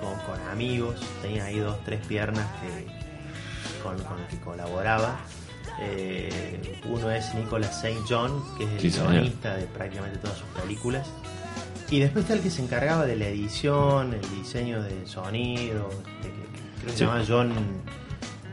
con, 0.00 0.18
con 0.26 0.48
amigos, 0.50 0.96
tenía 1.22 1.44
ahí 1.44 1.60
dos, 1.60 1.76
tres 1.84 2.04
piernas 2.04 2.44
que, 2.60 2.86
con, 3.84 3.96
con 4.02 4.18
los 4.20 4.28
que 4.28 4.40
colaboraba. 4.40 5.16
Eh, 5.80 6.80
uno 6.88 7.08
es 7.12 7.32
Nicholas 7.36 7.84
St. 7.84 8.00
John, 8.08 8.42
que 8.58 8.64
es 8.64 8.70
el 8.84 8.92
Sí, 8.92 8.98
guionista 9.00 9.54
de 9.56 9.66
prácticamente 9.66 10.18
todas 10.18 10.38
sus 10.38 10.48
películas. 10.60 11.06
Y 11.88 12.00
después 12.00 12.24
está 12.24 12.34
el 12.34 12.40
que 12.40 12.50
se 12.50 12.62
encargaba 12.64 13.06
de 13.06 13.14
la 13.14 13.28
edición, 13.28 14.12
el 14.14 14.28
diseño 14.42 14.82
de 14.82 15.06
sonido, 15.06 15.88
de 16.22 16.28
que- 16.30 16.34
que 16.34 16.80
creo 16.80 16.86
que 16.86 16.90
Sí. 16.90 16.98
se 16.98 17.04
llama 17.04 17.22
John... 17.28 17.52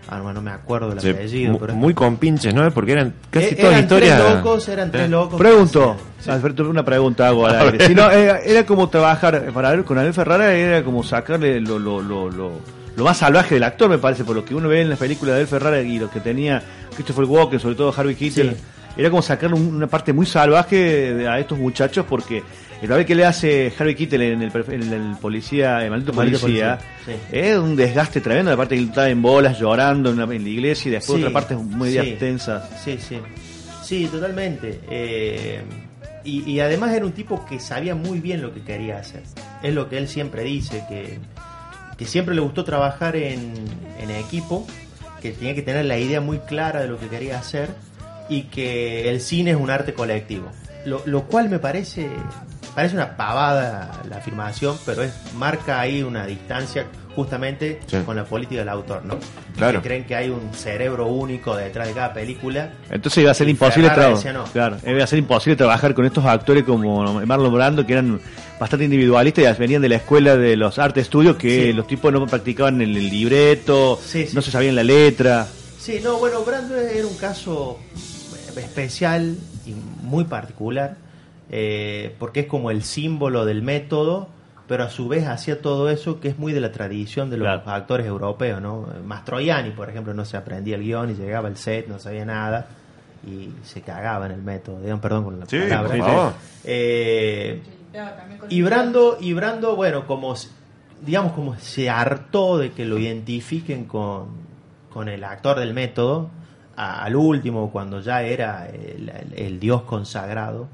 Ah, 0.09 0.17
no, 0.17 0.33
no 0.33 0.41
me 0.41 0.51
acuerdo 0.51 0.91
el 0.91 0.99
Che, 0.99 1.11
apellido, 1.11 1.57
pero... 1.57 1.73
muy 1.75 1.93
compinches, 1.93 2.53
¿no? 2.53 2.69
Porque 2.71 2.91
eran 2.91 3.13
casi 3.29 3.47
Eh, 3.47 3.55
todas 3.55 3.71
eran 3.71 3.83
historias. 3.83 4.21
tres 4.21 4.35
locos, 4.35 4.67
eran 4.69 4.91
tres 4.91 5.05
Eh. 5.05 5.07
locos. 5.09 5.39
Pregunto, 5.39 5.97
Sí. 6.19 6.29
Alberto, 6.29 6.69
una 6.69 6.83
pregunta 6.85 7.27
hago 7.27 7.47
al 7.47 7.55
aire. 7.59 7.77
ver. 7.77 7.87
Si 7.87 7.95
no, 7.95 8.11
era, 8.11 8.39
era 8.39 8.65
como 8.65 8.89
trabajar 8.89 9.51
para 9.53 9.69
Abel- 9.69 9.83
con 9.85 9.97
Abel 9.97 10.13
Ferrara, 10.13 10.53
era 10.53 10.83
como 10.83 11.03
sacarle 11.03 11.59
lo, 11.61 11.79
lo, 11.79 12.01
lo, 12.01 12.29
lo, 12.29 12.51
lo 12.95 13.03
más 13.03 13.17
salvaje 13.17 13.55
del 13.55 13.63
actor, 13.63 13.89
me 13.89 13.97
parece, 13.97 14.23
por 14.23 14.35
lo 14.35 14.43
que 14.45 14.53
uno 14.53 14.67
ve 14.69 14.81
en 14.81 14.89
las 14.89 14.99
películas 14.99 15.31
de 15.35 15.41
Abel 15.41 15.47
Ferrara 15.47 15.81
y 15.81 15.97
lo 15.99 16.09
que 16.09 16.19
tenía 16.19 16.61
Christopher 16.95 17.23
Walken, 17.25 17.59
sobre 17.59 17.75
todo 17.75 17.93
Harvey 17.95 18.15
Keitel. 18.15 18.51
Sí. 18.51 18.63
Era 18.95 19.09
como 19.09 19.21
sacarle 19.23 19.55
un- 19.55 19.75
una 19.75 19.87
parte 19.87 20.13
muy 20.13 20.25
salvaje 20.25 21.13
de- 21.15 21.27
a 21.27 21.39
estos 21.39 21.57
muchachos 21.57 22.05
porque 22.07 22.43
el 22.83 22.89
papel 22.89 23.05
que 23.05 23.15
le 23.15 23.25
hace 23.25 23.71
Harvey 23.77 23.95
Keitel 23.95 24.21
en 24.21 24.41
el, 24.41 24.51
en 24.69 24.93
el 24.93 25.15
policía, 25.17 25.83
el 25.83 25.89
maldito 25.91 26.13
Maldito 26.13 26.39
policía, 26.41 26.77
policía, 27.05 27.19
sí. 27.31 27.37
es 27.37 27.57
un 27.57 27.75
desgaste 27.75 28.19
tremendo. 28.21 28.51
La 28.51 28.57
parte 28.57 28.75
que 28.75 28.81
él 28.81 28.89
está 28.89 29.09
en 29.09 29.21
bolas 29.21 29.57
llorando 29.59 30.09
en, 30.09 30.19
una- 30.21 30.35
en 30.35 30.43
la 30.43 30.49
iglesia 30.49 30.89
y 30.89 30.91
después 30.93 31.17
Sí, 31.17 31.23
otra 31.23 31.33
parte 31.33 31.55
muy 31.55 31.91
sí. 31.93 32.15
tensas. 32.19 32.69
Sí, 32.83 32.97
sí. 32.99 33.19
Sí, 33.83 34.07
totalmente. 34.11 34.79
Eh, 34.89 35.61
y, 36.25 36.49
y 36.49 36.59
además 36.61 36.93
era 36.93 37.05
un 37.05 37.11
tipo 37.11 37.45
que 37.45 37.59
sabía 37.59 37.95
muy 37.95 38.19
bien 38.19 38.41
lo 38.41 38.53
que 38.53 38.61
quería 38.61 38.97
hacer. 38.99 39.23
es 39.61 39.73
lo 39.73 39.89
que 39.89 39.97
él 39.97 40.07
siempre 40.07 40.43
dice, 40.43 40.83
que, 40.89 41.19
que 41.97 42.05
siempre 42.05 42.33
le 42.35 42.41
gustó 42.41 42.63
trabajar 42.63 43.15
en, 43.15 43.53
en 43.99 44.09
equipo, 44.11 44.65
que 45.21 45.31
tenía 45.31 45.53
que 45.55 45.61
tener 45.61 45.85
la 45.85 45.97
idea 45.97 46.19
muy 46.21 46.39
clara 46.39 46.81
de 46.81 46.87
lo 46.87 46.97
que 46.99 47.07
quería 47.07 47.39
hacer 47.39 47.69
y 48.29 48.43
que 48.43 49.09
el 49.09 49.21
cine 49.21 49.51
es 49.51 49.57
un 49.57 49.69
arte 49.69 49.93
colectivo. 49.93 50.49
Lo, 50.85 51.01
lo 51.05 51.23
cual 51.23 51.49
me 51.49 51.59
parece 51.59 52.07
parece 52.75 52.95
una 52.95 53.15
pavada 53.15 54.01
la 54.09 54.17
afirmación, 54.17 54.77
pero 54.85 55.03
es 55.03 55.13
marca 55.37 55.79
ahí 55.79 56.01
una 56.03 56.25
distancia 56.25 56.85
justamente 57.15 57.79
Sí. 57.85 57.97
con 58.05 58.15
la 58.15 58.23
política 58.25 58.61
del 58.61 58.69
autor, 58.69 59.05
¿no? 59.05 59.15
Claro. 59.55 59.81
Que 59.81 59.87
creen 59.87 60.03
que 60.05 60.15
hay 60.15 60.29
un 60.29 60.51
cerebro 60.53 61.05
único 61.07 61.55
detrás 61.55 61.87
de 61.87 61.93
cada 61.93 62.11
película. 62.13 62.71
Entonces 62.89 63.21
iba 63.21 63.29
a 63.31 63.35
ser 63.35 63.47
imposible 63.49 63.89
trabajar. 63.91 64.33
no. 64.33 64.43
Claro, 64.45 64.77
iba 64.85 65.03
a 65.03 65.07
ser 65.07 65.19
imposible 65.19 65.55
trabajar 65.55 65.93
con 65.93 66.05
estos 66.05 66.25
actores 66.25 66.63
como 66.63 67.21
Marlon 67.25 67.53
Brando 67.53 67.85
que 67.85 67.93
eran 67.93 68.19
bastante 68.59 68.85
individualistas 68.85 69.55
y 69.55 69.59
venían 69.59 69.81
de 69.83 69.89
la 69.89 69.95
escuela 69.97 70.35
de 70.35 70.55
los 70.57 70.79
arte 70.79 71.01
estudios 71.01 71.35
que 71.35 71.65
Sí. 71.67 71.73
los 71.73 71.85
tipos 71.85 72.11
no 72.11 72.25
practicaban 72.25 72.81
el, 72.81 72.97
el 72.97 73.09
libreto, 73.09 73.99
sí. 74.03 74.27
no 74.33 74.41
se 74.41 74.49
sabían 74.49 74.75
la 74.75 74.83
letra. 74.83 75.45
Sí, 75.79 75.99
no, 76.03 76.17
bueno, 76.17 76.43
Brando 76.43 76.75
era 76.75 77.05
un 77.05 77.17
caso 77.17 77.77
especial 78.57 79.35
y 79.65 79.73
muy 80.01 80.23
particular, 80.25 80.95
eh, 81.55 82.15
porque 82.17 82.39
es 82.41 82.45
como 82.47 82.71
el 82.71 82.81
símbolo 82.81 83.45
del 83.45 83.61
método, 83.61 84.27
pero 84.67 84.85
a 84.85 84.89
su 84.89 85.07
vez 85.07 85.27
hacía 85.27 85.61
todo 85.61 85.89
eso 85.91 86.19
que 86.19 86.29
es 86.29 86.39
muy 86.39 86.51
de 86.51 86.61
la 86.61 86.71
tradición 86.71 87.29
de 87.29 87.37
los 87.37 87.47
actores 87.67 88.07
europeos, 88.07 88.59
¿no? 88.59 88.87
Mastroianni, 89.05 89.69
por 89.69 89.87
ejemplo, 89.87 90.15
no 90.15 90.25
se 90.25 90.35
aprendía 90.35 90.75
el 90.77 90.81
guion 90.83 91.11
y 91.11 91.13
llegaba 91.13 91.47
al 91.49 91.57
set, 91.57 91.87
no 91.87 91.99
sabía 91.99 92.25
nada 92.25 92.65
y 93.27 93.49
se 93.63 93.81
cagaba 93.81 94.25
en 94.25 94.31
el 94.31 94.41
método. 94.41 94.79
Digan 94.81 94.99
perdón 94.99 95.25
con 95.25 95.39
la 95.41 95.45
Sí, 95.45 95.57
palabra. 95.59 95.89
por 95.95 95.97
favor. 95.99 96.33
Eh, 96.63 97.61
y 98.49 98.61
Brando, 98.63 99.17
y 99.19 99.33
Brando, 99.33 99.75
bueno, 99.75 100.07
como 100.07 100.33
digamos 101.05 101.33
como 101.33 101.55
se 101.59 101.89
hartó 101.89 102.57
de 102.57 102.71
que 102.71 102.85
lo 102.85 102.97
identifiquen 102.97 103.85
con, 103.85 104.27
con 104.91 105.07
el 105.09 105.23
actor 105.23 105.59
del 105.59 105.73
método, 105.73 106.29
a- 106.75 107.03
al 107.03 107.15
último, 107.15 107.69
cuando 107.71 107.99
ya 107.99 108.23
era 108.23 108.67
el, 108.69 109.09
el- 109.09 109.33
el 109.37 109.59
dios 109.59 109.83
consagrado, 109.83 110.67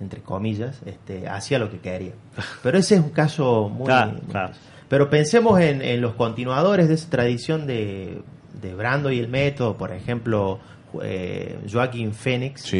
entre 0.00 0.20
comillas, 0.20 0.80
este, 0.86 1.28
hacía 1.28 1.58
lo 1.58 1.70
que 1.70 1.78
quería. 1.78 2.12
Pero 2.62 2.78
ese 2.78 2.96
es 2.96 3.00
un 3.00 3.10
caso 3.10 3.68
muy... 3.68 3.86
Claro. 3.86 4.52
Pero 4.88 5.10
pensemos 5.10 5.60
en, 5.60 5.82
en 5.82 6.00
los 6.00 6.14
continuadores 6.14 6.88
de 6.88 6.94
esa 6.94 7.10
tradición 7.10 7.66
de, 7.66 8.22
de 8.60 8.74
Brando 8.74 9.10
y 9.10 9.18
el 9.18 9.28
método, 9.28 9.76
por 9.76 9.92
ejemplo, 9.92 10.60
eh, 11.02 11.58
Joaquín 11.70 12.12
Phoenix 12.12 12.72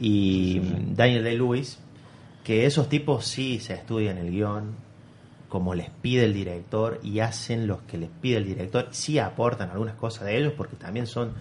y 0.00 0.60
Daniel 0.94 1.24
Day-Lewis, 1.24 1.78
que 2.44 2.66
esos 2.66 2.88
tipos 2.88 3.26
sí 3.26 3.60
se 3.60 3.74
estudian 3.74 4.18
el 4.18 4.30
guion 4.30 4.88
como 5.48 5.74
les 5.74 5.88
pide 5.90 6.24
el 6.24 6.34
director 6.34 7.00
y 7.02 7.20
hacen 7.20 7.66
los 7.66 7.80
que 7.82 7.96
les 7.96 8.10
pide 8.20 8.36
el 8.36 8.44
director, 8.44 8.88
sí 8.90 9.18
aportan 9.18 9.70
algunas 9.70 9.94
cosas 9.94 10.26
de 10.26 10.36
ellos 10.36 10.52
porque 10.56 10.76
también 10.76 11.06
son 11.06 11.32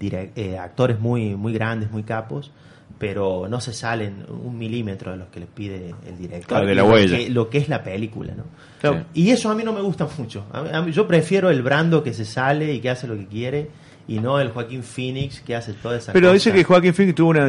eh, 0.00 0.58
actores 0.58 0.98
muy, 0.98 1.36
muy 1.36 1.52
grandes, 1.52 1.90
muy 1.90 2.02
capos, 2.02 2.50
pero 2.98 3.46
no 3.48 3.60
se 3.60 3.72
salen 3.72 4.24
un 4.28 4.56
milímetro 4.58 5.12
de 5.12 5.16
los 5.18 5.28
que 5.28 5.40
les 5.40 5.48
pide 5.48 5.94
el 6.06 6.18
director. 6.18 6.48
Claro, 6.48 6.66
de 6.66 6.74
lo 6.74 6.92
que- 6.94 7.30
lo 7.30 7.50
que 7.50 7.58
es 7.58 7.68
la 7.68 7.82
película, 7.82 8.34
¿no? 8.36 8.44
Claro. 8.80 9.04
Y 9.14 9.30
eso 9.30 9.50
a 9.50 9.54
mí 9.54 9.62
no 9.64 9.72
me 9.72 9.80
gusta 9.80 10.08
mucho. 10.18 10.44
A 10.52 10.62
mí- 10.62 10.68
a 10.72 10.82
mí- 10.82 10.92
yo 10.92 11.06
prefiero 11.06 11.50
el 11.50 11.62
Brando 11.62 12.02
que 12.02 12.12
se 12.12 12.24
sale 12.24 12.72
y 12.74 12.80
que 12.80 12.90
hace 12.90 13.06
lo 13.06 13.16
que 13.16 13.26
quiere 13.26 13.70
y 14.08 14.18
no 14.18 14.40
el 14.40 14.48
Joaquín 14.50 14.82
Phoenix 14.82 15.40
que 15.40 15.54
hace 15.54 15.72
toda 15.74 15.96
esa 15.98 16.12
Pero 16.12 16.26
cosa. 16.28 16.34
dice 16.34 16.52
que 16.52 16.64
Joaquín 16.64 16.92
Phoenix 16.92 17.14
tuvo 17.14 17.30
una, 17.30 17.46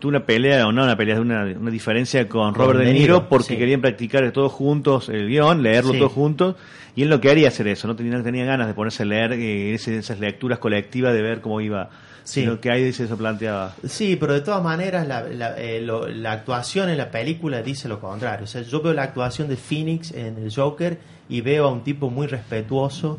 tuvo 0.00 0.08
una 0.10 0.26
pelea, 0.26 0.66
o 0.66 0.72
no 0.72 0.82
una 0.84 0.96
pelea, 0.96 1.20
una, 1.20 1.44
una 1.44 1.70
diferencia 1.70 2.28
con 2.28 2.54
Robert 2.54 2.80
De 2.80 2.86
De 2.86 2.92
Niro, 2.94 3.28
porque 3.28 3.54
sí. 3.54 3.56
querían 3.56 3.80
practicar 3.80 4.28
todos 4.32 4.52
juntos 4.52 5.08
el 5.08 5.28
guion, 5.28 5.62
leerlo 5.62 5.92
Sí. 5.92 5.98
todos 6.00 6.12
juntos, 6.12 6.56
y 6.96 7.02
él 7.02 7.08
no 7.08 7.20
quería 7.20 7.48
hacer 7.48 7.68
eso, 7.68 7.86
no 7.86 7.94
tenía, 7.94 8.20
tenía 8.24 8.44
ganas 8.44 8.66
de 8.66 8.74
ponerse 8.74 9.04
a 9.04 9.06
leer 9.06 9.32
eh, 9.34 9.74
esas 9.74 10.18
lecturas 10.18 10.58
colectivas 10.58 11.14
de 11.14 11.22
ver 11.22 11.40
cómo 11.40 11.60
iba, 11.60 11.90
Sí. 12.24 12.40
sino 12.40 12.58
que 12.58 12.72
dice 12.74 13.04
eso 13.04 13.16
planteaba. 13.18 13.74
Sí, 13.86 14.16
pero 14.16 14.32
de 14.32 14.40
todas 14.40 14.62
maneras 14.62 15.06
la, 15.06 15.22
la- 15.24 15.56
eh, 15.58 15.80
lo- 15.82 16.08
la 16.08 16.32
actuación 16.32 16.88
en 16.88 16.96
la 16.98 17.10
película 17.10 17.60
dice 17.62 17.86
lo 17.86 18.00
contrario. 18.00 18.44
O 18.44 18.46
sea, 18.46 18.62
yo 18.62 18.80
veo 18.80 18.94
la 18.94 19.02
actuación 19.02 19.46
de 19.48 19.56
Phoenix 19.56 20.10
en 20.12 20.38
el 20.38 20.54
Joker 20.54 20.98
y 21.28 21.42
veo 21.42 21.66
a 21.66 21.70
un 21.70 21.84
tipo 21.84 22.08
muy 22.10 22.26
respetuoso 22.26 23.18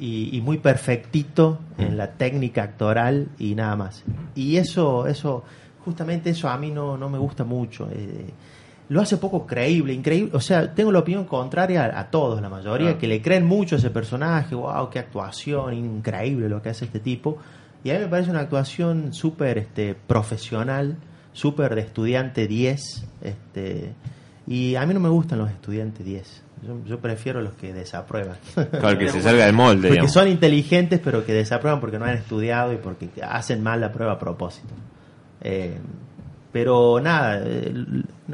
y, 0.00 0.36
y 0.36 0.40
muy 0.40 0.58
perfectito 0.58 1.60
en 1.78 1.96
la 1.96 2.12
técnica 2.12 2.64
actoral 2.64 3.28
y 3.38 3.54
nada 3.54 3.76
más. 3.76 4.02
Y 4.34 4.56
eso, 4.56 5.06
eso, 5.06 5.44
justamente 5.84 6.30
eso 6.30 6.48
a 6.48 6.58
mí 6.58 6.70
no, 6.72 6.96
no 6.98 7.08
me 7.08 7.18
gusta 7.18 7.44
mucho. 7.44 7.88
eh, 7.92 8.30
lo 8.88 9.00
hace 9.00 9.18
poco 9.18 9.46
creíble, 9.46 9.92
increíble. 9.92 10.32
O 10.34 10.40
sea, 10.40 10.74
tengo 10.74 10.90
la 10.90 10.98
opinión 10.98 11.24
contraria 11.24 11.84
a, 11.84 12.00
a 12.00 12.10
todos, 12.10 12.42
la 12.42 12.48
mayoría, 12.48 12.90
Ah. 12.90 12.98
que 12.98 13.06
le 13.06 13.22
creen 13.22 13.46
mucho 13.46 13.76
a 13.76 13.78
ese 13.78 13.90
personaje. 13.90 14.56
Wow, 14.56 14.90
qué 14.90 14.98
actuación, 14.98 15.72
increíble 15.74 16.48
lo 16.48 16.60
que 16.60 16.70
hace 16.70 16.86
este 16.86 16.98
tipo. 16.98 17.38
Y 17.84 17.90
a 17.90 17.94
mí 17.94 18.00
me 18.00 18.08
parece 18.08 18.30
una 18.30 18.40
actuación 18.40 19.12
súper 19.14 19.58
este, 19.58 19.94
profesional, 19.94 20.96
súper 21.32 21.74
de 21.74 21.80
estudiante 21.82 22.46
10. 22.46 23.06
Este, 23.22 23.94
y 24.46 24.74
a 24.74 24.84
mí 24.86 24.92
no 24.94 25.00
me 25.00 25.08
gustan 25.08 25.38
los 25.38 25.50
estudiantes 25.50 26.04
10. 26.04 26.42
Yo, 26.66 26.76
yo 26.84 26.98
prefiero 27.00 27.40
los 27.40 27.54
que 27.54 27.72
desaprueban. 27.72 28.36
Claro, 28.70 28.98
que 28.98 29.08
se 29.12 29.22
salga 29.22 29.46
del 29.46 29.54
molde, 29.54 29.80
Porque 29.88 29.90
digamos. 29.92 30.12
son 30.12 30.28
inteligentes, 30.28 31.00
pero 31.02 31.24
que 31.24 31.32
desaprueban 31.32 31.80
porque 31.80 31.98
no 31.98 32.04
han 32.04 32.16
estudiado 32.16 32.72
y 32.72 32.76
porque 32.76 33.08
hacen 33.26 33.62
mal 33.62 33.80
la 33.80 33.90
prueba 33.92 34.12
a 34.12 34.18
propósito. 34.18 34.74
Eh, 35.40 35.78
pero 36.52 37.00
nada, 37.00 37.40
eh, 37.44 37.72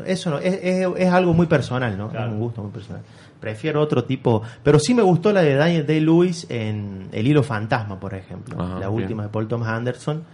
eso 0.07 0.31
no, 0.31 0.39
es, 0.39 0.55
es- 0.63 0.89
es 0.97 1.13
algo 1.13 1.35
muy 1.35 1.47
personal, 1.47 1.97
¿no? 1.97 2.11
Es 2.11 2.19
un 2.19 2.41
gusto 2.41 2.63
muy 2.63 2.73
personal. 2.73 3.03
Prefiero 3.41 3.81
otro 3.81 4.05
tipo, 4.05 4.43
pero 4.63 4.79
sí 4.79 4.95
me 4.95 5.03
gustó 5.03 5.33
la 5.33 5.43
de 5.43 5.55
Daniel 5.55 5.87
Day-Lewis 5.87 6.47
en 6.49 7.09
El 7.13 7.27
hilo 7.27 7.43
fantasma, 7.43 8.01
por 8.01 8.15
ejemplo, 8.15 8.57
la 8.57 8.89
bien. 8.89 8.91
última 8.91 9.23
de 9.25 9.29
Paul 9.29 9.47
Thomas 9.47 9.69
Anderson, 9.69 10.25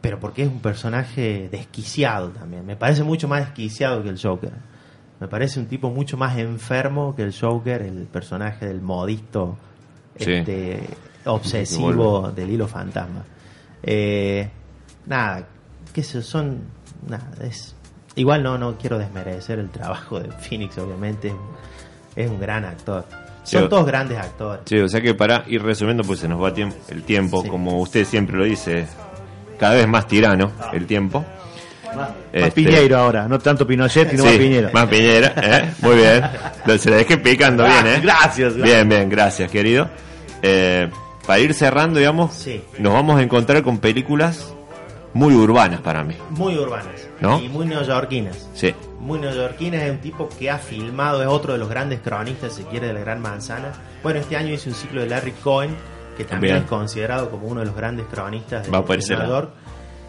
pero 0.00 0.18
porque 0.18 0.42
es 0.42 0.48
un 0.48 0.60
personaje 0.60 1.48
desquiciado 1.52 2.28
también. 2.30 2.64
Me 2.64 2.76
parece 2.76 3.02
mucho 3.04 3.28
más 3.28 3.40
desquiciado 3.40 4.02
que 4.02 4.08
el 4.08 4.20
Joker. 4.20 4.52
Me 5.20 5.28
parece 5.28 5.60
un 5.60 5.66
tipo 5.66 5.90
mucho 5.90 6.16
más 6.16 6.38
enfermo 6.38 7.14
que 7.14 7.22
el 7.22 7.34
Joker, 7.38 7.82
el 7.82 8.06
personaje 8.06 8.66
del 8.66 8.80
modisto 8.80 9.56
Sí. 10.16 10.32
este, 10.32 10.80
Que 11.22 11.28
obsesivo 11.28 12.30
del 12.34 12.50
hilo 12.50 12.66
fantasma. 12.66 13.24
Eh, 13.82 14.48
nada, 15.06 15.46
yo, 15.94 16.22
son. 16.22 16.58
Nada, 17.06 17.30
es. 17.42 17.74
Igual 18.16 18.42
no, 18.42 18.58
no 18.58 18.76
quiero 18.76 18.98
desmerecer 18.98 19.58
el 19.58 19.70
trabajo 19.70 20.18
de 20.18 20.30
Phoenix, 20.32 20.76
obviamente. 20.78 21.32
Es 22.16 22.28
un, 22.30 22.40
gran 22.40 22.64
actor. 22.64 23.04
Son 23.42 23.62
Sí. 23.62 23.68
todos 23.68 23.86
grandes 23.86 24.18
actores. 24.18 24.62
Sí, 24.66 24.78
o 24.78 24.88
sea 24.88 25.00
que 25.00 25.14
para 25.14 25.44
ir 25.46 25.62
resumiendo, 25.62 26.04
pues 26.04 26.20
se 26.20 26.28
nos 26.28 26.42
va 26.42 26.52
tiemp- 26.54 26.74
el 26.88 27.02
tiempo, 27.02 27.42
como 27.46 27.80
usted 27.80 28.04
siempre 28.04 28.36
lo 28.36 28.44
dice, 28.44 28.86
cada 29.58 29.74
vez 29.74 29.88
más 29.88 30.06
tirano 30.06 30.52
el 30.72 30.86
tiempo. 30.86 31.24
Más, 31.96 32.10
Este- 32.32 32.50
Piñeiro 32.52 32.98
ahora, 32.98 33.26
no 33.26 33.38
tanto 33.40 33.66
Pinochet, 33.66 34.10
sino 34.10 34.22
Sí, 34.22 34.28
más 34.28 34.38
Piñeiro. 34.38 34.70
Más 34.72 34.86
Piñera, 34.86 35.34
¿eh? 35.42 35.70
muy 35.80 35.96
bien. 35.96 36.78
Se 36.78 36.90
la 36.90 36.96
dejé 36.96 37.16
picando 37.18 37.64
bien, 37.64 37.86
¿eh? 37.86 38.00
Gracias, 38.02 38.54
gracias. 38.54 38.62
Bien, 38.62 38.88
bien, 38.88 39.08
gracias, 39.08 39.50
querido. 39.50 39.88
Eh, 40.42 40.88
para 41.26 41.40
ir 41.40 41.52
cerrando, 41.54 41.98
digamos, 41.98 42.46
nos 42.78 42.92
vamos 42.92 43.18
a 43.18 43.22
encontrar 43.22 43.62
con 43.62 43.78
películas 43.78 44.54
muy 45.14 45.34
urbanas 45.34 45.80
para 45.80 46.04
mí. 46.04 46.14
Muy 46.30 46.56
urbanas. 46.56 46.86
¿No? 47.20 47.40
Y 47.40 47.48
muy 47.48 47.66
neoyorquinas. 47.66 48.48
Sí. 48.54 48.74
Muy 48.98 49.18
neoyorquinas, 49.18 49.82
es 49.82 49.90
un 49.90 49.98
tipo 49.98 50.28
que 50.28 50.50
ha 50.50 50.58
filmado, 50.58 51.22
es 51.22 51.28
otro 51.28 51.52
de 51.52 51.58
los 51.58 51.68
grandes 51.68 52.00
cronistas, 52.00 52.54
si 52.54 52.62
quiere, 52.64 52.88
de 52.88 52.92
la 52.94 53.00
Gran 53.00 53.20
Manzana. 53.20 53.72
Bueno, 54.02 54.20
este 54.20 54.36
año 54.36 54.54
hice 54.54 54.68
un 54.70 54.74
ciclo 54.74 55.00
de 55.00 55.08
Larry 55.08 55.32
Cohen, 55.32 55.76
que 56.16 56.24
también 56.24 56.54
Bien. 56.54 56.64
es 56.64 56.68
considerado 56.68 57.30
como 57.30 57.46
uno 57.46 57.60
de 57.60 57.66
los 57.66 57.76
grandes 57.76 58.06
cronistas 58.06 58.64
de, 58.66 58.70
Va 58.70 58.84
Nueva. 58.86 59.26
York. 59.26 59.50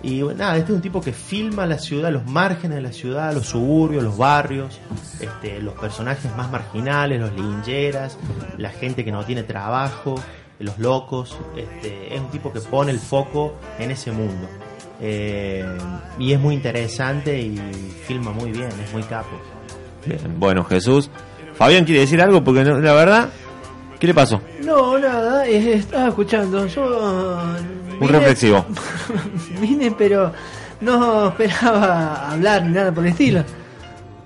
Y 0.03 0.23
nada, 0.23 0.57
este 0.57 0.71
es 0.71 0.75
un 0.75 0.81
tipo 0.81 0.99
que 0.99 1.13
filma 1.13 1.65
la 1.67 1.77
ciudad, 1.77 2.11
los 2.11 2.25
márgenes 2.25 2.77
de 2.77 2.81
la 2.81 2.91
ciudad, 2.91 3.33
los 3.33 3.45
suburbios, 3.45 4.03
los 4.03 4.17
barrios, 4.17 4.79
este, 5.19 5.61
los 5.61 5.75
personajes 5.75 6.35
más 6.35 6.49
marginales, 6.49 7.19
los 7.19 7.33
lingeras, 7.33 8.17
la 8.57 8.69
gente 8.71 9.05
que 9.05 9.11
no 9.11 9.23
tiene 9.25 9.43
trabajo, 9.43 10.15
los 10.57 10.79
locos. 10.79 11.37
Este, 11.55 12.15
es 12.15 12.19
un 12.19 12.29
tipo 12.29 12.51
que 12.51 12.61
pone 12.61 12.91
el 12.91 12.99
foco 12.99 13.53
en 13.77 13.91
ese 13.91 14.11
mundo. 14.11 14.47
Eh, 15.01 15.65
y 16.19 16.31
es 16.33 16.39
muy 16.39 16.53
interesante 16.55 17.39
y 17.39 17.57
filma 18.05 18.31
muy 18.31 18.51
bien, 18.51 18.69
es 18.85 18.93
muy 18.93 19.03
capo. 19.03 19.39
Bien, 20.05 20.19
Bueno, 20.39 20.63
Jesús. 20.63 21.09
Fabián 21.55 21.85
quiere 21.85 22.01
decir 22.01 22.21
algo 22.21 22.43
porque 22.43 22.63
no- 22.63 22.79
la 22.79 22.93
verdad, 22.93 23.29
¿qué 23.99 24.07
le 24.07 24.13
pasó? 24.13 24.41
No, 24.63 24.97
nada, 24.97 25.45
estaba 25.47 26.09
escuchando. 26.09 26.65
Yo. 26.67 27.39
Un 27.99 28.07
reflexivo. 28.09 28.65
Vine, 29.59 29.91
pero 29.97 30.31
no 30.81 31.27
esperaba 31.29 32.31
hablar 32.31 32.63
ni 32.65 32.73
nada 32.73 32.91
por 32.91 33.03
el 33.05 33.11
estilo. 33.11 33.43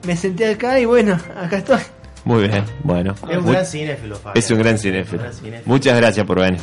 Me 0.06 0.16
senté 0.16 0.52
acá 0.52 0.80
y 0.80 0.86
bueno, 0.86 1.18
acá 1.42 1.58
estoy. 1.58 1.80
Muy 2.26 2.48
bien, 2.48 2.64
bueno. 2.84 3.14
Es 3.30 3.38
un 3.38 3.44
Muy- 3.44 3.54
gran 3.54 3.66
cinéfilo, 3.66 4.16
Fabián. 4.16 4.38
Es 4.38 4.52
un 4.52 4.60
gran 4.60 4.78
cinéfilo. 4.78 5.18
Un 5.18 5.24
gran 5.24 5.34
cinéfilo. 5.34 5.64
Muchas 5.66 5.98
gracias 5.98 6.26
por 6.26 6.40
venir. 6.40 6.60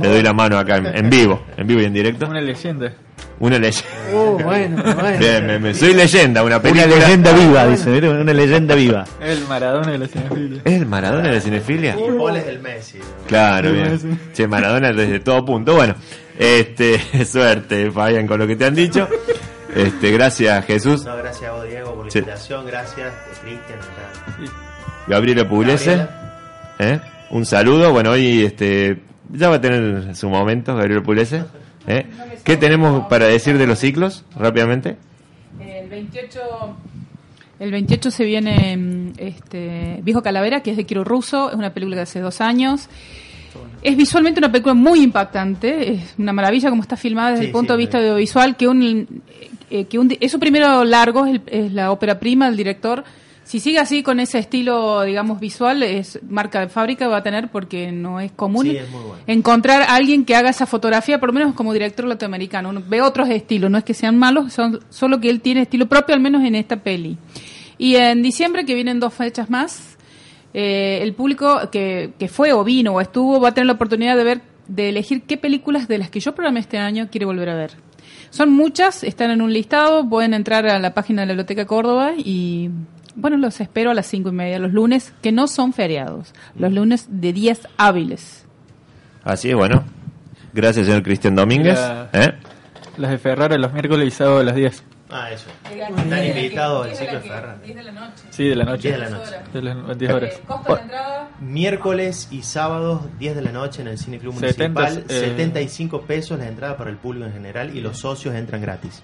Le 0.00 0.08
doy 0.08 0.22
la 0.22 0.32
mano 0.32 0.58
acá 0.58 0.76
en, 0.76 0.86
en 0.86 1.10
vivo, 1.10 1.42
en 1.56 1.66
vivo 1.66 1.80
y 1.80 1.84
en 1.84 1.92
directo. 1.92 2.26
Una 2.26 2.40
leyenda. 2.40 2.92
Una 3.38 3.58
leyenda. 3.58 3.88
Uh, 4.12 4.38
bueno, 4.42 4.82
bueno. 4.82 5.18
Bien, 5.18 5.46
me- 5.46 5.58
me- 5.58 5.74
soy 5.74 5.94
leyenda, 5.94 6.42
una 6.42 6.60
película. 6.60 6.86
Una 6.86 6.96
leyenda 7.06 7.32
viva, 7.32 7.66
dice, 7.66 8.08
una 8.08 8.32
leyenda 8.34 8.74
viva. 8.74 9.04
El 9.20 9.46
Maradona 9.46 9.92
de 9.92 9.98
la 9.98 10.06
cinefilia. 10.08 10.62
¿Es 10.64 10.72
el 10.74 10.86
Maradona 10.86 11.28
de 11.28 11.34
la 11.34 11.40
cinefilia? 11.40 11.96
Y 11.98 12.18
Paul 12.18 12.36
es 12.36 12.46
el 12.46 12.60
Messi. 12.60 12.98
¿no? 12.98 13.04
Claro, 13.26 13.70
Sí, 13.70 13.74
bien. 13.76 14.20
Che, 14.34 14.46
Maradona 14.46 14.92
desde 14.92 15.20
todo 15.20 15.44
punto. 15.44 15.74
Bueno, 15.74 15.94
este, 16.38 17.24
suerte, 17.24 17.90
Fabián, 17.90 18.26
con 18.26 18.38
lo 18.38 18.46
que 18.46 18.56
te 18.56 18.66
han 18.66 18.74
dicho. 18.74 19.08
Este, 19.74 20.10
gracias, 20.10 20.64
Jesús. 20.66 21.04
No, 21.06 21.16
gracias 21.16 21.48
a 21.50 21.52
vos, 21.54 21.64
Diego, 21.66 21.94
por 21.94 22.06
la 22.06 22.18
invitación. 22.18 22.66
Gracias, 22.66 23.12
Cristian. 23.42 23.78
acá. 23.78 24.52
Gabriela 25.06 25.48
Pugliese. 25.48 26.06
¿eh? 26.78 27.00
Un 27.30 27.46
saludo. 27.46 27.92
Bueno, 27.92 28.10
hoy 28.10 28.44
este, 28.44 28.98
ya 29.32 29.48
va 29.48 29.56
a 29.56 29.60
tener 29.60 30.14
su 30.16 30.28
momento, 30.28 30.74
Gabriela 30.76 31.02
Pugliese. 31.02 31.44
¿eh? 31.86 32.06
¿Qué 32.44 32.56
tenemos 32.56 33.06
para 33.08 33.26
decir 33.26 33.58
de 33.58 33.66
los 33.66 33.78
ciclos, 33.78 34.24
rápidamente? 34.36 34.96
El 35.60 35.88
28, 35.88 36.38
el 37.60 37.70
28 37.70 38.10
se 38.10 38.24
viene 38.24 38.76
mm, 38.76 39.12
este, 39.18 40.00
Viejo 40.02 40.22
Calavera, 40.22 40.62
que 40.62 40.70
es 40.72 40.76
de 40.76 40.84
Kiro 40.84 41.04
Russo, 41.04 41.50
es 41.50 41.56
una 41.56 41.72
película 41.72 41.96
de 41.96 42.02
hace 42.02 42.20
dos 42.20 42.40
años. 42.40 42.88
Es 43.82 43.96
visualmente 43.96 44.38
una 44.38 44.52
película 44.52 44.74
muy 44.74 45.02
impactante, 45.02 45.94
es 45.94 46.14
una 46.18 46.32
maravilla 46.32 46.70
como 46.70 46.82
está 46.82 46.96
filmada 46.96 47.30
desde 47.30 47.42
Sí, 47.42 47.46
el 47.48 47.52
punto 47.52 47.72
sí, 47.72 47.76
de 47.78 47.78
vista 47.78 47.98
audiovisual, 47.98 48.56
que 48.56 48.68
un, 48.68 49.22
eh, 49.70 49.84
que 49.86 49.98
un, 49.98 50.16
es 50.20 50.30
su 50.30 50.38
primero 50.38 50.84
largo, 50.84 51.26
es, 51.26 51.32
el- 51.34 51.42
es 51.46 51.72
la 51.72 51.90
ópera 51.90 52.20
prima 52.20 52.46
del 52.46 52.56
director. 52.56 53.02
Si 53.50 53.58
sigue 53.58 53.80
así 53.80 54.04
con 54.04 54.20
ese 54.20 54.38
estilo, 54.38 55.02
digamos, 55.02 55.40
visual, 55.40 55.82
es 55.82 56.20
marca 56.22 56.60
de 56.60 56.68
fábrica 56.68 57.08
va 57.08 57.16
a 57.16 57.22
tener 57.24 57.50
porque 57.50 57.90
no 57.90 58.20
es 58.20 58.30
común 58.30 58.64
Sí, 58.64 58.76
es 58.76 58.88
muy 58.88 59.02
bueno. 59.02 59.24
encontrar 59.26 59.82
a 59.82 59.96
alguien 59.96 60.24
que 60.24 60.36
haga 60.36 60.50
esa 60.50 60.66
fotografía, 60.66 61.18
por 61.18 61.30
lo 61.30 61.32
menos 61.32 61.54
como 61.54 61.72
director 61.72 62.04
latinoamericano. 62.04 62.68
Uno 62.68 62.80
ve 62.86 63.02
otros 63.02 63.28
estilos, 63.28 63.68
no 63.68 63.76
es 63.76 63.82
que 63.82 63.92
sean 63.92 64.16
malos, 64.16 64.52
son 64.52 64.78
solo 64.88 65.20
que 65.20 65.30
él 65.30 65.40
tiene 65.40 65.62
estilo 65.62 65.86
propio, 65.88 66.14
al 66.14 66.20
menos 66.20 66.44
en 66.44 66.54
esta 66.54 66.76
peli. 66.76 67.18
Y 67.76 67.96
en 67.96 68.22
diciembre, 68.22 68.64
que 68.64 68.76
vienen 68.76 69.00
dos 69.00 69.14
fechas 69.14 69.50
más, 69.50 69.98
eh, 70.54 71.00
el 71.02 71.12
público 71.14 71.70
que, 71.72 72.12
que 72.20 72.28
fue 72.28 72.52
o 72.52 72.62
vino 72.62 72.92
o 72.92 73.00
estuvo 73.00 73.40
va 73.40 73.48
a 73.48 73.52
tener 73.52 73.66
la 73.66 73.72
oportunidad 73.72 74.16
de 74.16 74.22
ver, 74.22 74.42
de 74.68 74.90
elegir 74.90 75.22
qué 75.22 75.36
películas 75.36 75.88
de 75.88 75.98
las 75.98 76.08
que 76.08 76.20
yo 76.20 76.36
programé 76.36 76.60
este 76.60 76.78
año 76.78 77.08
quiere 77.10 77.26
volver 77.26 77.48
a 77.48 77.56
ver. 77.56 77.72
Son 78.30 78.52
muchas, 78.52 79.02
están 79.02 79.32
en 79.32 79.42
un 79.42 79.52
listado, 79.52 80.08
pueden 80.08 80.34
entrar 80.34 80.68
a 80.68 80.78
la 80.78 80.94
página 80.94 81.22
de 81.22 81.26
la 81.26 81.32
Biblioteca 81.32 81.66
Córdoba 81.66 82.12
y 82.16 82.70
bueno, 83.16 83.36
los 83.36 83.60
espero 83.60 83.90
a 83.90 83.94
las 83.94 84.06
cinco 84.06 84.28
y 84.30 84.32
media 84.32 84.58
los 84.58 84.72
lunes, 84.72 85.12
que 85.22 85.32
no 85.32 85.46
son 85.48 85.72
feriados, 85.72 86.32
los 86.56 86.72
lunes 86.72 87.06
de 87.08 87.32
días 87.32 87.68
hábiles. 87.76 88.44
Así 89.24 89.50
es, 89.50 89.54
bueno. 89.56 89.84
Gracias, 90.52 90.86
señor 90.86 91.02
Cristian 91.02 91.34
Domínguez. 91.36 91.78
La- 91.78 92.08
¿eh? 92.12 92.32
Las 92.96 93.10
de 93.12 93.18
Ferrara 93.18 93.56
los 93.56 93.72
miércoles 93.72 94.08
y 94.08 94.10
sábado 94.10 94.40
a 94.40 94.44
las 94.44 94.54
10. 94.56 94.82
Ah, 95.10 95.30
eso. 95.32 95.46
Están 95.70 96.26
invitados 96.26 96.86
al 96.88 96.94
ciclo 96.96 97.20
de 97.20 97.28
Ferran. 97.28 97.56
Sí, 98.40 98.48
de 98.48 98.56
la 98.56 98.64
noche. 98.64 98.88
10 98.88 98.94
de 98.94 98.98
la 99.04 99.10
noche. 99.10 99.36
De 99.52 99.62
las 99.62 99.98
10 99.98 100.12
horas. 100.12 100.34
Miércoles 101.40 102.28
y 102.30 102.42
sábados, 102.42 103.02
10 103.18 103.36
de 103.36 103.42
la 103.42 103.52
noche 103.52 103.82
en 103.82 103.88
el 103.88 103.98
Cine 103.98 104.18
Club 104.18 104.34
70, 104.40 104.80
Municipal. 104.80 105.04
eh, 105.14 105.20
75 105.28 106.00
pesos 106.02 106.38
la 106.38 106.46
entrada 106.48 106.76
para 106.78 106.88
el 106.90 106.96
público 106.96 107.26
en 107.26 107.32
general 107.34 107.76
y 107.76 107.80
los 107.80 107.98
socios 107.98 108.34
entran 108.34 108.62
gratis. 108.62 109.02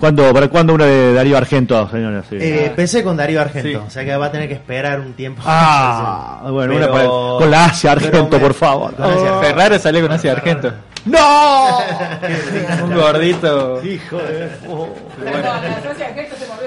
¿Cuándo, 0.00 0.32
¿Para 0.32 0.48
cuándo 0.48 0.72
una 0.74 0.86
de 0.86 1.12
Darío 1.12 1.36
Argento, 1.36 1.86
señores? 1.90 2.24
Sí. 2.30 2.36
Eh, 2.36 2.66
empecé 2.66 3.02
con 3.04 3.16
Darío 3.16 3.40
Argento, 3.42 3.68
Sí. 3.68 3.74
o 3.74 3.90
sea 3.90 4.04
que 4.06 4.16
va 4.16 4.26
a 4.26 4.32
tener 4.32 4.48
que 4.48 4.54
esperar 4.54 5.00
un 5.00 5.12
tiempo. 5.12 5.42
Ah, 5.44 6.46
bueno, 6.50 6.74
una 6.76 6.86
Pero- 6.90 6.92
para- 6.92 7.06
con 7.40 7.50
la 7.50 7.64
Asia 7.66 7.94
pero 7.94 8.06
Argento, 8.06 8.36
me- 8.38 8.42
por 8.42 8.54
favor. 8.54 8.94
Argento. 8.98 9.40
Ferrara 9.42 9.78
salió 9.78 10.00
con 10.02 10.12
Asia 10.12 10.32
Argento. 10.32 10.72
¡No! 11.04 11.78
Un 12.84 12.94
gordito. 12.94 13.82
Hijo 13.84 14.16
de. 14.18 14.48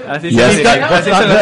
Así 0.09 0.27
Y 0.27 0.35
se 0.35 0.43
así- 0.45 0.57
dice, 0.57 0.69
así 0.69 1.09
son 1.11 1.29
los 1.29 1.39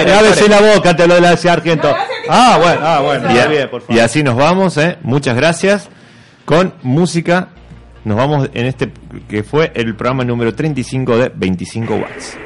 Ábrese 0.70 0.82
directores. 0.82 0.84
la 0.86 0.92
boca, 0.92 0.96
te 0.96 1.08
lo 1.08 1.16
de 1.16 1.22
la 1.22 1.30
Asia 1.32 1.54
Argento. 1.54 1.96
Ah, 2.30 2.58
bueno, 2.62 2.82
ah, 2.84 3.00
bueno. 3.02 3.36
Y, 3.36 3.40
a- 3.40 3.48
bien, 3.48 3.70
por 3.70 3.82
favor. 3.82 3.96
y 3.96 4.00
así 4.00 4.24
nos 4.24 4.36
vamos, 4.36 4.78
¿eh? 4.78 4.98
Muchas 5.02 5.36
gracias. 5.36 5.90
Con 6.46 6.74
música, 6.84 7.50
nos 8.06 8.18
vamos 8.18 8.50
en 8.54 8.66
este 8.66 8.92
que 9.28 9.44
fue 9.44 9.72
el 9.76 9.96
programa 9.96 10.24
número 10.24 10.54
35 10.54 11.18
de 11.18 11.32
25 11.36 11.94
watts. 11.96 12.38